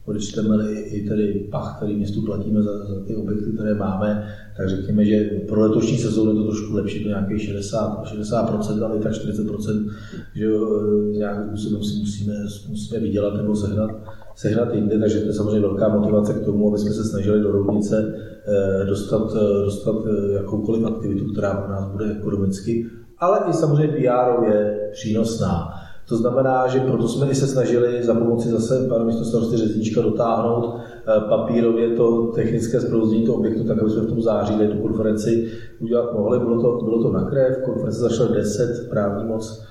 odečteme 0.09 0.71
i 0.71 1.09
tedy 1.09 1.47
pach, 1.51 1.77
který 1.77 1.95
městu 1.95 2.21
platíme 2.21 2.63
za, 2.63 2.85
za 2.85 2.99
ty 3.07 3.15
objekty, 3.15 3.51
které 3.51 3.73
máme, 3.73 4.27
tak 4.57 4.69
řekněme, 4.69 5.05
že 5.05 5.29
pro 5.47 5.61
letošní 5.61 5.97
sezónu 5.97 6.31
je 6.31 6.37
to 6.37 6.43
trošku 6.43 6.73
lepší, 6.73 7.03
to 7.03 7.09
nějakých 7.09 7.41
60, 7.41 8.03
60% 8.03 8.85
ale 8.85 8.99
tak 8.99 9.11
40%, 9.11 9.89
že 10.35 10.45
eh, 10.45 11.17
nějakým 11.17 11.47
způsobem 11.47 11.83
si 11.83 11.99
musíme, 11.99 12.33
musíme 12.69 12.99
vydělat 12.99 13.33
nebo 13.33 13.55
sehnat, 13.55 13.91
sehnat 14.35 14.73
jinde, 14.73 14.99
takže 14.99 15.19
to 15.19 15.27
je 15.27 15.33
samozřejmě 15.33 15.59
velká 15.59 15.87
motivace 15.87 16.33
k 16.33 16.45
tomu, 16.45 16.67
aby 16.67 16.77
jsme 16.77 16.91
se 16.91 17.03
snažili 17.03 17.41
do 17.41 17.51
rovnice 17.51 18.13
eh, 18.47 18.85
dostat, 18.85 19.31
eh, 19.35 19.65
dostat 19.65 19.95
jakoukoliv 20.33 20.85
aktivitu, 20.85 21.31
která 21.31 21.53
pro 21.53 21.71
nás 21.71 21.91
bude 21.91 22.11
ekonomicky, 22.11 22.85
ale 23.19 23.39
i 23.49 23.53
samozřejmě 23.53 23.87
PR 23.87 24.45
je 24.51 24.89
přínosná. 24.91 25.78
To 26.09 26.17
znamená, 26.17 26.67
že 26.67 26.79
proto 26.79 27.07
jsme 27.07 27.29
i 27.29 27.35
se 27.35 27.47
snažili 27.47 28.03
za 28.03 28.13
pomoci 28.13 28.49
zase 28.49 28.87
pana 28.89 29.05
místo 29.05 29.25
starosty 29.25 29.57
Řezníčka 29.57 30.01
dotáhnout 30.01 30.75
eh, 30.77 31.21
papírově 31.29 31.89
to 31.89 32.31
technické 32.35 32.79
zprovoznění 32.79 33.25
toho 33.25 33.37
objektu, 33.37 33.63
tak 33.63 33.79
aby 33.79 33.89
jsme 33.89 34.01
v 34.01 34.09
tom 34.09 34.21
září 34.21 34.53
tu 34.71 34.77
konferenci 34.77 35.47
udělat 35.79 36.13
mohli. 36.13 36.39
Bylo 36.39 36.61
to, 36.61 36.85
bylo 36.85 37.03
to 37.03 37.11
na 37.11 37.29
krev, 37.29 37.57
konference 37.65 37.99
začala 37.99 38.31
10, 38.31 38.89
právní 38.89 39.23
moc 39.23 39.63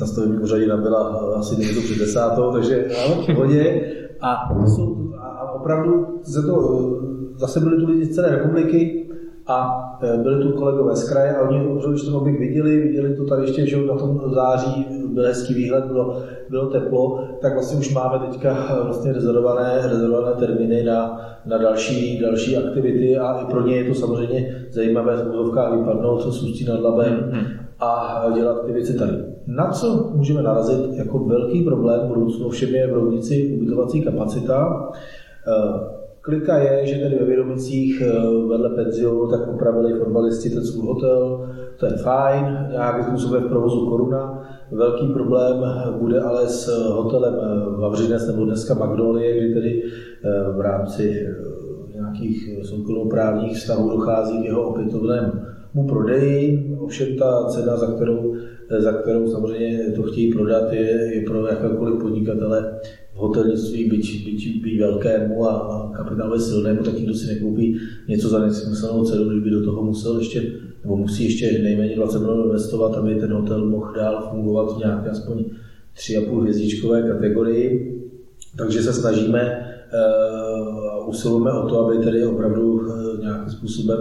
na 0.00 0.06
stavebním 0.06 0.42
úřadě 0.42 0.66
nabyla 0.66 1.20
eh, 1.22 1.38
asi 1.38 1.56
něco 1.56 1.80
před 1.80 1.98
desátou, 1.98 2.52
takže 2.52 2.86
ano, 3.04 3.22
v 3.22 3.34
pohodě. 3.34 3.92
A, 4.20 4.32
a 5.20 5.52
opravdu 5.52 6.06
se 6.22 6.42
to, 6.42 6.88
zase 7.36 7.60
byli 7.60 7.76
tu 7.76 7.86
lidi 7.86 8.04
z 8.04 8.14
celé 8.14 8.30
republiky, 8.30 9.07
a 9.48 9.98
e, 10.02 10.16
byli 10.16 10.42
tu 10.42 10.52
kolegové 10.52 10.96
z 10.96 11.08
kraje 11.08 11.36
a 11.36 11.48
oni 11.48 11.66
už 11.66 12.02
ten 12.02 12.14
objekt 12.14 12.38
viděli, 12.38 12.80
viděli 12.80 13.16
to 13.16 13.24
tady 13.24 13.42
ještě, 13.42 13.66
že 13.66 13.86
na 13.86 13.94
tom 13.94 14.20
září 14.34 14.86
byl 15.14 15.24
hezký 15.24 15.54
výhled, 15.54 15.84
bylo, 15.84 16.22
bylo 16.50 16.66
teplo, 16.66 17.24
tak 17.40 17.54
vlastně 17.54 17.78
už 17.78 17.94
máme 17.94 18.26
teďka 18.26 18.50
e, 18.50 18.84
vlastně 18.84 19.12
rezervované, 19.12 19.80
rezervované 19.82 20.36
termíny 20.36 20.82
na, 20.84 21.20
na 21.46 21.58
další, 21.58 22.20
další 22.20 22.56
aktivity 22.56 23.18
a 23.18 23.40
i 23.40 23.44
pro 23.44 23.66
ně 23.66 23.76
je 23.76 23.84
to 23.84 23.94
samozřejmě 23.94 24.66
zajímavé 24.70 25.16
v 25.16 25.30
úzovkách 25.30 25.78
vypadnout, 25.78 26.22
co 26.22 26.28
Ústí 26.28 26.64
nad 26.64 26.80
Labem 26.80 27.14
mm-hmm. 27.14 27.46
a 27.80 28.24
dělat 28.34 28.66
ty 28.66 28.72
věci 28.72 28.98
tady. 28.98 29.12
Na 29.46 29.70
co 29.70 30.10
můžeme 30.14 30.42
narazit 30.42 30.94
jako 30.96 31.18
velký 31.18 31.62
problém 31.62 32.00
v 32.00 32.08
budoucnu, 32.08 32.48
všem 32.48 32.74
je 32.74 32.86
v 32.86 32.94
rovnici 32.94 33.52
ubytovací 33.56 34.02
kapacita. 34.02 34.88
Klika 36.28 36.58
je, 36.58 36.86
že 36.86 37.02
tady 37.02 37.18
ve 37.18 37.24
Vědomicích 37.24 38.02
eh, 38.02 38.12
vedle 38.48 38.70
penzionu 38.70 39.30
tak 39.30 39.48
opravili 39.48 39.98
fotbalisti 39.98 40.50
ten 40.50 40.64
svůj 40.64 40.86
hotel, 40.86 41.48
to 41.76 41.86
je 41.86 41.92
fajn, 41.92 42.68
nějakým 42.70 43.04
způsobem 43.04 43.42
v 43.42 43.48
provozu 43.48 43.86
koruna. 43.86 44.48
Velký 44.72 45.08
problém 45.12 45.64
bude 45.98 46.20
ale 46.20 46.46
s 46.46 46.66
hotelem 46.88 47.34
eh, 47.34 47.80
Vavřinec 47.80 48.26
nebo 48.26 48.44
dneska 48.44 48.74
Magnolie, 48.74 49.38
kdy 49.38 49.54
tedy 49.54 49.82
eh, 49.82 50.52
v 50.56 50.60
rámci 50.60 51.26
nějakých 51.94 52.48
soukromoprávních 52.62 53.56
vztahů 53.56 53.90
dochází 53.90 54.42
k 54.42 54.44
jeho 54.44 54.62
opětovnému 54.62 55.88
prodeji. 55.88 56.76
Ovšem 56.80 57.16
ta 57.16 57.44
cena, 57.44 57.76
za 57.76 57.86
kterou, 57.86 58.34
za 58.78 58.92
kterou 58.92 59.30
samozřejmě 59.30 59.92
to 59.96 60.02
chtějí 60.02 60.32
prodat, 60.32 60.72
je, 60.72 61.14
je 61.14 61.22
pro 61.22 61.46
jakékoliv 61.46 62.00
podnikatele 62.00 62.80
hotelnictví, 63.18 63.90
byť, 63.90 64.24
byť, 64.24 64.62
byť 64.62 64.78
velkému 64.80 65.44
a, 65.44 65.52
a 65.52 65.96
kapitálově 65.96 66.40
silnému, 66.40 66.82
tak 66.82 66.98
nikdo 66.98 67.14
si 67.14 67.26
nekoupí 67.26 67.80
něco 68.08 68.28
za 68.28 68.46
nesmyslnou 68.46 69.04
cenu, 69.04 69.30
kdyby 69.30 69.50
do 69.50 69.64
toho 69.64 69.82
musel 69.82 70.18
ještě, 70.18 70.52
nebo 70.82 70.96
musí 70.96 71.24
ještě 71.24 71.62
nejméně 71.62 71.96
20 71.96 72.18
milionů 72.18 72.44
investovat, 72.44 72.94
aby 72.94 73.14
ten 73.14 73.32
hotel 73.32 73.66
mohl 73.66 73.92
dál 73.92 74.28
fungovat 74.30 74.76
v 74.76 74.78
nějaké 74.78 75.10
aspoň 75.10 75.44
3,5 75.96 76.40
hvězdičkové 76.40 77.02
kategorii. 77.02 77.94
Takže 78.58 78.82
se 78.82 78.92
snažíme 78.92 79.66
uh, 79.92 81.08
usilujeme 81.08 81.52
o 81.52 81.68
to, 81.68 81.86
aby 81.86 82.04
tedy 82.04 82.26
opravdu 82.26 82.72
uh, 82.72 83.20
nějakým 83.20 83.50
způsobem 83.50 83.98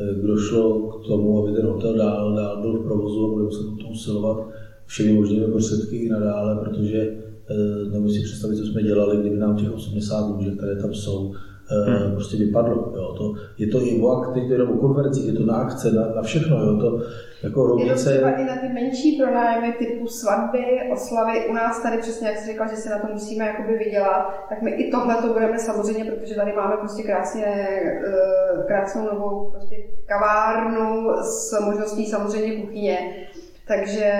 uh, 0.00 0.26
došlo 0.26 0.88
k 0.88 1.06
tomu, 1.06 1.42
aby 1.42 1.56
ten 1.56 1.66
hotel 1.66 1.96
dál, 1.96 2.36
dál 2.36 2.62
byl 2.62 2.72
v 2.72 2.84
provozu 2.84 3.26
a 3.26 3.32
budeme 3.32 3.50
se 3.50 3.58
to 3.58 3.88
usilovat 3.92 4.48
všemi 4.86 5.12
možnými 5.12 5.46
prostředky 5.46 5.96
i 5.96 6.08
nadále, 6.08 6.64
protože 6.64 7.24
Eh, 7.50 7.90
nebo 7.90 8.08
si 8.08 8.20
představit, 8.20 8.56
co 8.56 8.66
jsme 8.66 8.82
dělali, 8.82 9.16
kdyby 9.16 9.36
nám 9.36 9.56
těch 9.56 9.72
80 9.72 10.28
lůžek, 10.28 10.56
které 10.56 10.76
tam 10.76 10.94
jsou, 10.94 11.34
eh, 11.34 11.38
hmm. 11.68 12.12
prostě 12.12 12.36
vypadlo. 12.36 12.92
Jo. 12.96 13.14
To, 13.18 13.34
je 13.58 13.66
to 13.66 13.82
i 13.82 14.00
o 14.02 14.08
akci, 14.08 14.48
to 14.48 14.54
je 14.54 14.62
o 14.62 14.76
konferencích, 14.76 15.26
je 15.26 15.32
to 15.32 15.46
na 15.46 15.54
akce, 15.54 15.92
na, 15.92 16.06
na 16.16 16.22
všechno. 16.22 16.56
Jo. 16.56 16.76
To, 16.80 17.00
jako 17.42 17.66
rovnice... 17.66 18.12
Je 18.12 18.18
to 18.18 18.24
třeba 18.24 18.30
i 18.30 18.44
na 18.44 18.56
ty 18.56 18.68
menší 18.68 19.22
pronájmy 19.22 19.72
typu 19.72 20.06
svatby, 20.06 20.58
oslavy. 20.92 21.46
U 21.50 21.52
nás 21.52 21.82
tady 21.82 21.98
přesně, 21.98 22.28
jak 22.28 22.38
jsi 22.38 22.52
říkal, 22.52 22.68
že 22.68 22.76
si 22.76 22.88
na 22.88 22.98
to 22.98 23.06
musíme 23.12 23.46
jakoby 23.46 23.78
vydělat, 23.78 24.46
tak 24.48 24.62
my 24.62 24.70
i 24.70 24.90
tohle 24.90 25.14
to 25.14 25.32
budeme 25.32 25.58
samozřejmě, 25.58 26.04
protože 26.04 26.34
tady 26.34 26.52
máme 26.52 26.76
prostě 26.76 27.02
krásně, 27.02 27.44
eh, 27.46 28.62
krásnou 28.66 29.04
novou 29.04 29.50
prostě 29.50 29.76
kavárnu 30.06 31.10
s 31.22 31.60
možností 31.64 32.06
samozřejmě 32.06 32.62
kuchyně. 32.62 33.26
Takže 33.68 34.12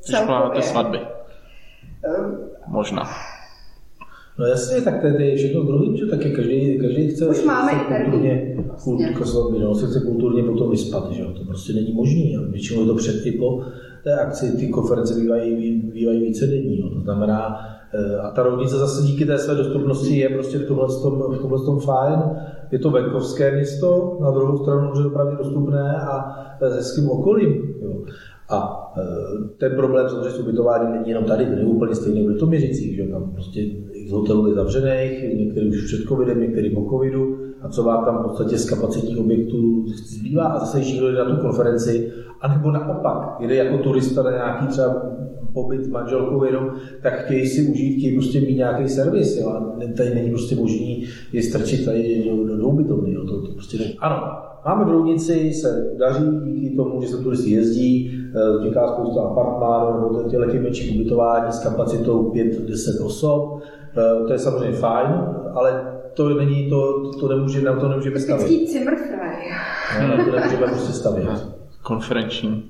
celkově... 0.00 0.62
svatby. 0.62 0.98
Možná. 2.66 3.02
No 4.38 4.46
jasně, 4.46 4.80
tak 4.80 5.00
to 5.00 5.06
je 5.06 5.36
všechno 5.36 5.62
druhý, 5.62 5.96
že 5.96 6.06
taky 6.06 6.30
každý, 6.30 6.78
každý 6.78 7.08
chce, 7.08 7.28
Už 7.28 7.44
máme 7.44 7.72
chce 7.72 8.04
kulturně, 8.04 8.56
kulturně, 9.16 9.64
no, 9.64 9.74
se 9.74 9.86
chce 9.86 10.00
kulturně 10.00 10.42
potom 10.42 10.70
vyspat, 10.70 11.10
že 11.12 11.22
jo? 11.22 11.28
to 11.38 11.44
prostě 11.44 11.72
není 11.72 11.92
možný. 11.92 12.36
Většinou 12.50 12.80
je 12.80 12.86
to 12.86 12.94
před 12.94 13.26
i 13.26 13.32
po 13.32 13.62
té 14.04 14.18
akci, 14.18 14.56
ty 14.56 14.68
konference 14.68 15.14
bývají, 15.20 15.82
bývají 15.94 16.20
více 16.20 16.46
denní. 16.46 16.80
No. 16.80 16.90
To 16.90 17.00
znamená, 17.00 17.58
eh, 17.92 18.16
a 18.16 18.30
ta 18.30 18.42
rovnice 18.42 18.78
zase 18.78 19.02
díky 19.02 19.24
té 19.24 19.38
své 19.38 19.54
dostupnosti 19.54 20.18
je 20.18 20.28
prostě 20.28 20.58
v 20.58 20.66
tomhle, 20.66 20.86
tom, 21.02 21.22
v 21.32 21.38
tomhle 21.38 21.64
tom 21.64 21.80
fajn. 21.80 22.20
Je 22.72 22.78
to 22.78 22.90
venkovské 22.90 23.54
město, 23.54 24.18
na 24.20 24.30
druhou 24.30 24.58
stranu 24.58 24.92
je 25.00 25.06
opravdu 25.06 25.36
dostupné 25.36 25.96
a 25.96 26.36
s 26.60 26.76
hezkým 26.76 27.10
okolím. 27.10 27.74
Jo. 27.82 28.02
A 28.48 28.92
e, 28.98 29.02
ten 29.58 29.76
problém 29.76 30.08
samozřejmě 30.08 30.30
s 30.30 30.38
ubytováním 30.38 30.92
není 30.92 31.08
jenom 31.08 31.24
tady, 31.24 31.46
to 31.46 31.52
je 31.52 31.64
úplně 31.64 31.94
stejný 31.94 32.26
v 32.26 32.28
Litoměřicích, 32.28 32.96
že 32.96 33.02
tam 33.02 33.30
prostě 33.32 33.60
z 34.08 34.12
hotelů 34.12 34.48
je 34.48 34.54
zavřených, 34.54 35.36
některý 35.38 35.68
už 35.68 35.84
před 35.84 36.08
covidem, 36.08 36.40
některý 36.40 36.74
po 36.74 36.86
covidu, 36.90 37.38
a 37.62 37.68
co 37.68 37.82
vám 37.82 38.04
tam 38.04 38.18
v 38.18 38.22
podstatě 38.22 38.58
z 38.58 38.70
kapacitních 38.70 39.18
objektů 39.18 39.84
zbývá? 39.86 40.44
A 40.44 40.58
zase 40.58 40.78
již 40.78 41.00
na 41.00 41.24
tu 41.24 41.36
konferenci, 41.36 42.12
anebo 42.40 42.70
naopak, 42.70 43.36
jde 43.40 43.54
jako 43.54 43.78
turista 43.78 44.22
na 44.22 44.30
nějaký 44.30 44.66
třeba 44.66 45.02
pobyt 45.52 45.84
s 45.84 45.88
manželkou 45.88 46.44
jenom, 46.44 46.70
tak 47.02 47.24
chtějí 47.24 47.46
si 47.46 47.70
užít, 47.70 47.98
chtějí 47.98 48.16
prostě 48.16 48.40
mít 48.40 48.56
nějaký 48.56 48.88
servis, 48.88 49.40
jo, 49.40 49.48
a 49.48 49.76
tady 49.96 50.14
není 50.14 50.30
prostě 50.30 50.56
možný 50.56 51.04
je 51.32 51.42
strčit 51.42 51.84
tady 51.84 52.24
do, 52.24 52.44
do, 52.46 52.56
do 52.56 52.68
ubytovny, 52.68 53.12
jo, 53.12 53.24
to, 53.24 53.46
to 53.46 53.52
prostě 53.52 53.78
ne. 53.78 53.84
Ano, 53.98 54.16
máme 54.66 54.84
v 54.84 55.18
se 55.52 55.94
daří 55.98 56.24
díky 56.44 56.76
tomu, 56.76 57.02
že 57.02 57.08
se 57.08 57.16
turisti 57.16 57.50
jezdí, 57.50 58.24
Eh, 58.36 58.58
vzniká 58.58 58.88
spousta 58.88 59.22
apartmánů 59.22 60.12
nebo 60.12 60.50
těch 60.50 60.62
menších 60.62 61.00
ubytování 61.00 61.52
s 61.52 61.62
kapacitou 61.62 62.32
5-10 62.32 63.06
osob. 63.06 63.60
Eh, 63.96 64.26
to 64.26 64.32
je 64.32 64.38
samozřejmě 64.38 64.76
fajn, 64.76 65.10
ale 65.54 65.82
to 66.14 66.28
není, 66.28 66.70
to, 66.70 67.10
to 67.20 67.28
nemůže, 67.28 67.62
na 67.62 67.80
to 67.80 67.88
nemůžeme 67.88 68.20
stavět. 68.20 68.48
Typický 68.48 68.78
Zimmerfrei. 68.78 69.50
No, 70.00 70.24
to 70.24 70.30
nemůžeme 70.30 70.66
prostě 70.66 70.92
stavět. 70.92 71.28
Konferenční. 71.82 72.64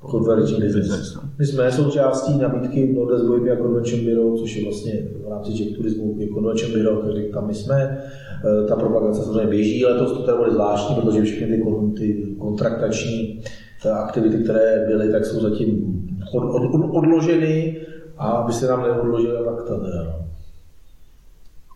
Konferenční 0.00 0.60
business. 0.60 1.18
My 1.38 1.46
jsme 1.46 1.72
součástí 1.72 2.38
nabídky 2.38 2.92
Nordes 2.92 3.22
Bohemia 3.22 3.56
Convention 3.56 4.04
Bureau, 4.04 4.36
což 4.36 4.56
je 4.56 4.64
vlastně 4.64 4.92
v 5.26 5.30
rámci 5.30 5.54
Czech 5.54 5.76
turismu 5.76 6.14
je 6.18 6.28
Convention 6.28 6.72
Bureau, 6.72 7.02
každý 7.02 7.32
tam 7.32 7.46
my 7.46 7.54
jsme. 7.54 7.98
Eh, 8.44 8.68
ta 8.68 8.76
propagace 8.76 9.22
samozřejmě 9.22 9.50
běží, 9.50 9.84
letos 9.84 10.12
to 10.12 10.22
teda 10.22 10.36
bude 10.36 10.50
zvláštní, 10.50 10.96
protože 10.96 11.22
všechny 11.22 11.46
ty, 11.56 11.62
ty 11.98 12.34
kontraktační 12.38 13.42
aktivity, 13.90 14.44
které 14.44 14.84
byly, 14.88 15.12
tak 15.12 15.24
jsou 15.24 15.40
zatím 15.40 15.98
od, 16.32 16.44
od, 16.44 16.90
odloženy 16.90 17.80
a 18.18 18.28
aby 18.28 18.52
se 18.52 18.68
nám 18.68 18.82
neodložila 18.82 19.44
fakta 19.44 19.76
teda, 19.76 20.02
no. 20.04 20.31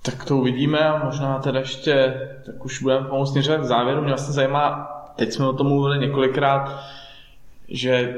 Tak 0.07 0.25
to 0.25 0.37
uvidíme 0.37 0.79
a 0.79 1.05
možná 1.05 1.39
teda 1.39 1.59
ještě, 1.59 2.15
tak 2.47 2.65
už 2.65 2.83
budeme 2.83 3.09
pomoct 3.09 3.31
směřovat 3.31 3.61
k 3.61 3.65
závěru. 3.65 4.01
Mě 4.01 4.09
vlastně 4.09 4.35
zajímá, 4.35 4.89
teď 5.17 5.33
jsme 5.33 5.49
o 5.49 5.53
tom 5.53 5.67
mluvili 5.67 5.99
několikrát, 5.99 6.81
že 7.69 8.17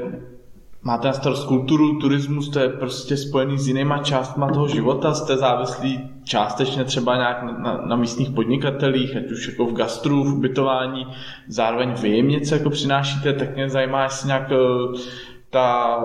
máte 0.81 1.07
na 1.07 1.13
starost 1.13 1.47
kulturu, 1.47 1.99
turismus, 1.99 2.49
to 2.49 2.59
je 2.59 2.69
prostě 2.69 3.17
spojený 3.17 3.57
s 3.57 3.67
jinýma 3.67 3.97
částma 3.97 4.51
toho 4.51 4.67
života, 4.67 5.13
jste 5.13 5.37
závislí 5.37 6.09
částečně 6.23 6.83
třeba 6.83 7.15
nějak 7.15 7.43
na, 7.43 7.81
na 7.85 7.95
místních 7.95 8.29
podnikatelích, 8.29 9.15
ať 9.15 9.31
už 9.31 9.47
jako 9.47 9.65
v 9.65 9.73
gastru, 9.73 10.23
v 10.23 10.33
ubytování, 10.33 11.07
zároveň 11.47 11.93
vy 11.93 12.09
jim 12.09 12.27
něco 12.27 12.55
jako 12.55 12.69
přinášíte, 12.69 13.33
tak 13.33 13.55
mě 13.55 13.69
zajímá, 13.69 14.03
jestli 14.03 14.27
nějak 14.27 14.51
eh, 14.51 14.99
ta, 15.49 15.99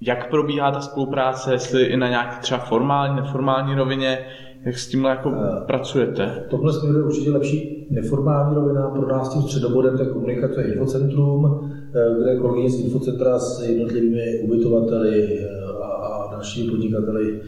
jak 0.00 0.30
probíhá 0.30 0.70
ta 0.70 0.80
spolupráce, 0.80 1.52
jestli 1.52 1.84
i 1.84 1.96
na 1.96 2.08
nějaké 2.08 2.36
třeba 2.40 2.60
formální, 2.60 3.16
neformální 3.16 3.74
rovině, 3.74 4.26
jak 4.64 4.78
s 4.78 4.88
tím 4.88 5.04
jako 5.04 5.28
uh, 5.28 5.36
pracujete? 5.66 6.44
V 6.46 6.50
tomhle 6.50 6.72
směru 6.72 6.98
je 6.98 7.04
určitě 7.04 7.30
lepší 7.30 7.86
neformální 7.90 8.54
rovina. 8.54 8.90
Pro 8.90 9.08
nás 9.08 9.28
tím 9.28 9.42
středobodem 9.42 9.98
komunikace 10.12 10.62
je 10.62 10.72
infocentrum, 10.72 11.70
eh, 11.94 12.22
kde 12.22 12.36
kolegyně 12.36 12.70
z 12.70 12.80
infocentra 12.80 13.38
s 13.38 13.68
jednotlivými 13.68 14.40
ubytovateli 14.44 15.40
eh, 15.40 15.48
a, 15.82 15.86
a 15.86 16.32
dalšími 16.32 16.70
podnikateli 16.70 17.40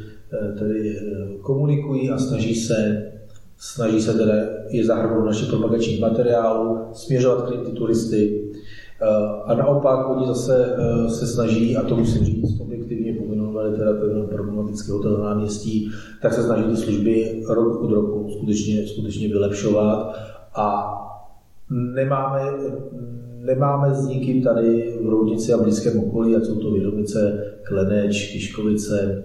tedy 0.58 0.96
komunikují 1.40 2.10
a 2.10 2.18
snaží 2.18 2.54
se 2.54 3.10
snaží 3.60 4.00
se 4.00 4.14
teda 4.14 4.34
je 4.68 4.84
zahrnout 4.84 5.24
naše 5.24 5.46
propagační 5.46 6.00
materiálu, 6.00 6.78
směřovat 6.92 7.42
klienty 7.42 7.72
turisty. 7.72 8.50
A 9.44 9.54
naopak 9.54 10.10
oni 10.10 10.26
zase 10.26 10.76
se 11.08 11.26
snaží, 11.26 11.76
a 11.76 11.82
to 11.82 11.96
musím 11.96 12.24
říct 12.24 12.60
objektivně, 12.60 13.14
pojmenovali 13.14 13.76
teda 13.76 13.92
ten 13.92 14.26
problematický 14.70 14.90
hotel 14.90 15.18
na 15.18 15.24
náměstí, 15.24 15.90
tak 16.22 16.32
se 16.32 16.42
snaží 16.42 16.64
ty 16.64 16.76
služby 16.76 17.42
rok 17.48 17.82
od 17.82 17.90
roku 17.90 18.30
skutečně, 18.30 18.86
skutečně 18.86 19.28
vylepšovat 19.28 20.16
a 20.54 20.96
nemáme, 21.94 22.40
nemáme 23.44 23.94
s 23.94 24.08
nikým 24.08 24.42
tady 24.42 24.98
v 25.02 25.08
Roudnici 25.08 25.52
a 25.52 25.58
blízkém 25.58 25.98
okolí, 25.98 26.36
ať 26.36 26.44
jsou 26.44 26.54
to 26.54 26.70
Vědomice, 26.70 27.44
Kleneč, 27.62 28.32
Kiškovice, 28.32 29.24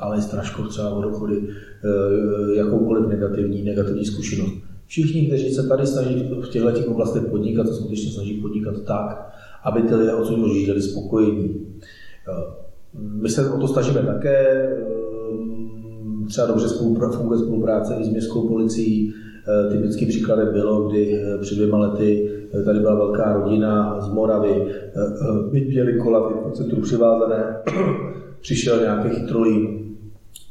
ale 0.00 0.18
i 0.18 0.22
Straškov 0.22 0.68
třeba 0.68 0.90
od 0.90 1.04
okolí, 1.04 1.36
eh, 1.48 2.58
jakoukoliv 2.58 3.08
negativní, 3.08 3.62
negativní 3.62 4.04
zkušenost. 4.04 4.52
Všichni, 4.86 5.26
kteří 5.26 5.54
se 5.54 5.68
tady 5.68 5.86
snaží 5.86 6.30
v 6.42 6.48
těchto 6.48 6.70
těch 6.70 6.88
oblastech 6.88 7.22
podnikat, 7.22 7.68
se 7.68 7.74
skutečně 7.74 8.10
snaží 8.10 8.40
podnikat 8.40 8.74
tak, 8.86 9.32
aby 9.64 9.82
ty 9.82 9.94
lidé 9.94 10.14
odsud 10.14 10.54
žili 10.54 10.82
spokojení. 10.82 11.66
Eh, 12.94 12.98
my 13.22 13.28
se 13.28 13.50
o 13.50 13.58
to 13.58 13.68
snažíme 13.68 14.02
také, 14.02 14.62
ehm, 14.62 16.26
třeba 16.28 16.46
dobře 16.46 16.68
funguje 17.16 17.38
spolupráce 17.38 17.94
i 17.94 18.04
s 18.04 18.08
městskou 18.08 18.48
policií. 18.48 19.14
Eh, 19.48 19.70
typickým 19.70 20.08
příkladem 20.08 20.52
bylo, 20.52 20.88
kdy 20.88 21.22
eh, 21.22 21.38
před 21.38 21.54
dvěma 21.54 21.78
lety 21.78 22.30
eh, 22.54 22.62
tady 22.62 22.80
byla 22.80 22.94
velká 22.94 23.32
rodina 23.32 24.00
z 24.00 24.08
Moravy, 24.08 24.66
měli 25.52 25.98
kola 25.98 26.28
v 26.28 26.52
centru 26.52 26.80
přivázané, 26.80 27.56
přišel 28.40 28.80
nějaký 28.80 29.08
chytrolý 29.08 29.80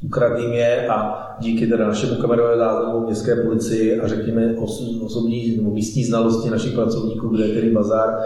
ukradl 0.04 0.42
je 0.42 0.88
a 0.88 1.29
díky 1.40 1.66
teda 1.66 1.86
našemu 1.86 2.14
kamerové 2.14 2.56
záznamu 2.56 3.06
městské 3.06 3.36
policii 3.36 4.00
a 4.00 4.08
řekněme 4.08 4.54
osobní 5.00 5.56
nebo 5.56 5.70
místní 5.70 6.04
znalosti 6.04 6.50
našich 6.50 6.74
pracovníků, 6.74 7.28
kde 7.28 7.46
je 7.46 7.54
tedy 7.54 7.70
bazár, 7.70 8.18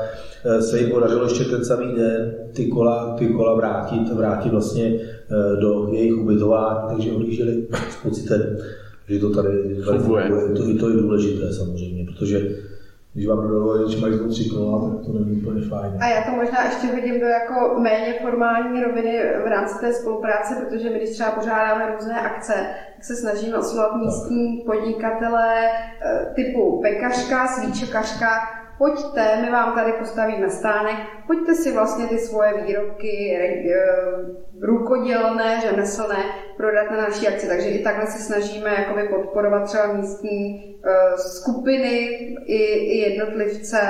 eh, 0.45 0.63
se 0.63 0.79
jim 0.79 0.91
podařilo 0.91 1.25
ještě 1.25 1.45
ten 1.45 1.65
samý 1.65 1.95
den 1.95 2.35
ty 2.53 2.67
kola, 2.67 3.17
ty 3.19 3.27
kola 3.27 3.55
vrátit, 3.55 4.13
vrátit 4.13 4.53
vlastně 4.53 4.95
eh, 4.95 5.61
do 5.61 5.89
jejich 5.93 6.19
ubytování, 6.19 6.89
takže 6.89 7.13
odjížděli 7.13 7.67
s 7.91 7.97
pocitem, 8.03 8.57
že 9.09 9.19
to 9.19 9.31
tady, 9.31 9.83
tady 9.87 9.99
funguje. 9.99 10.31
To, 10.57 10.69
I 10.69 10.75
to 10.75 10.91
je 10.91 10.97
důležité 10.97 11.53
samozřejmě, 11.53 12.05
protože 12.05 12.49
když 13.15 13.27
vám 13.27 13.49
dodalo, 13.49 13.91
že 13.91 14.01
mají 14.01 14.19
tři 14.29 14.49
kola, 14.49 14.91
tak 14.91 15.07
to 15.07 15.13
není 15.13 15.41
úplně 15.43 15.61
fajn. 15.61 15.93
A 16.01 16.09
já 16.09 16.23
to 16.23 16.31
možná 16.31 16.65
ještě 16.65 16.87
vidím 16.87 17.21
do 17.21 17.27
jako 17.27 17.81
méně 17.81 18.15
formální 18.23 18.83
roviny 18.83 19.19
v 19.45 19.47
rámci 19.49 19.75
té 19.81 19.93
spolupráce, 19.93 20.55
protože 20.61 20.91
my 20.91 20.99
když 20.99 21.11
třeba 21.11 21.31
pořádáme 21.31 21.93
různé 21.93 22.21
akce, 22.21 22.55
se 23.01 23.17
snažíme 23.17 23.59
oslovovat 23.59 23.97
místní 23.97 24.63
podnikatele 24.67 25.69
eh, 25.69 26.33
typu 26.35 26.83
pekařka, 26.83 27.47
svíčekařka, 27.47 28.29
pojďte, 28.79 29.43
my 29.43 29.51
vám 29.51 29.75
tady 29.75 29.93
postavíme 29.93 30.51
stánek, 30.51 30.97
pojďte 31.27 31.55
si 31.55 31.73
vlastně 31.73 32.07
ty 32.07 32.19
svoje 32.19 32.63
výrobky 32.63 33.39
rukodělné, 34.61 35.61
řemeslné 35.61 36.25
prodat 36.57 36.91
na 36.91 36.97
naší 36.97 37.29
akci. 37.29 37.49
Takže 37.49 37.69
i 37.69 37.83
takhle 37.83 38.07
se 38.07 38.19
snažíme 38.19 38.71
jakoby 38.71 39.09
podporovat 39.09 39.65
třeba 39.65 39.93
místní 39.93 40.65
uh, 40.75 41.17
skupiny 41.17 41.99
i, 42.47 42.63
i 42.75 43.11
jednotlivce 43.11 43.81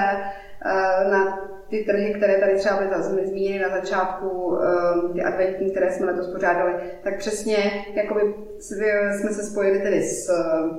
na 1.10 1.38
ty 1.68 1.84
trhy, 1.84 2.14
které 2.14 2.40
tady 2.40 2.58
třeba 2.58 2.80
byly 3.10 3.26
zmíněny 3.26 3.58
na 3.58 3.80
začátku, 3.80 4.28
um, 4.28 5.12
ty 5.12 5.22
adventní, 5.22 5.70
které 5.70 5.92
jsme 5.92 6.06
letos 6.06 6.32
pořádali, 6.32 6.72
tak 7.04 7.18
přesně 7.18 7.56
jakoby 7.94 8.34
jsme 8.58 9.30
se 9.30 9.42
spojili 9.42 9.78
tedy 9.78 10.02
s, 10.02 10.30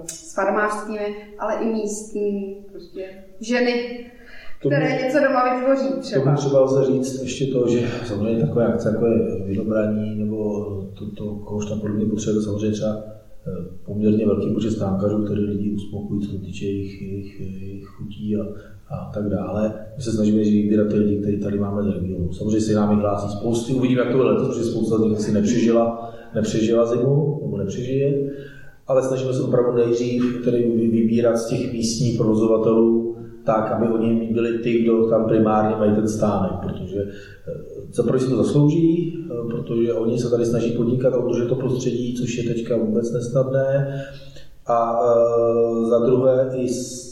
s 0.06 0.34
farmářskými, 0.34 1.16
ale 1.40 1.56
i 1.62 1.66
místní 1.66 2.66
prostě 2.72 3.06
ženy, 3.40 4.06
tomu, 4.62 4.76
které 4.76 5.02
něco 5.04 5.20
doma 5.20 5.56
vytvoří 5.56 6.02
třeba. 6.02 6.24
Tomu 6.24 6.38
třeba 6.38 6.62
lze 6.62 6.86
říct 6.86 7.22
ještě 7.22 7.46
to, 7.46 7.68
že 7.68 7.88
samozřejmě 8.06 8.46
takové 8.46 8.68
akce, 8.68 8.90
jako 8.90 9.06
je 9.06 9.46
vydobraní 9.46 10.16
nebo 10.16 10.66
to, 11.00 11.12
to 11.12 11.36
kohož 11.36 11.66
tam 11.66 11.80
podobně 11.80 12.06
potřebuje, 12.06 12.44
samozřejmě 12.44 12.72
třeba 12.72 13.04
eh, 13.08 13.25
poměrně 13.86 14.26
velký 14.26 14.54
počet 14.54 14.72
stánkařů, 14.72 15.24
který 15.24 15.42
lidi 15.42 15.72
uspokojí, 15.72 16.22
co 16.22 16.32
se 16.32 16.38
týče 16.38 16.66
jejich, 16.66 17.02
jejich, 17.02 17.42
jejich 17.42 17.86
chutí 17.86 18.36
a, 18.36 18.44
a 18.90 19.12
tak 19.14 19.30
dále. 19.30 19.74
My 19.98 20.04
se 20.04 20.12
snažíme 20.12 20.38
vybírat 20.38 20.88
ty 20.88 20.96
lidi, 20.96 21.22
kteří 21.22 21.40
tady 21.40 21.60
máme 21.60 21.84
z 21.84 21.88
regionu. 21.88 22.34
Samozřejmě 22.34 22.62
se 22.62 22.74
nám 22.74 23.00
hlásí 23.00 23.38
spousty, 23.38 23.74
uvidíme, 23.74 24.02
jak 24.02 24.12
to 24.12 24.18
bude 24.18 24.30
letos, 24.30 24.48
protože 24.48 24.64
spousta 24.64 24.98
z 24.98 25.02
nich 25.02 25.20
si 25.20 25.32
nepřežila, 25.32 26.14
nepřežila 26.36 26.86
zimu 26.86 27.40
nebo 27.42 27.58
nepřežije, 27.58 28.32
ale 28.88 29.04
snažíme 29.04 29.34
se 29.34 29.42
opravdu 29.42 29.78
nejdřív 29.78 30.42
tedy 30.46 30.90
vybírat 30.92 31.38
z 31.38 31.50
těch 31.50 31.74
místních 31.74 32.18
provozovatelů, 32.18 33.15
tak, 33.46 33.72
aby 33.72 33.88
oni 33.88 34.30
byli 34.34 34.60
ty, 34.60 34.82
kdo 34.82 35.10
tam 35.10 35.26
primárně 35.26 35.76
mají 35.76 35.96
ten 35.96 36.08
stánek, 36.08 36.52
protože 36.64 37.00
eh, 37.02 37.52
za 37.92 38.04
prvé 38.04 38.20
si 38.20 38.30
to 38.30 38.36
zaslouží, 38.36 39.18
eh, 39.32 39.52
protože 39.52 39.94
oni 39.94 40.20
se 40.20 40.30
tady 40.30 40.46
snaží 40.46 40.72
podnikat 40.72 41.14
a 41.14 41.18
udržet 41.18 41.48
to 41.48 41.56
prostředí, 41.56 42.16
což 42.16 42.38
je 42.38 42.54
teďka 42.54 42.78
vůbec 42.78 43.14
nesnadné. 43.14 44.02
A 44.68 45.00
e, 45.00 45.86
za 45.86 46.00
druhé 46.00 46.50
i 46.56 46.68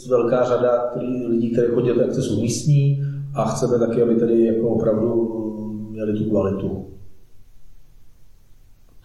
velká 0.10 0.44
řada 0.44 0.92
lidí, 1.28 1.52
kteří 1.52 1.74
chodí 1.74 1.90
do 1.90 2.06
akce, 2.06 2.22
jsou 2.22 2.42
místní 2.42 3.04
a 3.36 3.46
chceme 3.46 3.80
taky, 3.80 4.02
aby 4.02 4.16
tady 4.16 4.46
jako 4.46 4.70
opravdu 4.70 5.30
měli 5.90 6.14
tu 6.14 6.30
kvalitu. 6.30 6.88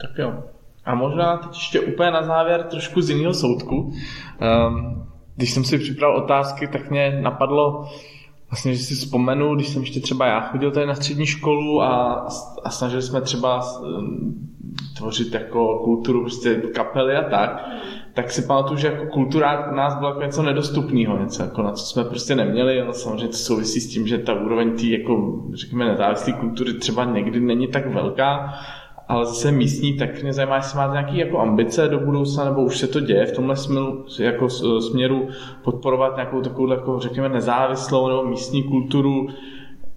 Tak 0.00 0.10
jo. 0.18 0.42
A 0.84 0.94
možná 0.94 1.36
teď 1.36 1.48
ještě 1.48 1.80
úplně 1.80 2.10
na 2.10 2.22
závěr 2.22 2.62
trošku 2.62 3.02
z 3.02 3.10
jiného 3.10 3.34
soudku. 3.34 3.76
Um, 3.76 5.07
když 5.38 5.50
jsem 5.50 5.64
si 5.64 5.78
připravil 5.78 6.16
otázky, 6.16 6.66
tak 6.66 6.90
mě 6.90 7.18
napadlo, 7.22 7.88
vlastně, 8.50 8.74
že 8.74 8.84
si 8.84 8.94
vzpomenu, 8.94 9.54
když 9.54 9.68
jsem 9.68 9.82
ještě 9.82 10.00
třeba 10.00 10.26
já 10.26 10.40
chodil 10.40 10.70
tady 10.70 10.86
na 10.86 10.94
střední 10.94 11.26
školu 11.26 11.82
a, 11.82 12.26
a 12.64 12.70
snažili 12.70 13.02
jsme 13.02 13.20
třeba 13.20 13.80
um, 13.80 14.34
tvořit 14.96 15.34
jako 15.34 15.78
kulturu, 15.84 16.20
prostě 16.20 16.54
kapely 16.54 17.16
a 17.16 17.22
tak, 17.22 17.68
tak 18.14 18.30
si 18.30 18.42
pamatuju, 18.42 18.78
že 18.78 18.86
jako 18.86 19.06
kultura 19.06 19.72
nás 19.74 19.94
byla 19.94 20.10
jako 20.10 20.22
něco 20.22 20.42
nedostupného, 20.42 21.18
něco 21.18 21.42
jako 21.42 21.62
na 21.62 21.72
co 21.72 21.84
jsme 21.84 22.04
prostě 22.04 22.34
neměli, 22.34 22.80
ale 22.80 22.94
samozřejmě 22.94 23.28
to 23.28 23.36
souvisí 23.36 23.80
s 23.80 23.88
tím, 23.88 24.06
že 24.06 24.18
ta 24.18 24.34
úroveň 24.34 24.76
té 24.76 24.86
jako, 24.86 25.42
řekněme, 25.54 25.84
nezávislé 25.84 26.32
kultury 26.32 26.74
třeba 26.74 27.04
někdy 27.04 27.40
není 27.40 27.68
tak 27.68 27.94
velká, 27.94 28.54
ale 29.08 29.26
zase 29.26 29.52
místní, 29.52 29.98
tak 29.98 30.22
mě 30.22 30.32
zajímá, 30.32 30.56
jestli 30.56 30.78
máte 30.78 30.92
nějaké 30.92 31.16
jako 31.16 31.38
ambice 31.38 31.88
do 31.88 31.98
budoucna, 31.98 32.44
nebo 32.44 32.62
už 32.62 32.78
se 32.78 32.86
to 32.86 33.00
děje 33.00 33.26
v 33.26 33.32
tomhle 33.32 33.56
směru, 33.56 34.04
jako 34.18 34.48
směru 34.80 35.28
podporovat 35.64 36.16
nějakou 36.16 36.42
takovou, 36.42 36.70
jako 36.70 36.98
řekněme, 36.98 37.28
nezávislou 37.28 38.08
nebo 38.08 38.24
místní 38.24 38.62
kulturu 38.62 39.28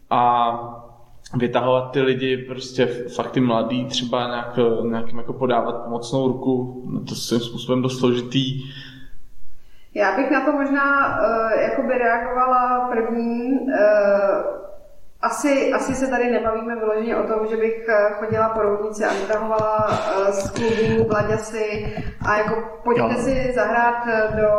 a 0.09 0.51
vytahovat 1.37 1.91
ty 1.91 2.01
lidi, 2.01 2.37
prostě 2.37 2.85
fakt 2.85 3.31
ty 3.31 3.39
mladý, 3.39 3.85
třeba 3.85 4.27
nějak, 4.27 4.59
nějakým 4.83 5.17
jako 5.17 5.33
podávat 5.33 5.83
pomocnou 5.83 6.27
ruku, 6.27 6.83
no 6.89 6.99
to 6.99 7.15
svým 7.15 7.39
způsobem 7.39 7.81
dost 7.81 7.99
složitý. 7.99 8.61
Já 9.95 10.15
bych 10.17 10.31
na 10.31 10.45
to 10.45 10.51
možná 10.51 11.19
uh, 11.19 11.61
jakoby 11.61 11.97
reagovala 11.97 12.89
první, 12.91 13.51
uh, 13.51 14.60
asi, 15.21 15.73
asi 15.73 15.95
se 15.95 16.07
tady 16.07 16.31
nebavíme 16.31 16.75
vyloženě 16.75 17.17
o 17.17 17.27
tom, 17.27 17.47
že 17.47 17.57
bych 17.57 17.89
eh, 17.89 18.09
chodila 18.19 18.49
po 18.49 18.61
roudnici 18.61 19.05
a 19.05 19.13
vytahovala 19.13 19.87
eh, 19.89 20.31
z 20.31 20.49
klubů 20.51 21.09
Vlaďasy 21.09 21.95
a 22.25 22.37
jako 22.37 22.63
pojďte 22.83 23.15
si 23.15 23.51
zahrát 23.55 24.07
eh, 24.07 24.41
do, 24.41 24.49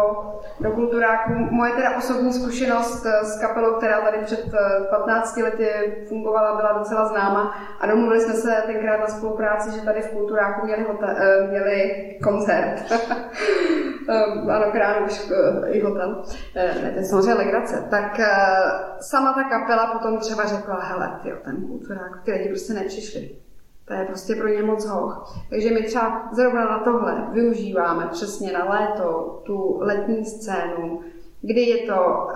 do 0.60 0.70
kulturáku. 0.70 1.32
Moje 1.34 1.72
teda 1.72 1.96
osobní 1.96 2.32
zkušenost 2.32 3.06
s 3.22 3.40
kapelou, 3.40 3.74
která 3.74 4.00
tady 4.00 4.18
před 4.18 4.52
15 4.90 5.36
lety 5.36 5.68
fungovala, 6.08 6.56
byla 6.56 6.78
docela 6.78 7.04
známa 7.04 7.54
a 7.80 7.86
domluvili 7.86 8.20
jsme 8.20 8.34
se 8.34 8.62
tenkrát 8.66 9.00
na 9.00 9.06
spolupráci, 9.06 9.70
že 9.70 9.84
tady 9.84 10.02
v 10.02 10.10
kulturáku 10.10 10.66
měli, 10.66 10.82
hotel, 10.82 11.16
měli 11.48 11.94
koncert. 12.22 12.82
ano, 14.50 14.72
Kránuš 14.72 15.30
i 15.70 15.80
hotel. 15.80 16.24
Ne, 16.54 16.90
to 16.92 16.98
je 16.98 17.04
samozřejmě 17.04 17.34
legrace. 17.34 17.86
Tak 17.90 18.20
sama 19.00 19.32
ta 19.32 19.44
kapela 19.44 19.86
potom 19.86 20.18
třeba 20.18 20.44
řekla, 20.56 20.80
hele, 20.80 21.18
tyjo, 21.22 21.36
ten 21.44 21.56
kulturák, 21.56 22.22
ty 22.24 22.32
lidi 22.32 22.48
prostě 22.48 22.72
nepřišli. 22.72 23.30
To 23.84 23.94
je 23.94 24.04
prostě 24.04 24.34
pro 24.34 24.48
ně 24.48 24.62
moc 24.62 24.86
hoch. 24.86 25.38
Takže 25.50 25.70
my 25.70 25.82
třeba 25.82 26.28
zrovna 26.32 26.64
na 26.64 26.78
tohle 26.78 27.28
využíváme 27.32 28.06
přesně 28.12 28.52
na 28.52 28.64
léto 28.64 29.40
tu 29.44 29.78
letní 29.80 30.24
scénu, 30.24 31.00
kdy 31.40 31.60
je 31.60 31.86
to, 31.86 31.94
uh, 31.94 32.34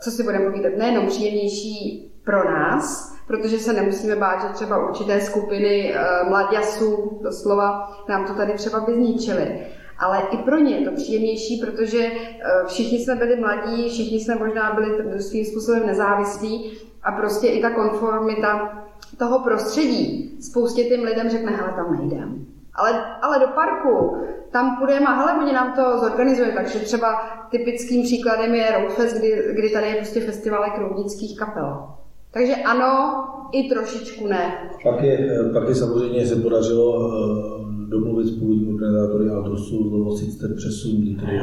co 0.00 0.10
si 0.10 0.22
budeme 0.22 0.50
povídat, 0.50 0.72
nejenom 0.76 1.06
příjemnější 1.06 2.08
pro 2.24 2.44
nás, 2.44 3.14
protože 3.26 3.58
se 3.58 3.72
nemusíme 3.72 4.16
bát, 4.16 4.42
že 4.42 4.48
třeba 4.48 4.88
určité 4.88 5.20
skupiny 5.20 5.94
uh, 5.94 6.28
mladěsů, 6.28 7.20
doslova, 7.22 7.96
nám 8.08 8.26
to 8.26 8.34
tady 8.34 8.52
třeba 8.52 8.80
by 8.80 8.94
zničily. 8.94 9.66
Ale 9.98 10.22
i 10.30 10.36
pro 10.36 10.58
ně 10.58 10.76
je 10.76 10.90
to 10.90 10.96
příjemnější, 10.96 11.60
protože 11.66 12.10
uh, 12.10 12.66
všichni 12.66 12.98
jsme 12.98 13.14
byli 13.14 13.36
mladí, 13.36 13.88
všichni 13.88 14.20
jsme 14.20 14.34
možná 14.34 14.72
byli 14.72 15.22
svým 15.22 15.44
způsobem 15.44 15.86
nezávislí 15.86 16.78
a 17.04 17.12
prostě 17.12 17.46
i 17.46 17.62
ta 17.62 17.70
konformita 17.70 18.82
toho 19.18 19.38
prostředí 19.38 20.36
spoustě 20.40 20.84
těm 20.84 21.02
lidem 21.02 21.30
řekne, 21.30 21.52
hele, 21.52 21.72
tam 21.76 21.96
nejdem. 21.98 22.46
Ale, 22.74 23.04
ale 23.22 23.38
do 23.38 23.46
parku, 23.46 24.16
tam 24.50 24.76
půjdeme 24.78 25.06
a 25.06 25.12
hele, 25.12 25.42
oni 25.42 25.52
nám 25.52 25.72
to 25.72 25.98
zorganizuje, 25.98 26.52
takže 26.52 26.78
třeba 26.78 27.20
typickým 27.50 28.02
příkladem 28.02 28.54
je 28.54 28.78
Roadfest, 28.80 29.16
kdy, 29.16 29.42
kdy 29.52 29.70
tady 29.70 29.86
je 29.86 29.94
prostě 29.94 30.20
festival 30.20 30.70
kroudnických 30.76 31.38
kapel. 31.38 31.86
Takže 32.30 32.54
ano, 32.54 33.24
i 33.52 33.68
trošičku 33.68 34.26
ne. 34.26 34.70
Pak 34.82 35.02
je, 35.02 35.28
pak 35.52 35.68
je 35.68 35.74
samozřejmě 35.74 36.26
se 36.26 36.36
podařilo 36.36 37.12
eh, 37.12 37.71
domluvit 37.92 38.26
s 38.26 38.38
původními 38.38 38.72
organizátory 38.72 39.30
Altrosu, 39.30 39.88
zlovosit 39.88 40.38
ten 40.38 40.54
přesun, 40.56 41.00
kdy 41.00 41.14
tedy 41.14 41.40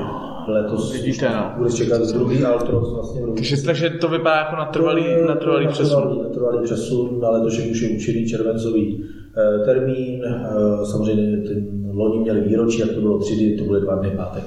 letos 0.48 0.94
Vidíte, 0.94 1.30
no. 1.30 1.54
bude 1.58 1.72
čekat 1.72 2.02
druhý 2.02 2.44
Altros 2.44 2.94
vlastně 2.94 3.22
takže, 3.36 3.56
takže 3.66 3.90
to 3.90 4.08
vypadá 4.08 4.36
jako 4.36 4.56
natrvalý, 4.56 5.04
natrvalý 5.28 5.68
přesun. 5.68 6.24
Natrvalý 6.24 6.64
přesun, 6.64 7.20
na 7.22 7.30
letošek 7.30 7.72
už 7.72 7.82
je 7.82 7.90
určený 7.90 8.26
červencový 8.26 9.04
eh, 9.38 9.66
termín. 9.66 10.24
Eh, 10.26 10.86
samozřejmě 10.86 11.38
ten 11.48 11.92
loni 11.94 12.20
měli 12.20 12.42
výročí, 12.42 12.80
jak 12.80 12.92
to 12.92 13.02
bylo 13.02 13.18
tři 13.18 13.36
dny, 13.36 13.58
to 13.58 13.64
byly 13.64 13.82
dva 13.82 13.96
dny 13.96 14.12
pátek. 14.18 14.44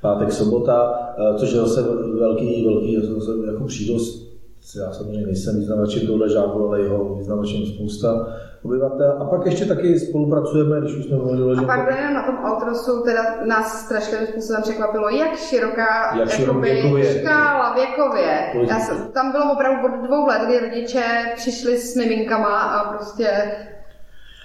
Pátek, 0.00 0.32
sobota, 0.32 0.92
eh, 1.18 1.38
což 1.38 1.52
je 1.52 1.58
zase 1.58 1.82
velký, 2.18 2.64
velký 2.64 2.98
jako 3.46 3.64
přídost. 3.64 4.30
Já 4.76 4.92
samozřejmě 4.92 5.26
nejsem 5.26 5.58
vyznavačem 5.58 6.06
tohle 6.06 6.28
žádnou, 6.28 6.68
ale 6.68 6.80
jeho 6.80 7.14
vyznavačem 7.14 7.66
spousta 7.66 8.26
obyvatel. 8.64 9.16
A 9.20 9.24
pak 9.24 9.46
ještě 9.46 9.64
taky 9.64 9.98
spolupracujeme, 10.00 10.80
když 10.80 10.96
už 10.96 11.04
jsme 11.04 11.16
mluvili. 11.16 11.58
A 11.58 11.62
pak 11.62 11.96
že... 11.98 12.14
na 12.14 12.22
tom 12.22 12.36
Altrosu 12.44 13.02
teda 13.02 13.22
nás 13.46 13.84
strašlivým 13.84 14.26
způsobem 14.26 14.62
překvapilo, 14.62 15.08
jak 15.08 15.36
široká 15.36 16.16
jak 16.18 16.38
jakoby, 16.38 16.70
věkově. 16.70 17.20
škála 17.20 17.74
věkově. 17.74 18.52
Já 18.68 18.80
jsem, 18.80 18.96
tam 19.12 19.32
bylo 19.32 19.52
opravdu 19.52 19.86
od 19.86 20.06
dvou 20.06 20.26
let, 20.26 20.42
kdy 20.46 20.58
rodiče 20.60 21.04
přišli 21.34 21.78
s 21.78 21.96
miminkama 21.96 22.60
a 22.60 22.92
prostě 22.92 23.52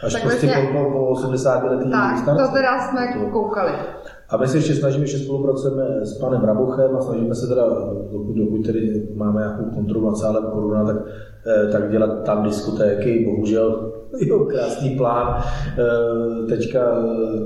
Až 0.03 0.13
tak 0.13 0.22
prostě 0.22 0.45
vlastně, 0.47 0.68
po, 0.74 0.91
po 0.91 1.05
80 1.07 1.63
letých 1.63 1.91
Tak, 1.91 2.26
to 2.38 2.53
teda 2.53 2.80
jsme 2.80 3.13
to. 3.13 3.30
koukali. 3.30 3.72
A 4.30 4.38
my 4.38 4.47
se 4.47 4.57
ještě 4.57 4.76
snažíme, 4.76 5.05
že 5.05 5.17
spolupracujeme 5.17 6.05
s 6.05 6.17
panem 6.17 6.41
Rabuchem 6.41 6.95
a 6.95 7.01
snažíme 7.01 7.36
se 7.36 7.47
teda, 7.47 7.63
dokud, 8.11 8.36
dokud 8.36 8.65
tedy 8.65 9.07
máme 9.15 9.41
nějakou 9.41 9.63
kontrolu 9.76 10.05
nad 10.05 10.17
sálem 10.17 10.43
koruna, 10.43 10.86
tak, 10.86 10.95
eh, 11.47 11.71
tak 11.71 11.91
dělat 11.91 12.23
tam 12.23 12.43
diskotéky. 12.43 13.26
Bohužel 13.26 13.91
jo, 14.19 14.39
krásný 14.39 14.89
plán 14.89 15.43
eh, 15.78 16.47
teďka 16.47 16.80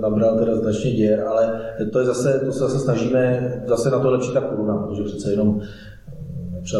nabral 0.01 0.37
teda 0.39 0.55
značně 0.55 0.91
děr, 0.91 1.23
ale 1.27 1.61
to 1.91 1.99
je 1.99 2.05
zase, 2.05 2.41
to 2.45 2.51
se 2.51 2.59
zase 2.59 2.79
snažíme, 2.79 3.53
zase 3.67 3.89
na 3.89 3.99
to 3.99 4.11
lepší 4.11 4.33
ta 4.33 4.41
koruna, 4.41 4.77
protože 4.77 5.03
přece 5.03 5.31
jenom 5.31 5.61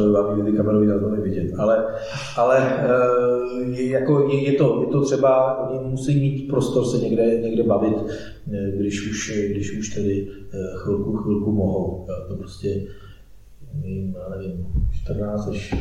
by 0.05 0.11
vám 0.11 0.45
ty 0.45 0.51
kamerový 0.51 0.88
záznamy 0.88 1.21
vidět. 1.21 1.53
Ale, 1.57 1.86
ale 2.38 2.57
eh, 2.59 3.63
je, 3.65 3.89
jako 3.89 4.30
je, 4.30 4.51
je, 4.51 4.57
to, 4.57 4.82
je 4.82 4.88
to 4.91 5.01
třeba, 5.01 5.57
oni 5.69 5.89
musí 5.89 6.19
mít 6.19 6.47
prostor 6.47 6.86
se 6.86 6.97
někde, 6.97 7.41
někde 7.41 7.63
bavit, 7.63 7.95
eh, 8.51 8.71
když 8.77 9.11
už, 9.11 9.39
když 9.51 9.80
už 9.80 9.95
tedy 9.95 10.27
chvilku, 10.75 11.17
chvilku 11.17 11.51
mohou. 11.51 12.05
To 12.27 12.36
prostě, 12.36 12.82
nevím, 13.73 14.15
já 14.19 14.38
nevím, 14.38 14.67
14 15.03 15.47
až 15.47 15.75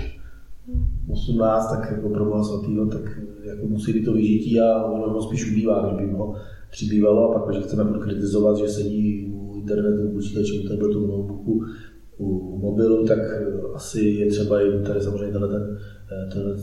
18, 1.11 1.70
tak 1.70 1.90
jako 1.90 2.09
pro 2.09 2.24
Boha 2.24 2.44
svatýho, 2.44 2.86
tak 2.86 3.20
jako 3.44 3.66
musí 3.66 4.05
to 4.05 4.12
vyžití 4.12 4.61
a 4.61 4.84
ono 4.84 5.22
spíš 5.22 5.51
ubývá, 5.51 5.92
než 5.92 6.07
by 6.07 6.12
ho 6.12 6.34
přibývalo 6.70 7.30
a 7.30 7.38
pak, 7.38 7.55
když 7.55 7.64
chceme 7.64 7.99
kritizovat, 7.99 8.57
že 8.57 8.68
sedí 8.68 9.32
u 9.32 9.55
internetu, 9.57 10.09
u 10.09 10.12
počítače, 10.12 10.53
u 10.64 10.68
tabletu, 10.68 11.05
u 11.05 11.07
notebooku, 11.07 11.64
u 12.18 12.58
mobilu, 12.58 13.06
tak 13.06 13.18
asi 13.74 14.00
je 14.00 14.26
třeba 14.26 14.60
jim 14.60 14.84
tady 14.84 15.00
samozřejmě 15.00 15.32
tenhle, 15.32 15.48
ten, 15.48 15.78
tenhle, 16.32 16.56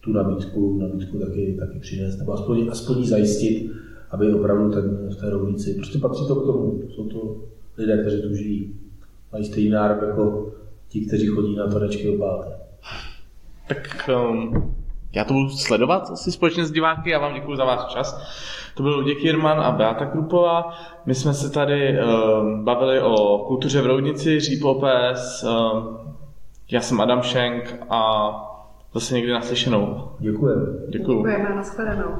tu 0.00 0.12
nabídku, 0.12 0.78
nabídku 0.78 1.18
taky, 1.18 1.56
taky 1.60 1.78
přinést, 1.78 2.18
nebo 2.18 2.32
aspoň, 2.32 2.68
aspoň 2.70 3.04
zajistit, 3.04 3.70
aby 4.10 4.34
opravdu 4.34 4.70
ten, 4.70 5.08
v 5.12 5.16
té 5.16 5.30
rovnici, 5.30 5.74
prostě 5.74 5.98
patří 5.98 6.26
to 6.26 6.36
k 6.36 6.46
tomu, 6.46 6.82
jsou 6.88 7.08
to 7.08 7.44
lidé, 7.78 7.98
kteří 7.98 8.22
tu 8.22 8.34
žijí, 8.34 8.74
mají 9.32 9.44
stejný 9.44 9.70
nárok 9.70 10.02
jako 10.02 10.52
ti, 10.88 11.06
kteří 11.06 11.26
chodí 11.26 11.56
na 11.56 11.66
tanečky 11.66 12.08
o 12.08 12.18
páté. 12.18 12.50
Tak 13.68 14.10
um, 14.30 14.74
já 15.14 15.24
to 15.24 15.34
budu 15.34 15.48
sledovat 15.48 16.10
asi 16.10 16.32
společně 16.32 16.64
s 16.64 16.72
diváky. 16.72 17.10
Já 17.10 17.18
vám 17.18 17.34
děkuji 17.34 17.56
za 17.56 17.64
váš 17.64 17.84
čas. 17.84 18.22
To 18.74 18.82
byl 18.82 18.94
Luděk 18.94 19.24
Jirman 19.24 19.60
a 19.60 19.72
Beata 19.72 20.06
Krupová. 20.06 20.74
My 21.06 21.14
jsme 21.14 21.34
se 21.34 21.50
tady 21.50 21.98
um, 21.98 22.64
bavili 22.64 23.00
o 23.00 23.38
kultuře 23.38 23.82
v 23.82 23.86
Roudnici, 23.86 24.40
Říp 24.40 24.64
OPS. 24.64 25.44
Um, 25.44 25.98
já 26.70 26.80
jsem 26.80 27.00
Adam 27.00 27.22
Šenk 27.22 27.76
a 27.90 28.30
zase 28.94 29.14
někdy 29.14 29.32
naslyšenou. 29.32 30.08
Děkujeme. 30.18 30.66
Děkuji. 30.88 31.16
Děkujeme, 31.16 31.54
nashledanou. 31.54 32.16